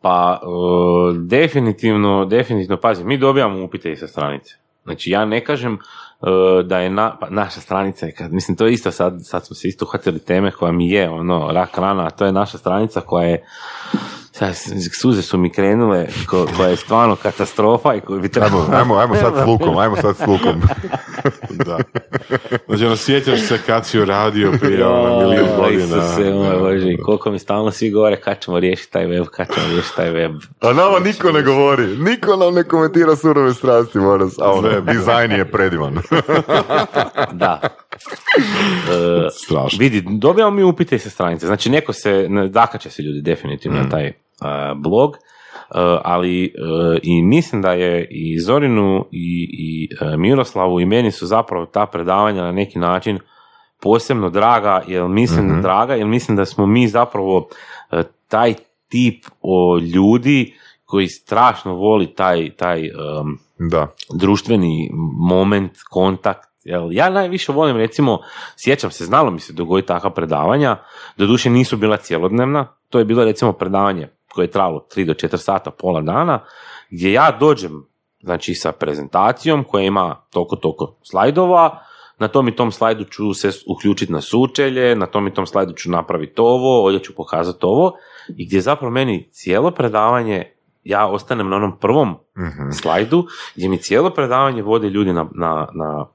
[0.02, 4.56] Pa, uh, definitivno, definitivno, pazi, mi dobijamo upite i sa stranice.
[4.84, 8.66] Znači, ja ne kažem uh, da je na, pa naša stranica, je kad, mislim, to
[8.66, 12.08] je isto sad, sad smo se isto uhvatili teme koja mi je, ono, rak rana,
[12.08, 13.46] a to je naša stranica koja je,
[14.32, 14.56] sad,
[15.02, 18.64] suze su mi krenule, ko- koja je stvarno katastrofa i koju bi trebalo...
[18.64, 20.62] Ajmo, ajmo, ajmo sad s lukom, ajmo sad s lukom.
[21.66, 21.78] Da.
[22.68, 25.84] Znači, ono, sjećaš se kad si radio prije ono, milijun godina.
[25.98, 29.48] Isuse, moj Bože, i koliko mi stalno svi govore kad ćemo riješiti taj web, kad
[29.54, 30.32] ćemo riješiti taj web.
[30.62, 35.32] A nama niko ne govori, niko nam ne komentira surove strasti, moram, a ono, dizajn
[35.32, 35.98] je predivan.
[37.32, 37.60] Da.
[38.02, 39.78] E, Strašno.
[39.80, 41.46] vidi, dobijamo mi upite sa stranice.
[41.46, 45.18] Znači, neko se, ne- zakače se ljudi definitivno na taj a, blog,
[45.70, 46.50] a, ali e,
[47.04, 51.86] i mislim da je i Zorinu i, i e, Miroslavu i meni su zapravo ta
[51.86, 53.20] predavanja na neki način
[53.82, 57.48] posebno draga, jer mislim, draga, jer mislim da smo mi zapravo
[57.92, 58.54] e, taj
[58.88, 60.54] tip o ljudi
[60.86, 62.92] koji strašno voli taj, taj em,
[63.72, 63.88] Da.
[64.14, 66.51] društveni moment, kontakt.
[66.64, 68.20] Jel, ja najviše volim, recimo,
[68.58, 70.78] sjećam se, znalo mi se dogoditi takva predavanja,
[71.18, 75.38] doduše nisu bila cjelodnevna, to je bilo recimo predavanje koje je trajalo 3 do 4
[75.38, 76.40] sata, pola dana,
[76.90, 77.86] gdje ja dođem,
[78.20, 81.80] znači sa prezentacijom koja ima toliko, toliko slajdova,
[82.22, 85.74] na tom i tom slajdu ću se uključiti na sučelje, na tom i tom slajdu
[85.74, 87.92] ću napraviti ovo, ovdje ću pokazati ovo,
[88.38, 90.52] i gdje zapravo meni cijelo predavanje,
[90.84, 92.16] ja ostanem na onom prvom
[92.82, 93.26] slajdu,
[93.56, 96.06] gdje mi cijelo predavanje vode ljudi na, na, na,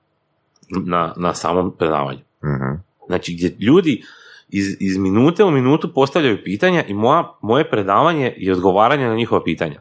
[0.68, 2.20] na, na samom predavanju.
[2.44, 2.80] Mhm.
[3.06, 4.02] Znači, gdje ljudi
[4.48, 9.44] iz, iz minute u minutu postavljaju pitanja i moja, moje predavanje je odgovaranje na njihova
[9.44, 9.80] pitanja.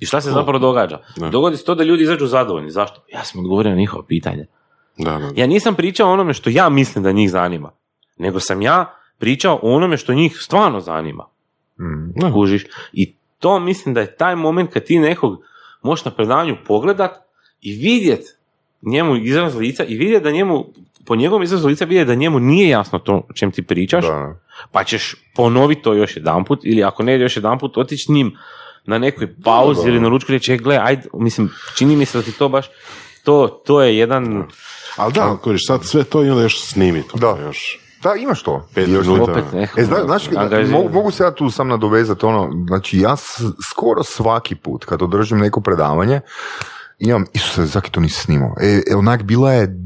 [0.00, 0.98] I šta se zapravo događa?
[1.16, 1.28] Da.
[1.28, 2.70] Dogodi se to da ljudi izađu zadovoljni.
[2.70, 3.00] Zašto?
[3.12, 4.44] Ja sam odgovorio na njihova pitanja.
[4.98, 5.30] Da, da.
[5.34, 7.70] Ja nisam pričao onome što ja mislim da njih zanima,
[8.18, 11.26] nego sam ja pričao o onome što njih stvarno zanima.
[11.80, 12.32] Mhm.
[12.32, 12.66] Kužiš?
[12.92, 15.44] I to mislim da je taj moment kad ti nekog
[15.82, 17.16] možeš na predavanju pogledat
[17.60, 18.38] i vidjet
[18.84, 20.64] njemu izraz lica i vidjet da njemu
[21.06, 24.34] po njegovom izrazu lica vidi da njemu nije jasno to o čem ti pričaš, Da.
[24.72, 28.36] pa ćeš ponoviti to još jedanput ili ako ne još jedanput otići s njim
[28.84, 29.88] na nekoj pauzi Da, da.
[29.88, 32.48] ili na ručku i reći, e, gle, ajde, mislim, čini mi se da ti to
[32.48, 32.66] baš,
[33.24, 34.44] to, to je jedan,
[34.96, 37.18] Ali da, kuriš, sad sve to i onda još snimi to.
[37.18, 37.42] Da.
[37.42, 37.80] Još.
[38.02, 38.68] Da, imaš to.
[38.74, 38.88] Pet
[39.20, 40.70] opet nekako, E, zna, znaš, angažiran.
[40.72, 43.40] mogu, mogu se ja tu sam nadovezati, ono, znači ja s-
[43.70, 46.20] skoro svaki put kad održim neko predavanje,
[46.98, 48.54] imam, Isuse, zaki to nisi snimao?
[48.60, 49.76] E, e, onak, bila je,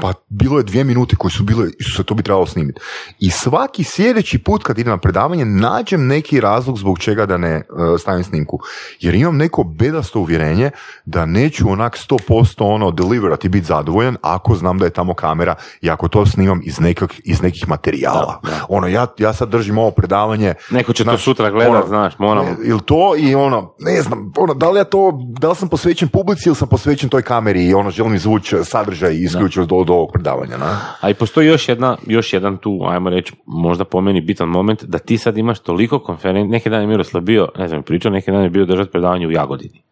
[0.00, 2.80] pa bilo je dvije minute koje su bile, Isuse, to bi trebalo snimiti.
[3.18, 7.50] I svaki sljedeći put kad idem na predavanje, nađem neki razlog zbog čega da ne
[7.50, 7.62] e,
[7.98, 8.58] stavim snimku.
[9.00, 10.70] Jer imam neko bedasto uvjerenje
[11.04, 15.54] da neću onak 100% ono deliverati i biti zadovoljan ako znam da je tamo kamera
[15.80, 18.40] i ako to snimam iz, nekak, iz nekih materijala.
[18.68, 20.54] Ono, ja, ja sad držim ovo predavanje.
[20.70, 22.48] neko će to Znaš, sutra gledat, ono, znaš, moramo.
[22.48, 25.68] ne, Ili to i ono, ne znam, ono, da li ja to, da li sam
[25.68, 29.92] posvećen publici ili sam posvećen toj kameri i ono, želim izvući sadržaj isključivo do, do
[29.92, 30.80] ovog predavanja, na?
[31.00, 34.84] A i postoji još, jedna, još jedan tu, ajmo reći, možda po meni bitan moment,
[34.84, 38.30] da ti sad imaš toliko konferencija, neki dan je Miroslav bio, ne znam, pričao, neki
[38.30, 39.82] dan je bio držati predavanje u Jagodini.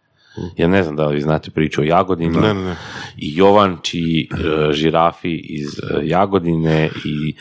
[0.56, 2.36] Ja ne znam da li vi znate priču o Jagodini.
[2.36, 2.76] Ne, ne, ne.
[3.16, 4.28] I Jovanči,
[4.68, 7.34] e, žirafi iz e, Jagodine i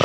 [0.00, 0.04] e,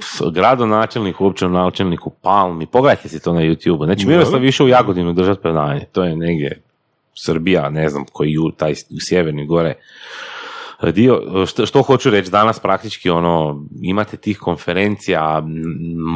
[0.00, 2.66] s- gradonačelnik, uopće načelniku Palmi.
[2.66, 3.84] Pogledajte si to na YouTube.
[3.84, 5.84] Znači, Miroslav išao u Jagodinu držati predavanje.
[5.92, 6.62] To je negdje
[7.24, 8.74] Srbija, ne znam koji ju, taj
[9.08, 9.74] sjeverni gore
[10.82, 15.42] dio, što, što hoću reći, danas praktički ono, imate tih konferencija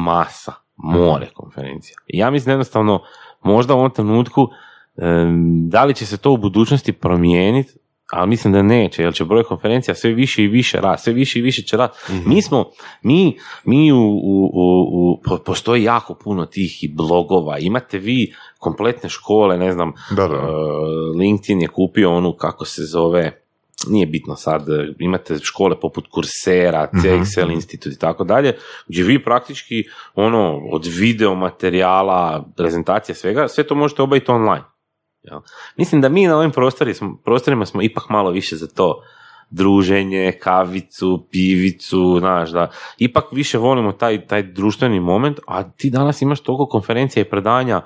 [0.04, 1.96] masa, more konferencija.
[2.06, 3.02] Ja mislim jednostavno,
[3.42, 4.48] možda u ovom trenutku,
[4.96, 7.72] em, da li će se to u budućnosti promijeniti,
[8.12, 11.38] ali mislim da neće, jer će broj konferencija sve više i više rast, sve više
[11.38, 11.94] i više će rast.
[12.26, 12.70] Mi smo,
[13.02, 14.62] mi, mi u, u, u,
[14.92, 20.28] u- po- postoji jako puno tih i blogova, imate vi kompletne škole, ne znam, Da,
[20.28, 20.34] da.
[20.34, 20.38] e,
[21.18, 23.38] LinkedIn je kupio onu, kako se zove,
[23.88, 24.66] nije bitno sad,
[24.98, 28.56] imate škole poput Coursera, CXL institut i tako dalje,
[28.88, 29.84] gdje vi praktički
[30.14, 34.62] ono, od video materijala, prezentacije svega, sve to možete obaviti online.
[35.22, 35.40] Jel?
[35.76, 39.02] Mislim da mi na ovim prostori smo, prostorima smo ipak malo više za to
[39.50, 46.22] druženje, kavicu, pivicu, znaš, da ipak više volimo taj, taj društveni moment, a ti danas
[46.22, 47.82] imaš toliko konferencija i predanja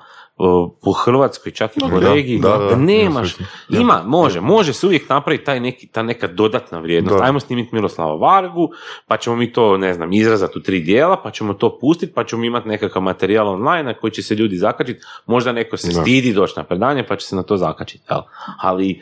[0.81, 3.35] po Hrvatskoj, čak i po Da, regiji, da, da, da, nemaš,
[3.69, 7.17] ima, može, može se uvijek napraviti taj neki, ta neka dodatna vrijednost.
[7.17, 7.23] Da.
[7.23, 8.69] Ajmo snimiti Miroslava Vargu,
[9.07, 12.23] pa ćemo mi to, ne znam, izrazati u tri dijela, pa ćemo to pustiti, pa
[12.23, 14.99] ćemo imati nekakav materijal online na koji će se ljudi zakačiti.
[15.25, 16.01] Možda neko se Da.
[16.01, 18.03] stidi doći na predanje, pa će se na to zakačiti.
[18.09, 18.19] Jel?
[18.61, 19.01] Ali,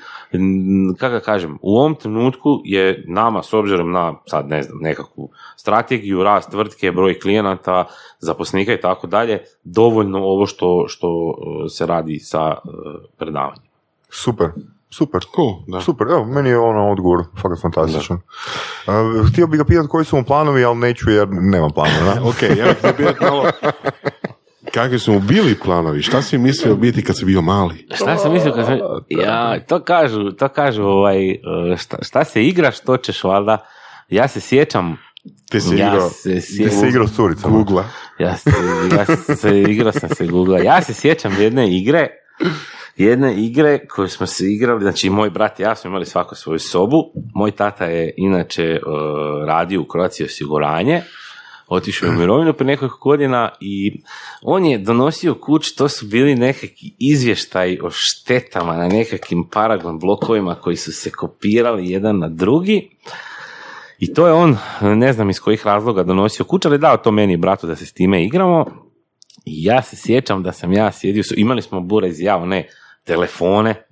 [0.98, 6.24] kako kažem, u ovom trenutku je nama, s obzirom na, sad ne znam, nekakvu strategiju,
[6.24, 7.86] rast tvrtke, broj klijenata,
[8.20, 12.58] zaposlenika i tako dalje, dovoljno ovo što, što e, se radi sa e,
[13.18, 13.64] predavanjem.
[14.10, 14.50] Super,
[14.90, 15.22] super.
[15.36, 15.82] Cool, da.
[15.82, 18.18] Super, evo, meni je ono odgovor fakat fantastičan.
[18.18, 22.04] Uh, htio bih ga pitati koji su mu planovi, ali neću jer nemam planova.
[22.16, 22.24] da?
[22.24, 23.44] Ok, ja bih te pitat malo,
[24.74, 26.02] kakvi su mu bili planovi?
[26.02, 27.88] Šta si mislio biti kad si bio mali?
[27.96, 28.78] Šta sam mislio kad sam...
[29.10, 31.38] Ja, to kažu, to kažu ovaj,
[31.78, 33.58] šta, šta se igraš, to ćeš valjda.
[34.10, 34.98] Ja se sjećam,
[35.50, 37.58] Ti si ja igrao se Ti si igrao s curicama.
[37.58, 37.84] Google.
[38.20, 38.52] ja se,
[38.98, 40.64] ja se, igrao sam se Google.
[40.64, 42.08] Ja se sjećam jedne igre,
[42.96, 46.60] jedne igre koju smo se igrali, znači moj brat i ja smo imali svako svoju
[46.60, 47.12] sobu.
[47.34, 48.80] Moj tata je inače e,
[49.48, 51.02] radio u Croatia osiguranje,
[51.68, 54.02] otišao je u mirovinu prije nekoliko godina i
[54.42, 60.56] on je donosio kuć, to su bili nekakvi izvještaj o štetama na nekakvim paragon blokovima
[60.56, 62.90] koji su se kopirali jedan na drugi.
[64.00, 67.34] I to je on, ne znam iz kojih razloga donosio kuć, ali dao to meni
[67.34, 68.66] i bratu da se s time igramo.
[69.46, 72.68] I ja se sjećam da sam ja sjedio, imali smo bure iz ja, one
[73.04, 73.88] telefone,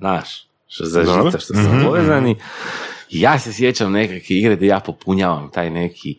[0.67, 2.35] što za žica što su povezani.
[3.13, 6.15] Ja se sjećam nekakve igre da ja popunjavam taj neki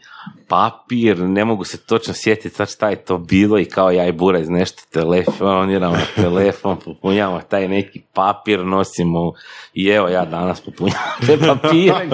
[0.49, 4.13] papir, ne mogu se točno sjetiti sad šta je to bilo i kao ja i
[4.13, 9.33] bura iz nešto telefoniramo na telefon, popunjavamo taj neki papir, nosimo
[9.75, 12.09] i evo ja danas popunjavam te papire,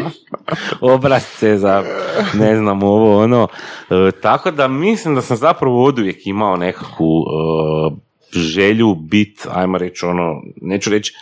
[0.94, 1.84] obrazce za
[2.34, 3.48] ne znam ovo ono.
[3.90, 9.78] E, tako da mislim da sam zapravo od uvijek imao nekakvu e, želju bit, ajmo
[9.78, 11.12] reći ono, neću reći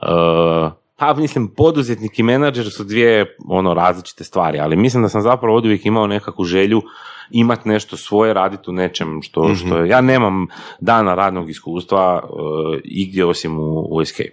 [0.00, 5.22] e, pa mislim poduzetnik i menadžer su dvije ono različite stvari, ali mislim da sam
[5.22, 6.82] zapravo od uvijek imao nekakvu želju
[7.30, 10.46] imati nešto svoje, raditi u nečem što, što je, ja nemam
[10.80, 12.28] dana radnog iskustva e,
[12.84, 14.30] igdje osim u, u Escape.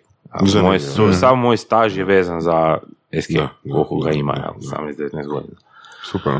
[0.61, 2.77] Moj, su- sav moj staž je vezan za
[3.11, 4.53] Escape, koliko ga ima, da.
[4.77, 5.55] 18-19 godina.
[6.03, 6.33] Super.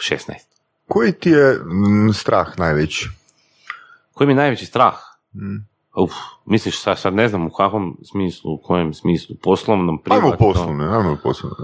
[0.00, 0.32] 16.
[0.88, 1.58] Koji ti je
[2.14, 3.08] strah najveći?
[4.12, 4.94] Koji mi je najveći strah?
[5.34, 5.69] Mm.
[5.96, 6.12] Uf,
[6.46, 10.52] misliš sad, sad ne znam u kakvom smislu, u kojem smislu, poslovnom, Ajmo u privatnom?
[10.52, 11.56] poslovne, ajmo u poslovne.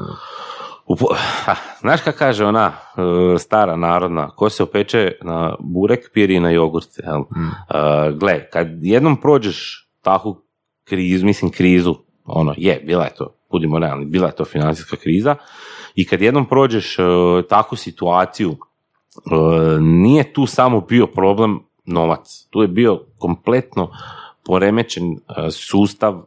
[1.81, 6.89] Znaš kako kaže ona e, stara narodna, ko se opeče na burek, piri na jogurt.
[6.99, 7.21] Jel?
[7.21, 7.51] Mm.
[8.19, 10.43] gle, kad jednom prođeš takvu
[10.85, 11.95] krizu, mislim krizu,
[12.25, 15.37] ono, je, bila je to, budimo realni, bila je to financijska kriza,
[15.95, 17.07] i kad jednom prođeš uh,
[17.49, 18.57] takvu situaciju,
[19.81, 23.91] nije tu samo bio problem novac, tu je bio kompletno
[24.47, 26.23] poremećen e, sustav e, e,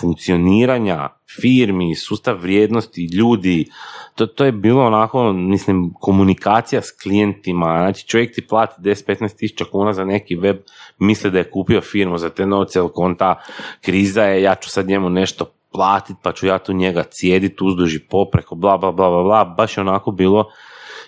[0.00, 1.08] funkcioniranja
[1.40, 3.70] firmi, sustav vrijednosti ljudi,
[4.14, 9.64] to, to je bilo onako, mislim, komunikacija s klijentima, znači čovjek ti plati 10-15 tisuća
[9.64, 10.56] kuna za neki web,
[10.98, 13.42] misli da je kupio firmu za te novce, ali konta
[13.80, 17.98] kriza je, ja ću sad njemu nešto platit, pa ću ja tu njega cijediti uzduži
[17.98, 20.50] popreko, bla, bla, bla, bla, bla, baš je onako bilo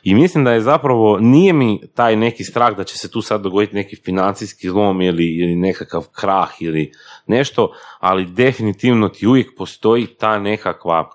[0.05, 3.41] i mislim da je zapravo, nije mi taj neki strah da će se tu sad
[3.41, 6.93] dogoditi neki financijski zlom ili, ili nekakav krah ili
[7.27, 11.11] nešto, ali definitivno ti uvijek postoji ta nekakva,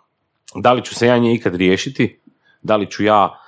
[0.55, 2.19] da li ću se ja nje ikad riješiti,
[2.61, 3.39] da li ću ja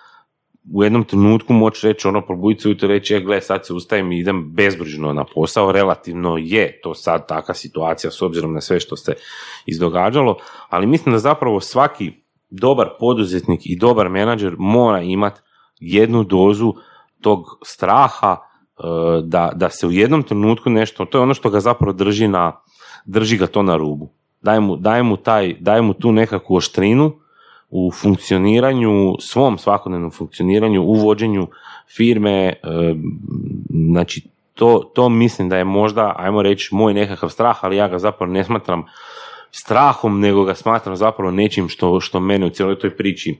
[0.73, 4.11] u jednom trenutku moći reći ono probuditi se i reći, e, gle, sad se ustajem
[4.11, 8.79] i idem bezbrižno na posao, relativno je to sad takva situacija s obzirom na sve
[8.79, 9.13] što se
[9.65, 10.37] izdogađalo,
[10.69, 12.20] ali mislim da zapravo svaki
[12.51, 15.41] dobar poduzetnik i dobar menadžer mora imati
[15.79, 16.73] jednu dozu
[17.21, 18.83] tog straha e,
[19.23, 22.51] da, da se u jednom trenutku nešto, to je ono što ga zapravo drži na,
[23.05, 24.09] drži ga to na rubu.
[24.41, 27.11] Daje mu, daje mu, taj, daje mu tu nekakvu oštrinu
[27.69, 31.47] u funkcioniranju, svom svakodnevnom funkcioniranju, u vođenju
[31.95, 32.53] firme, e,
[33.91, 37.99] znači to, to mislim da je možda, ajmo reći, moj nekakav strah, ali ja ga
[37.99, 38.83] zapravo ne smatram
[39.51, 43.39] strahom, nego ga smatram zapravo nečim što, što mene u cijeloj toj priči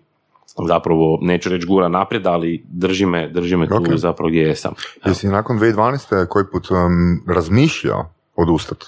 [0.68, 4.74] zapravo, neću reći gura naprijed, ali drži me, drži me tu zapravo gdje jesam.
[5.06, 6.28] Jesi nakon 2012.
[6.28, 6.78] koji put um,
[7.36, 8.86] razmišljao odustati?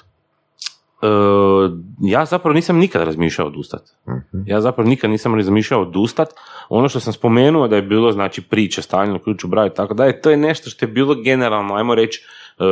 [1.02, 1.72] Uh,
[2.02, 3.82] ja zapravo nisam nikad razmišljao odustat.
[4.06, 4.14] uh
[4.46, 6.28] Ja zapravo nikad nisam razmišljao odustat.
[6.70, 10.22] Ono što sam spomenuo da je bilo znači priče stavljeno ključu braju tako da je
[10.22, 12.26] to je nešto što je bilo generalno, ajmo reći,
[12.60, 12.66] uh,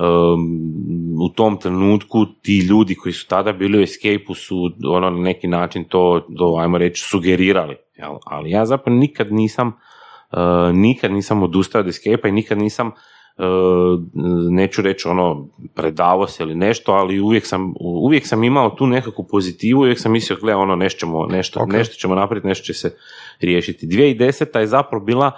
[0.00, 0.36] nekakvo
[1.20, 5.48] u tom trenutku ti ljudi koji su tada bili u escape su ono, na neki
[5.48, 7.76] način to, to ajmo reći, sugerirali.
[7.96, 8.16] Jel?
[8.26, 13.44] Ali ja zapravo nikad nisam uh, nikad nisam odustao od escape i nikad nisam uh,
[14.50, 19.26] neću reći ono predavo se ili nešto, ali uvijek sam, uvijek sam imao tu nekakvu
[19.30, 22.96] pozitivu, uvijek sam mislio, gle, ono, nešto ćemo, nešto, nešto ćemo napraviti, nešto će se
[23.40, 23.86] riješiti.
[23.86, 24.58] 2010.
[24.58, 25.32] je zapravo bila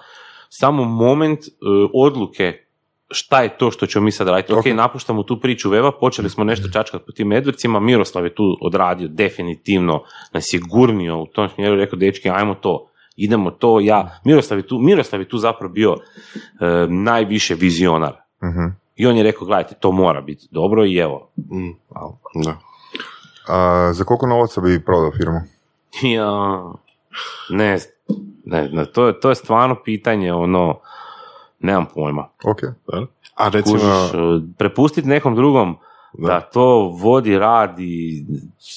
[0.49, 2.72] samo moment uh, odluke
[3.13, 4.53] šta je to što ćemo mi sad raditi?
[4.53, 8.57] Ok, napuštamo tu priču Veva, počeli smo nešto čačkati po tim medvrcima, Miroslav je tu
[8.61, 10.03] odradio definitivno,
[10.33, 14.67] nas je gurnio u tom smjeru, rekao, dečki, ajmo to, idemo to, ja, Miroslav je
[14.67, 18.13] tu, Miroslav je tu zapravo bio e, najviše vizionar.
[18.13, 21.31] uh I on je rekao, gledajte, to mora biti dobro i evo.
[21.37, 21.71] Mm.
[22.45, 22.59] Da.
[23.49, 25.41] A, za koliko novaca bi prodao firmu?
[26.03, 26.63] Ja,
[27.51, 27.79] ne,
[28.45, 30.81] ne, ne to, to je stvarno pitanje, ono,
[31.63, 32.29] Nemam pojma.
[32.45, 32.59] Ok.
[33.35, 33.79] A recimo...
[33.79, 35.77] E, prepustiti nekom drugom
[36.19, 36.41] da.
[36.41, 38.25] to vodi, radi,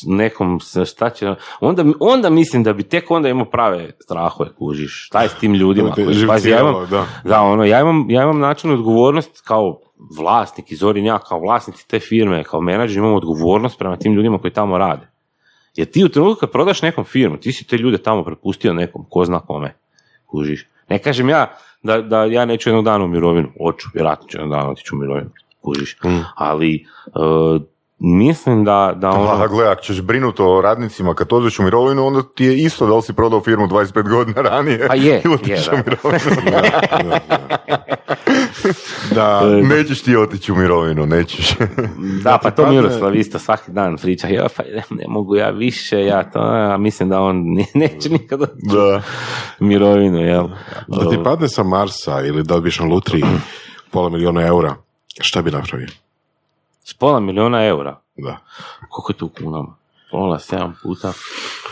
[0.05, 1.35] nekom šta će...
[1.59, 5.05] Onda, onda mislim da bi tek onda imao prave strahove, kužiš.
[5.07, 5.91] Šta je s tim ljudima?
[5.91, 6.05] Koji,
[6.45, 7.05] ja imam, da.
[7.23, 7.41] da.
[7.41, 9.79] ono, ja imam, ja imam način odgovornost kao
[10.17, 14.37] vlasnik i Zorin ja kao vlasnici te firme, kao menadžer imam odgovornost prema tim ljudima
[14.37, 15.07] koji tamo rade.
[15.75, 19.05] Jer ti u trenutku kad prodaš nekom firmu, ti si te ljude tamo prepustio nekom,
[19.09, 19.75] ko zna kome,
[20.25, 20.67] kužiš.
[20.89, 24.51] Ne kažem ja da, da ja neću jednog dana u mirovinu, hoću, vjerojatno ću jednog
[24.51, 25.29] dana otići u mirovinu,
[25.61, 25.97] kužiš.
[26.05, 26.19] Mm.
[26.35, 27.61] Ali uh,
[27.99, 29.37] mislim da, da ono...
[29.37, 32.87] Da, gle, ako ćeš brinuti o radnicima kad odeš u mirovinu, onda ti je isto
[32.87, 34.87] da li si prodao firmu 25 godina ranije.
[34.87, 35.03] Pa je,
[35.45, 35.63] je,
[39.15, 39.41] da.
[39.41, 41.55] da, nećeš ti otići u mirovinu, nećeš.
[42.23, 46.23] da, pa to Miroslav isto svaki dan priča, ja, pa ne, mogu ja više, ja
[46.31, 47.43] to, a mislim da on
[47.73, 49.01] neće nikad da.
[49.59, 50.47] mirovinu, jel?
[50.87, 53.23] Da ti padne sa Marsa ili da odbiješ na lutri
[53.91, 54.75] pola milijuna eura,
[55.21, 55.87] šta bi napravio?
[56.87, 58.01] S pola milijuna eura?
[58.15, 58.37] Da.
[58.89, 59.75] Koliko je tu kunama?
[60.11, 61.13] Pola, sedam puta,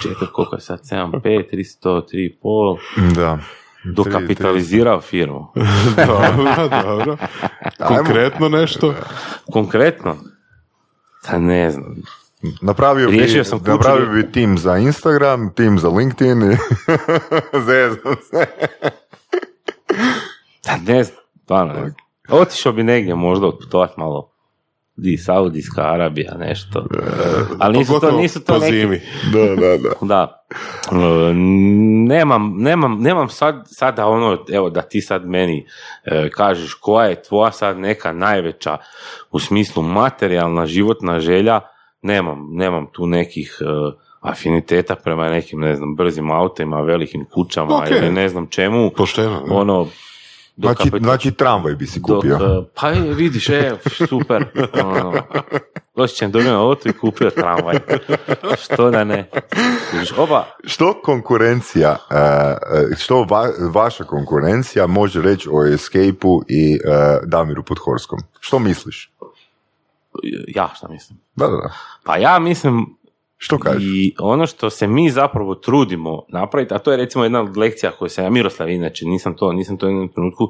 [0.01, 2.77] četiri, koliko je sad, sedam, pet, tristo, tri, pol.
[3.15, 3.39] Da.
[3.83, 5.47] Dokapitalizirao firmu.
[6.07, 7.17] dobro, dobro.
[7.87, 8.93] Konkretno nešto?
[9.51, 10.15] Konkretno?
[11.29, 11.95] Da ne znam.
[12.61, 16.57] Napravio bi, sam napravio bi tim za Instagram, tim za LinkedIn i
[17.67, 18.45] zezam se.
[20.65, 21.89] da ne znam, stvarno
[22.29, 24.32] Otišao bi negdje možda otputovat malo
[24.95, 26.85] di Saudijska Arabija, nešto.
[27.59, 28.79] Ali nisu to, nisu to neki...
[28.79, 29.01] Zimi.
[29.33, 29.89] Da, da, da.
[30.13, 30.45] da.
[30.91, 31.33] E,
[32.07, 35.65] nemam, nemam, nemam sad, sada ono, evo da ti sad meni
[36.05, 38.77] e, kažeš koja je tvoja sad neka najveća
[39.31, 41.59] u smislu materijalna životna želja,
[42.01, 43.65] nemam, nemam tu nekih, e,
[44.21, 47.89] afiniteta prema nekim, ne znam, brzim autima, velikim kućama Ok.
[47.89, 48.89] ili ne znam čemu.
[48.89, 49.43] Pošteno.
[49.49, 49.87] Ono,
[50.55, 52.35] dok Znači, kapit- znači tramvaj bi si dok, kupio.
[52.35, 53.71] e, pa je, vidiš, e,
[54.07, 54.45] super.
[54.75, 55.13] Ono,
[55.95, 57.79] doći ćem dobio auto i kupio tramvaj.
[58.59, 59.29] Što da ne.
[60.17, 66.79] Oba, Što konkurencija, e, e, što va- vaša konkurencija može reći o Escape-u i
[67.23, 68.19] Damiru Podhorskom?
[68.39, 69.11] Što misliš?
[70.47, 71.19] ja šta mislim?
[71.35, 71.73] Da, da, da.
[72.03, 72.85] Pa ja mislim,
[73.43, 73.83] Što kažeš?
[73.83, 77.91] I ono što se mi zapravo trudimo napraviti, a to je recimo jedna od lekcija
[77.91, 80.47] koju sam ja, Miroslav inače, nisam to, nisam to u jednom trenutku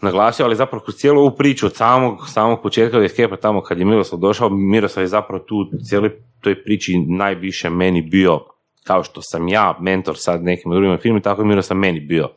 [0.00, 3.78] naglasio, ali zapravo kroz cijelu ovu priču od samog, samog početka od Escape-a tamo kad
[3.78, 5.56] je Miroslav došao, Miroslav je zapravo tu
[5.88, 6.10] cijeloj
[6.40, 8.40] toj priči najviše meni bio,
[8.84, 12.28] kao što sam ja mentor sad nekim drugim firmi, tako je Miroslav meni bio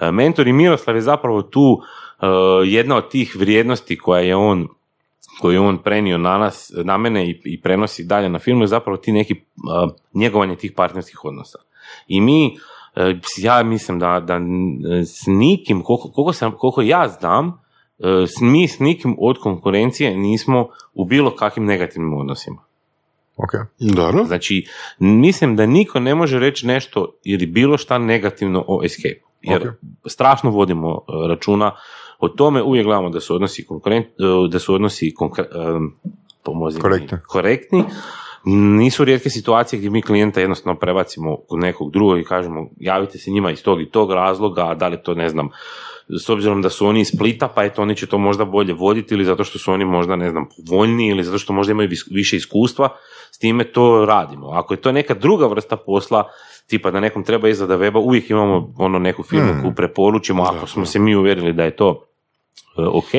[0.00, 2.26] e, mentor i Miroslav je zapravo tu e,
[2.64, 4.68] jedna od tih vrijednosti koja je on
[5.40, 8.68] koju je on prenio na nas, na mene i, i prenosi dalje na filmu je
[8.68, 11.58] zapravo ti neki uh, njegovanje tih partnerskih odnosa.
[12.08, 12.56] I mi,
[12.96, 13.02] uh,
[13.38, 14.40] ja mislim da, da
[15.04, 17.54] s nikim, koliko, koliko, sam, koliko ja znam, uh,
[18.28, 22.62] s- mi s nikim od konkurencije nismo u bilo kakvim negativnim odnosima.
[23.36, 23.50] Ok.
[23.94, 24.24] Dobro.
[24.24, 24.66] Znači,
[24.98, 29.20] mislim da niko ne može reći nešto ili bilo šta negativno o Escape.
[29.42, 29.74] Jer Ok.
[30.06, 31.72] strašno vodimo uh, računa
[32.18, 35.90] o tome, uvijek gledamo da su odnosi konkurent, uh, da su odnosi konkre-
[36.44, 37.18] pomozi Korektni.
[37.26, 37.84] korektni.
[38.46, 43.30] Nisu rijetke situacije gdje mi klijenta jednostavno prebacimo kod nekog drugog i kažemo javite se
[43.30, 45.48] njima iz tog i tog razloga, a da li to ne znam,
[46.08, 49.14] s obzirom da su oni iz Splita, pa eto oni će to možda bolje voditi
[49.14, 52.36] ili zato što su oni možda ne znam povoljniji ili zato što možda imaju više
[52.36, 52.88] iskustva,
[53.30, 54.50] s time to radimo.
[54.50, 56.24] Ako je to neka druga vrsta posla,
[56.66, 59.62] tipa da nekom treba izrada weba, uvijek imamo ono neku firmu Hmm.
[59.62, 62.04] koju preporučimo ako smo se mi uvjerili da je to
[62.78, 63.12] e, ok.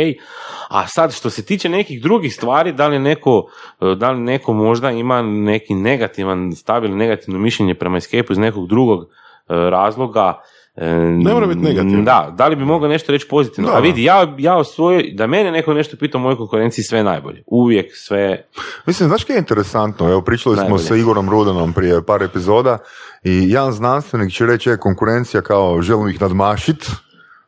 [0.70, 3.50] A sad što se tiče nekih drugih stvari, da li neko,
[3.82, 8.38] e, da li neko možda ima neki negativan stav ili negativno mišljenje prema Escape iz
[8.38, 9.08] nekog drugog e,
[9.48, 10.42] razloga,
[10.78, 12.04] Ne mora biti negativno.
[12.04, 13.70] Da, da li bi mogao nešto reći pozitivno?
[13.70, 16.84] Da, A vidi, ja, ja o svojoj, da mene neko nešto pita o mojoj konkurenciji,
[16.84, 17.44] sve najbolje.
[17.48, 18.46] Uvijek sve
[18.86, 20.10] Mislim, znaš kaj je interesantno?
[20.10, 20.84] Evo, pričali smo Najbolje.
[20.84, 22.78] sa Igorom Rudanom prije par epizoda
[23.24, 26.92] i jedan znanstvenik će reći, je, konkurencija kao želim ih nadmašit,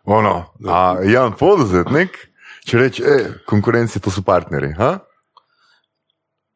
[0.03, 2.09] ono, a jedan poduzetnik
[2.65, 4.99] će reći, e, konkurencija to su partneri, ha?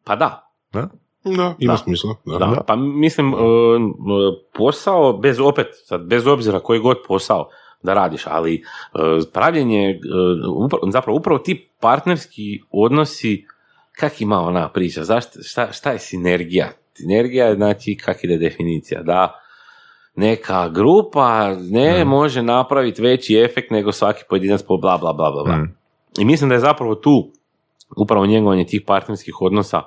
[0.03, 0.89] Pa da, Da?
[1.23, 1.77] Da, ima Da.
[1.77, 2.15] smisla.
[2.25, 2.37] Da.
[2.37, 2.63] da.
[2.67, 3.37] Pa mislim, e,
[4.57, 7.49] posao, bez opet, sad, bez obzira koji god posao
[7.83, 8.61] da radiš, ali e,
[9.33, 9.97] pravljenje, e,
[10.91, 13.45] zapravo upravo ti partnerski odnosi,
[13.91, 16.71] kak ima ona priča, zašto, šta, šta je sinergija?
[16.93, 19.41] Sinergija je znači, kak ide definicija, da
[20.15, 25.43] neka grupa ne može napraviti veći efekt nego svaki pojedinac po bla bla bla bla.
[25.43, 25.55] bla.
[25.55, 25.75] Mm.
[26.19, 27.31] I mislim da je zapravo tu
[27.97, 29.81] upravo njegovanje tih partnerskih odnosa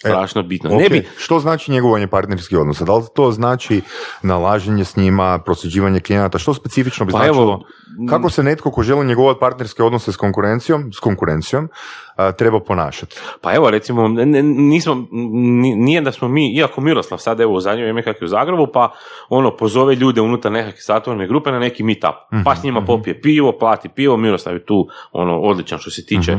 [0.00, 0.70] strašno bitno.
[0.70, 2.84] Ne Ok, bi, Što znači njegovanje partnerskih odnosa?
[2.84, 3.80] Da li to znači
[4.22, 6.38] nalaženje s njima, prosljeđivanje klijenata?
[6.38, 7.42] Što specifično bi Pa značilo?
[7.42, 7.60] evo,
[8.08, 11.68] Kako se netko ko želi njegovati partnerske odnose s konkurencijom, s konkurencijom
[12.16, 13.16] a, treba ponašati?
[13.40, 17.52] Pa evo recimo, ne- ne- nismo, ni- nije da smo mi, iako Miroslav sad evo
[17.52, 18.92] u zadnje vrijeme kak je u Zagrebu, pa
[19.28, 22.14] ono pozove ljude unutar nekakve satvorne grupe na neki meetup,
[22.44, 26.32] pa s njima popije pivo, plati pivo, Miroslav je tu ono odličan što se tiče
[26.32, 26.38] e,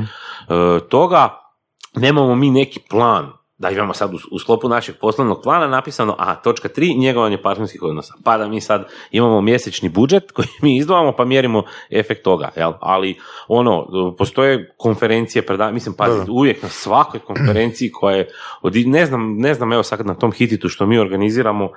[0.89, 1.29] toga,
[1.95, 3.29] nemamo mi neki plan
[3.61, 7.83] da imamo sad u, u sklopu našeg poslovnog plana napisano, a točka 3, njegovanje partnerskih
[7.83, 8.13] odnosa.
[8.23, 12.73] Pa da mi sad imamo mjesečni budžet koji mi izdvajamo pa mjerimo efekt toga, jel?
[12.79, 13.17] Ali
[13.47, 16.31] ono, postoje konferencije, preda, mislim, pazi, Da, da.
[16.31, 18.27] uvijek na svakoj konferenciji koja je,
[18.61, 21.69] od, ne znam, ne znam, evo sad na tom hititu što mi organiziramo, e,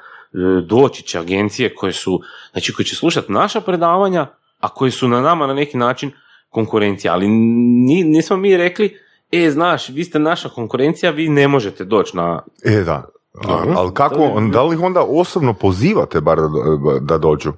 [0.67, 2.21] doći će agencije koje su,
[2.53, 4.27] znači koje će slušati naša predavanja,
[4.61, 6.11] a koji su na nama na neki način
[6.49, 9.04] konkurencija, ali ni, nismo mi rekli,
[9.35, 12.43] e, znaš, vi ste naša konkurencija, vi ne možete doći na...
[12.65, 13.05] E, da.
[13.43, 13.75] Dobro.
[13.77, 17.53] Ali kako, da li ih onda osobno pozivate bar da, da dođu?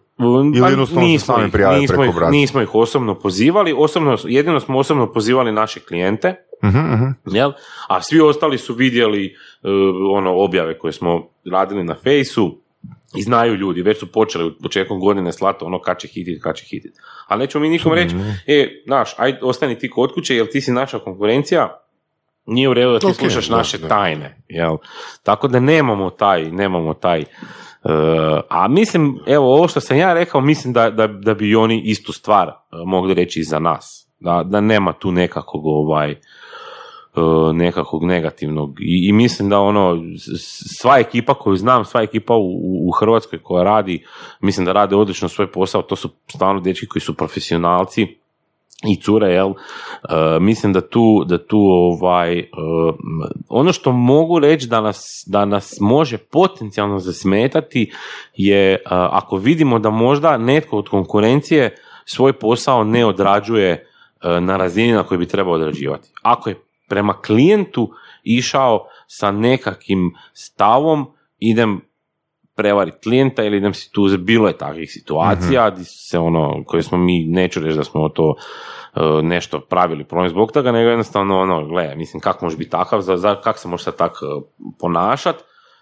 [0.54, 4.60] Ili Pa jednostavno nismo sami ih- nismo preko ih, nismo ih osobno pozivali, osobno, jedino
[4.60, 6.34] smo osobno pozivali naše klijente,
[6.64, 7.06] Mhm, mhm.
[7.26, 7.52] jel?
[7.88, 9.70] a svi ostali su vidjeli uh,
[10.12, 11.22] ono objave koje smo
[11.52, 12.58] radili na fejsu
[13.16, 16.64] i znaju ljudi, već su počeli početkom godine slati ono kad će hitit, kad će
[16.64, 16.92] hitit.
[17.26, 18.16] Ali nećemo mi nikom reći,
[18.46, 21.80] e, znaš, aj ostani ti kod kuće, jer ti si naša konkurencija,
[22.46, 23.88] nije u redu da ti Ok, slušaš da, naše da.
[23.88, 24.76] tajne, jel?
[25.22, 30.40] Tako da nemamo taj, nemamo taj, uh, a mislim, evo, ovo što sam ja rekao,
[30.40, 32.54] mislim da, da, da bi oni istu stvar uh,
[32.84, 34.08] mogli reći i za nas.
[34.20, 36.18] Da, da nema tu nekakvog ovaj, uh,
[37.52, 40.02] nekakvog negativnog I, i mislim da ono
[40.80, 44.04] sva ekipa koju znam, sva ekipa u, u- Hrvatskoj koja radi,
[44.40, 48.06] mislim da rade odlično svoj posao, to su stvarno dečki koji su profesionalci
[48.84, 49.52] i cure, jel,
[50.08, 52.44] E, mislim da tu, da tu ovaj, e,
[53.48, 57.92] ono što mogu reći da nas, da nas može potencijalno zasmetati
[58.34, 64.56] je e, ako vidimo da možda netko od konkurencije svoj posao ne odrađuje e, na
[64.56, 66.08] razini na kojoj bi trebao odrađivati.
[66.22, 67.90] Ako je prema klijentu
[68.22, 71.06] išao sa nekakvim stavom,
[71.38, 71.80] idem
[72.56, 76.98] prevariti klijenta ili idem si tu bilo je takvih situacija su se ono, koje smo
[76.98, 78.34] mi, neću reći da smo to
[78.94, 83.00] e, nešto pravili problem zbog toga, nego jednostavno ono, gle, mislim, kako možeš biti takav,
[83.00, 84.24] za, za, kako se možeš sad tak e,
[84.78, 85.36] ponašat,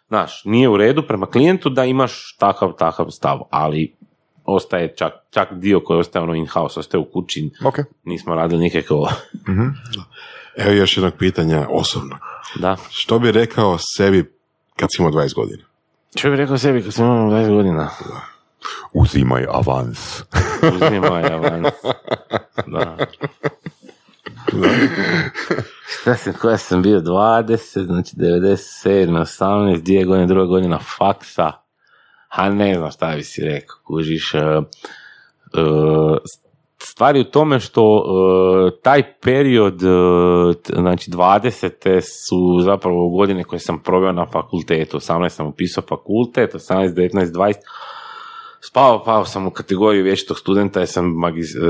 [0.09, 3.97] znaš, nije u redu prema klijentu da imaš takav, takav stav, ali
[4.45, 7.75] ostaje čak, čak dio koji ostaje ono in-house, ostaje u kući, Ok.
[8.05, 9.11] nismo radili nikakvo,
[10.57, 12.19] Evo još jednog pitanja osobno.
[12.55, 12.77] da.
[12.91, 14.33] Što bi rekao sebi
[14.77, 15.63] kad si imao 20 godina?
[16.17, 17.91] Što bi rekao sebi kad sam imao 20 godina?
[18.93, 20.23] Uzimaj avans.
[20.75, 21.75] Uzimaj avans.
[22.67, 22.97] Da.
[25.87, 29.09] Šta sam, koja sam bio 20, znači 97,
[29.39, 31.53] 18, dvije godine, druga godina faksa.
[32.35, 34.35] A ne znam šta bi si rekao, kužiš.
[34.35, 34.61] e, e,
[36.79, 39.81] stvari u tome što e, taj period,
[40.75, 42.01] znači 20.
[42.29, 44.97] su zapravo godine koje sam proveo na fakultetu.
[44.97, 47.55] 18 sam upisao fakultet, 18, 19, 20,
[48.67, 51.61] Spao, pao sam u kategoriju vječitog studenta jer sam magiz, e,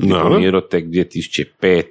[0.00, 1.44] diplomirao tek 2005,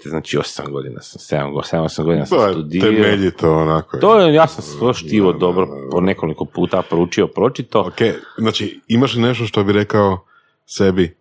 [0.10, 2.92] znači 8 godina sam, 7, 7 8 godina sam To je studirao.
[2.92, 3.98] temeljito onako.
[3.98, 7.80] To je, ja sam to štivo dobro po nekoliko puta proučio, pročito.
[7.82, 8.02] Ok,
[8.38, 10.26] znači imaš li nešto što bi rekao
[10.66, 11.16] sebi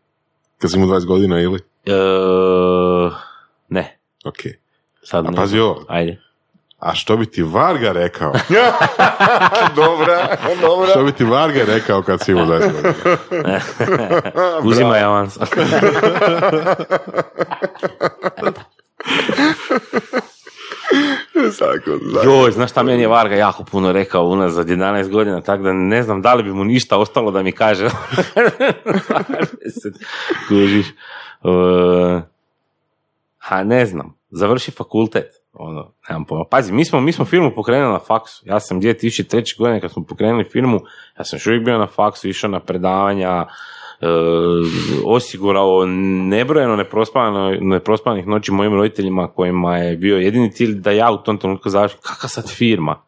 [0.59, 1.59] kad si imao 20 godina ili?
[1.87, 1.93] E,
[3.69, 4.37] ne, Ok.
[5.03, 6.21] sad A pazi ovo, Ajde.
[6.81, 8.33] A što bi ti Varga rekao?
[9.77, 10.91] dobra, dobra.
[10.91, 13.61] što bi ti Varga rekao kad si imao 20 godina?
[14.63, 15.39] Uzimaj avans.
[21.59, 21.91] Tako.
[22.25, 26.03] Joj, znaš šta meni je Varga jako puno rekao unazad 11 godina, tako da ne
[26.03, 27.89] znam da li bi mu ništa ostalo da mi kaže.
[30.49, 30.87] Kužiš.
[31.43, 32.21] Uh,
[33.39, 34.19] ha, ne znam.
[34.31, 35.40] Završi fakultet.
[35.53, 36.45] Ono, nemam pojma.
[36.51, 38.43] Pazi, mi smo, mi smo firmu pokrenuli na faksu.
[38.47, 39.59] Ja sam 2003.
[39.59, 40.81] godine kad smo pokrenuli firmu,
[41.19, 43.47] ja sam još uvijek bio na faksu, išao na predavanja,
[44.01, 44.07] e,
[45.07, 45.87] osigurao
[46.29, 51.39] nebrojeno neprospavano, neprospanih noći mojim roditeljima kojima je bio jedini cilj da ja u tom
[51.39, 51.99] trenutku završim.
[52.03, 53.03] Kakva sad firma?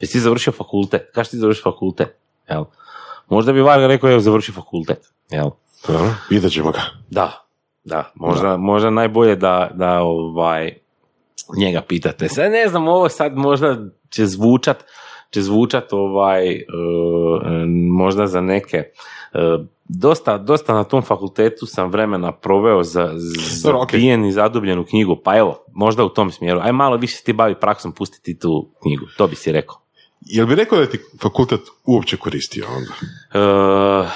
[0.00, 1.10] Jesi ti završio fakultet?
[1.14, 2.16] Kaš ti završio fakultet?
[2.48, 2.64] Jel?
[3.28, 5.12] Možda bi Varga rekao, evo, završi fakultet.
[5.30, 5.50] Jel?
[6.28, 6.80] Pitat ćemo ga.
[7.10, 7.46] Da,
[7.84, 10.78] da, možda, možda najbolje da, da ovaj,
[11.58, 12.28] njega pitate.
[12.28, 13.76] Sad ne znam, ovo sad možda
[14.10, 14.84] će zvučat,
[15.30, 16.64] će zvučat ovaj, e,
[17.92, 18.76] možda za neke.
[18.76, 18.88] E,
[19.88, 25.36] dosta, dosta na tom fakultetu sam vremena proveo za, za zabijen i zadubljenu knjigu, pa
[25.36, 26.60] evo, možda u tom smjeru.
[26.62, 29.76] Aj malo više ti bavi praksom, pustiti tu knjigu, to bi si rekao.
[30.20, 32.92] Jel bi rekao da ti fakultet uopće koristio onda?
[33.34, 34.08] E,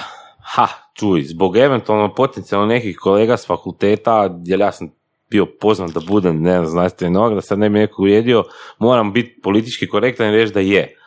[0.43, 4.89] ha, čuj, zbog eventualno potencijalno nekih kolega s fakulteta, jer ja sam
[5.31, 8.45] bio poznat da budem, ne znam, znanstveni da sad ne bi neko uvrijedio,
[8.79, 11.00] moram biti politički korektan i reći da je.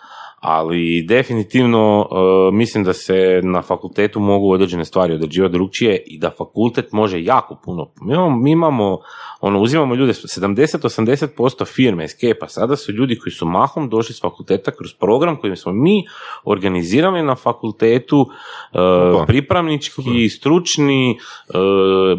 [0.43, 6.31] Ali definitivno e, mislim da se na fakultetu mogu određene stvari odrađivati drugčije i da
[6.37, 7.91] fakultet može jako puno.
[8.01, 8.99] Mi imamo, mi imamo
[9.41, 14.71] ono, uzimamo ljude, 70-80% firme Escape-a sada su ljudi koji su mahom došli s fakulteta
[14.71, 16.05] kroz program koji smo mi
[16.43, 18.25] organizirali na fakultetu,
[18.73, 19.25] e, Opa.
[19.25, 21.17] pripravnički, stručni, e,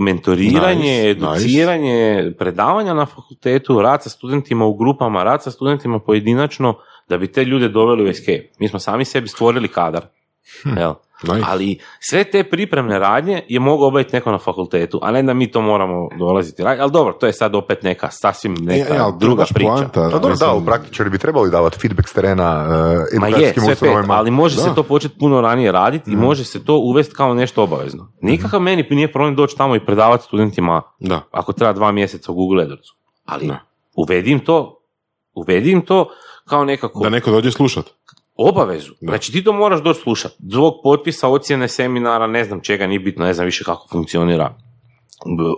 [0.01, 6.75] mentoriranje, Nice, educiranje, predavanja na fakultetu, rad sa studentima u grupama, rad sa studentima pojedinačno,
[7.09, 8.49] da bi te ljude doveli u Escape.
[8.59, 10.07] Mi smo sami sebi stvorili kadar.
[10.77, 10.93] Jel?
[11.23, 11.47] Nice.
[11.47, 15.51] Ali sve te pripremne radnje je mogao obaviti neko na fakultetu, a ne da mi
[15.51, 16.63] to moramo dolaziti.
[16.63, 19.69] Ali dobro, to je sad opet neka sasvim neka E, ali to je druga priča.
[19.71, 20.09] poanta.
[20.13, 22.67] Pa dobro, da, u praktičari bi trebali davati feedback s terena
[23.15, 24.63] uh, Ma je, sve pet, ali može Da.
[24.63, 28.13] se to početi puno ranije raditi i može se to uvesti kao nešto obavezno.
[28.23, 31.21] Nikakav meni nije problem doći tamo i predavati studentima Da.
[31.31, 32.95] ako treba dva mjeseca u Google AdWordsu.
[33.25, 33.59] Ali Da.
[33.97, 34.81] uvedim to,
[35.35, 36.09] uvedim to
[36.45, 37.85] kao nekako Da neko dođe slušat.
[38.37, 38.93] obavezu.
[39.01, 39.11] Da.
[39.11, 40.35] Znači ti to moraš doći slušati.
[40.39, 44.55] Zbog potpisa, ocjene, seminara, ne znam čega, nije bitno, ne znam više kako funkcionira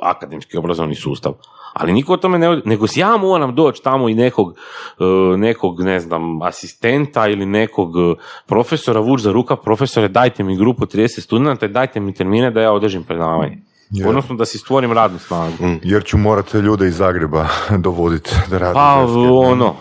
[0.03, 1.33] akademski obrazovni sustav.
[1.73, 4.55] Ali niko o tome ne nego ja moram doći tamo i nekog,
[5.01, 8.15] e, nekog, ne znam, asistenta ili nekog e,
[8.47, 12.61] profesora vuč za ruka, profesore, dajte mi grupu 30 studenta i dajte mi termine da
[12.61, 13.59] ja održim predavanje.
[13.91, 14.09] Je.
[14.09, 15.55] Odnosno da si stvorim radnu snagu.
[15.83, 17.49] Jer ću morati ljude iz Zagreba
[17.87, 18.75] dovoditi da rade.
[18.75, 19.75] Pa ono,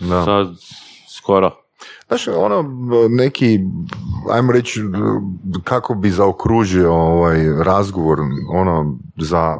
[0.00, 0.24] Da.
[0.24, 0.48] sad
[1.16, 1.56] skoro.
[2.08, 2.64] Znaš, ono,
[3.08, 3.60] neki,
[4.30, 4.80] ajmo reći,
[5.64, 8.18] kako bi zaokružio ovaj razgovor,
[8.52, 9.56] ono, za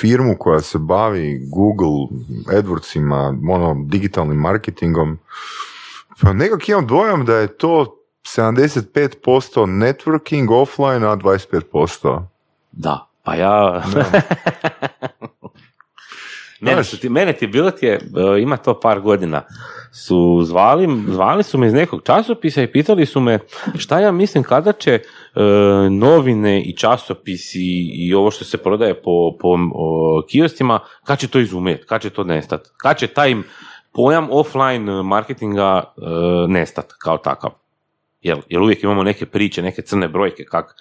[0.00, 5.18] firmu koja se bavi Google, AdWordsima, ono, digitalnim marketingom,
[6.22, 7.98] pa nekak imam dojam da je to
[8.36, 12.22] 75% networking offline, a 25%.
[12.72, 13.82] Da, pa ja...
[16.60, 18.00] mene, su ti, mene ti bilo ti je, e,
[18.40, 19.42] ima to par godina,
[19.92, 23.38] su zvali, zvali su me iz nekog časopisa i pitali su me
[23.78, 25.00] šta ja mislim kada će e,
[25.90, 29.58] novine i časopisi i ovo što se prodaje po, po
[30.30, 33.34] kiostima, kad će to izumjeti, kad će to nestati, kad će taj
[33.92, 36.00] pojam offline marketinga e,
[36.48, 37.50] nestati kao takav.
[38.20, 40.74] Jel, jer uvijek imamo neke priče, neke crne brojke, kak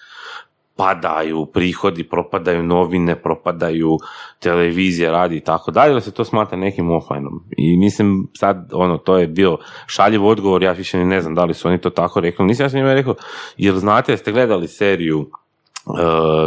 [0.78, 3.98] padaju prihodi, propadaju novine, propadaju
[4.40, 7.44] televizije, radi i tako dalje, da se to smatra nekim offlineom.
[7.58, 11.54] I mislim, sad, ono, to je bio šaljiv odgovor, ja više ne znam da li
[11.54, 12.46] su oni to tako rekli.
[12.46, 13.16] Nisam ja sam njima rekao,
[13.58, 15.96] jer znate, ste gledali seriju uh,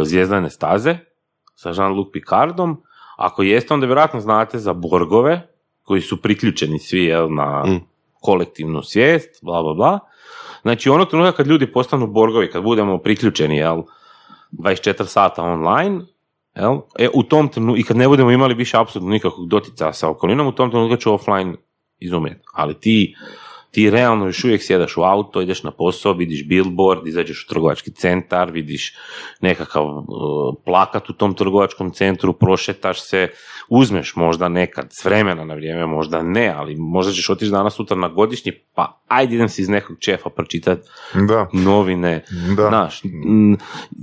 [0.03, 0.97] Zvijezdane staze
[1.55, 2.81] sa Jean-Luc Picardom,
[3.17, 5.47] ako jeste, onda vjerojatno znate za Borgove,
[5.83, 7.79] koji su priključeni svi jel, na mm.
[8.21, 9.99] kolektivnu svijest, bla, bla, bla.
[10.61, 13.81] Znači, onog trenutka kad ljudi postanu borgovi, kad budemo priključeni, jel,
[14.51, 16.01] 24 sata online,
[16.55, 20.09] jel, e, u tom trenutku, i kad ne budemo imali više apsolutno nikakvog dotica sa
[20.09, 21.55] okolinom, u tom trenutku će offline
[21.99, 22.41] izumjeti.
[22.53, 23.15] Ali ti
[23.71, 27.91] ti realno još uvijek sjedaš u auto, ideš na posao, vidiš billboard, izađeš u trgovački
[27.91, 28.95] centar, vidiš
[29.41, 30.05] nekakav uh,
[30.65, 33.27] plakat u tom trgovačkom centru, prošetaš se,
[33.69, 37.97] uzmeš možda nekad s vremena na vrijeme, možda ne, ali možda ćeš otići danas sutra
[37.97, 40.89] na godišnji, pa ajde idem si iz nekog čefa pročitati
[41.27, 41.47] da.
[41.53, 42.25] novine.
[42.57, 42.67] Da.
[42.67, 43.01] Znaš,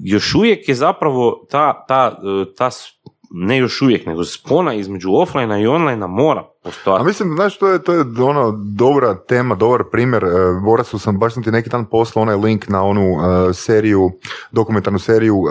[0.05, 2.71] još uvijek je zapravo ta, ta, uh, ta
[3.31, 7.03] ne još uvijek, nego spona između offline i online mora postojati.
[7.03, 10.25] A mislim, znaš, to je, to je ono dobra tema, dobar primjer.
[10.25, 13.21] E, su sam, baš sam ti neki dan poslao onaj link na onu uh,
[13.55, 14.11] seriju,
[14.53, 15.51] dokumentarnu seriju uh,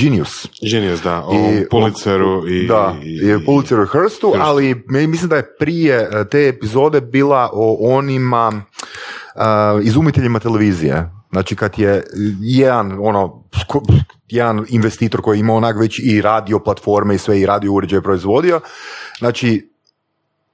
[0.00, 0.48] Genius.
[0.70, 2.66] Genius, da, o I, Pulitzeru i...
[2.66, 7.96] Da, i, i Pulitzeru i Hrstu, ali mislim da je prije te epizode bila o
[7.96, 8.52] onima
[9.34, 11.13] uh, izumiteljima televizije.
[11.34, 12.02] Znači kad je
[12.40, 13.44] jedan ono
[14.28, 18.60] jedan investitor koji ima onak već i radio platforme i sve i radio uređaje proizvodio,
[19.18, 19.70] znači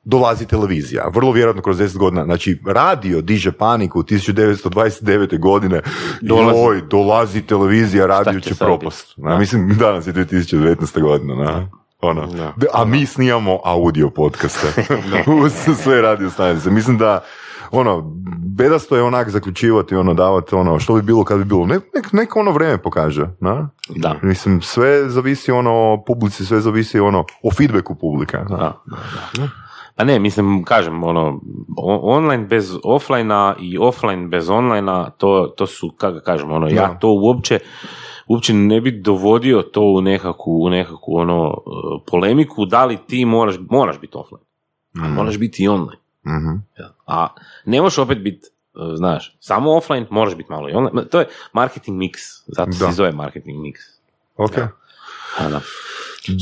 [0.05, 2.25] dolazi televizija, vrlo vjerojatno kroz 10 godina.
[2.25, 5.39] Znači, radio diže paniku 1929.
[5.39, 5.81] godine,
[6.21, 9.15] dolazi, joj, dolazi televizija, radio će propast.
[9.17, 11.01] Na, mislim, danas je 2019.
[11.01, 11.35] godina.
[11.35, 11.69] Na.
[12.01, 12.29] Ono.
[12.73, 14.67] A mi snijamo audio podcaste
[15.45, 15.53] uz
[15.83, 16.71] sve radio stanice.
[16.71, 17.25] Mislim da
[17.71, 18.03] ono,
[18.57, 21.67] bedasto je onak zaključivati, ono, davati ono, što bi bilo kad bi bilo.
[21.67, 23.71] Nek, nek, nek ono vrijeme pokaže, na?
[23.97, 24.17] Da.
[24.23, 28.45] Mislim, sve zavisi ono o publici, sve zavisi ono o feedbacku publika.
[28.45, 28.81] Da, da,
[29.37, 29.49] da.
[29.97, 31.41] Pa ne, mislim, kažem, ono,
[32.03, 37.09] online bez offline i offline bez online to, to su, kako kažem, ono, ja to
[37.09, 37.59] uopće,
[38.29, 41.55] uopće ne bi dovodio to u nekakvu, u nekakvu ono,
[42.11, 44.45] polemiku, da li ti moraš, moraš biti offline,
[44.95, 45.15] a mm.
[45.15, 46.01] moraš biti i online.
[46.25, 46.63] Mm
[47.07, 47.29] A
[47.65, 51.09] ne možeš opet biti, e, znaš, samo offline, moraš biti malo i online.
[51.09, 52.13] To je marketing mix,
[52.47, 53.75] zato se zove marketing mix.
[54.37, 54.57] Ok.
[55.39, 55.61] Da.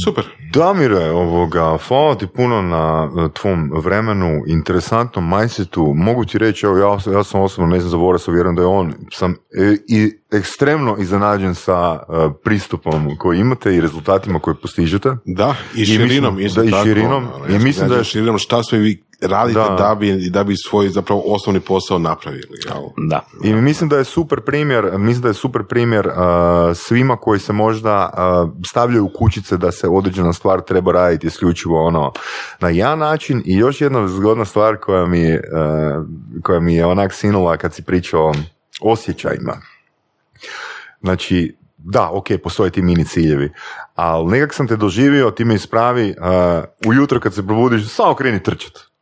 [0.05, 0.25] Super.
[0.53, 5.95] Damire, ovoga, hvala ti puno na tvom vremenu, interesantnom mindsetu.
[5.97, 8.67] Mogu ti reći, evo, ja, ja sam osobno, ne znam za Vorasa, vjerujem da je
[8.67, 12.13] on, sam e, i ekstremno iznenađen sa e,
[12.45, 15.17] pristupom koji imate i rezultatima koje postižete.
[15.25, 16.41] Da, i širinom.
[16.41, 17.27] I, mislim, da, i širinom.
[17.49, 19.77] I mislim da je širinom šta sve vi radite da.
[19.79, 22.59] da, bi, da bi svoj zapravo osnovni posao napravili.
[23.09, 23.21] Da.
[23.45, 26.15] I mislim da je super primjer, mislim da je super primjer uh,
[26.75, 31.87] svima koji se možda uh, stavljaju u kućice da se određena stvar treba raditi isključivo
[31.87, 32.13] ono
[32.61, 35.41] na jedan način i još jedna zgodna stvar koja mi, uh,
[36.43, 38.33] koja mi je onak sinula kad si pričao
[38.81, 39.57] o osjećajima.
[41.01, 43.53] Znači, da, ok, postoje ti mini ciljevi,
[43.95, 48.43] ali nekak sam te doživio, ti me ispravi, uh, ujutro kad se probudiš, samo kreni
[48.43, 48.88] trčati.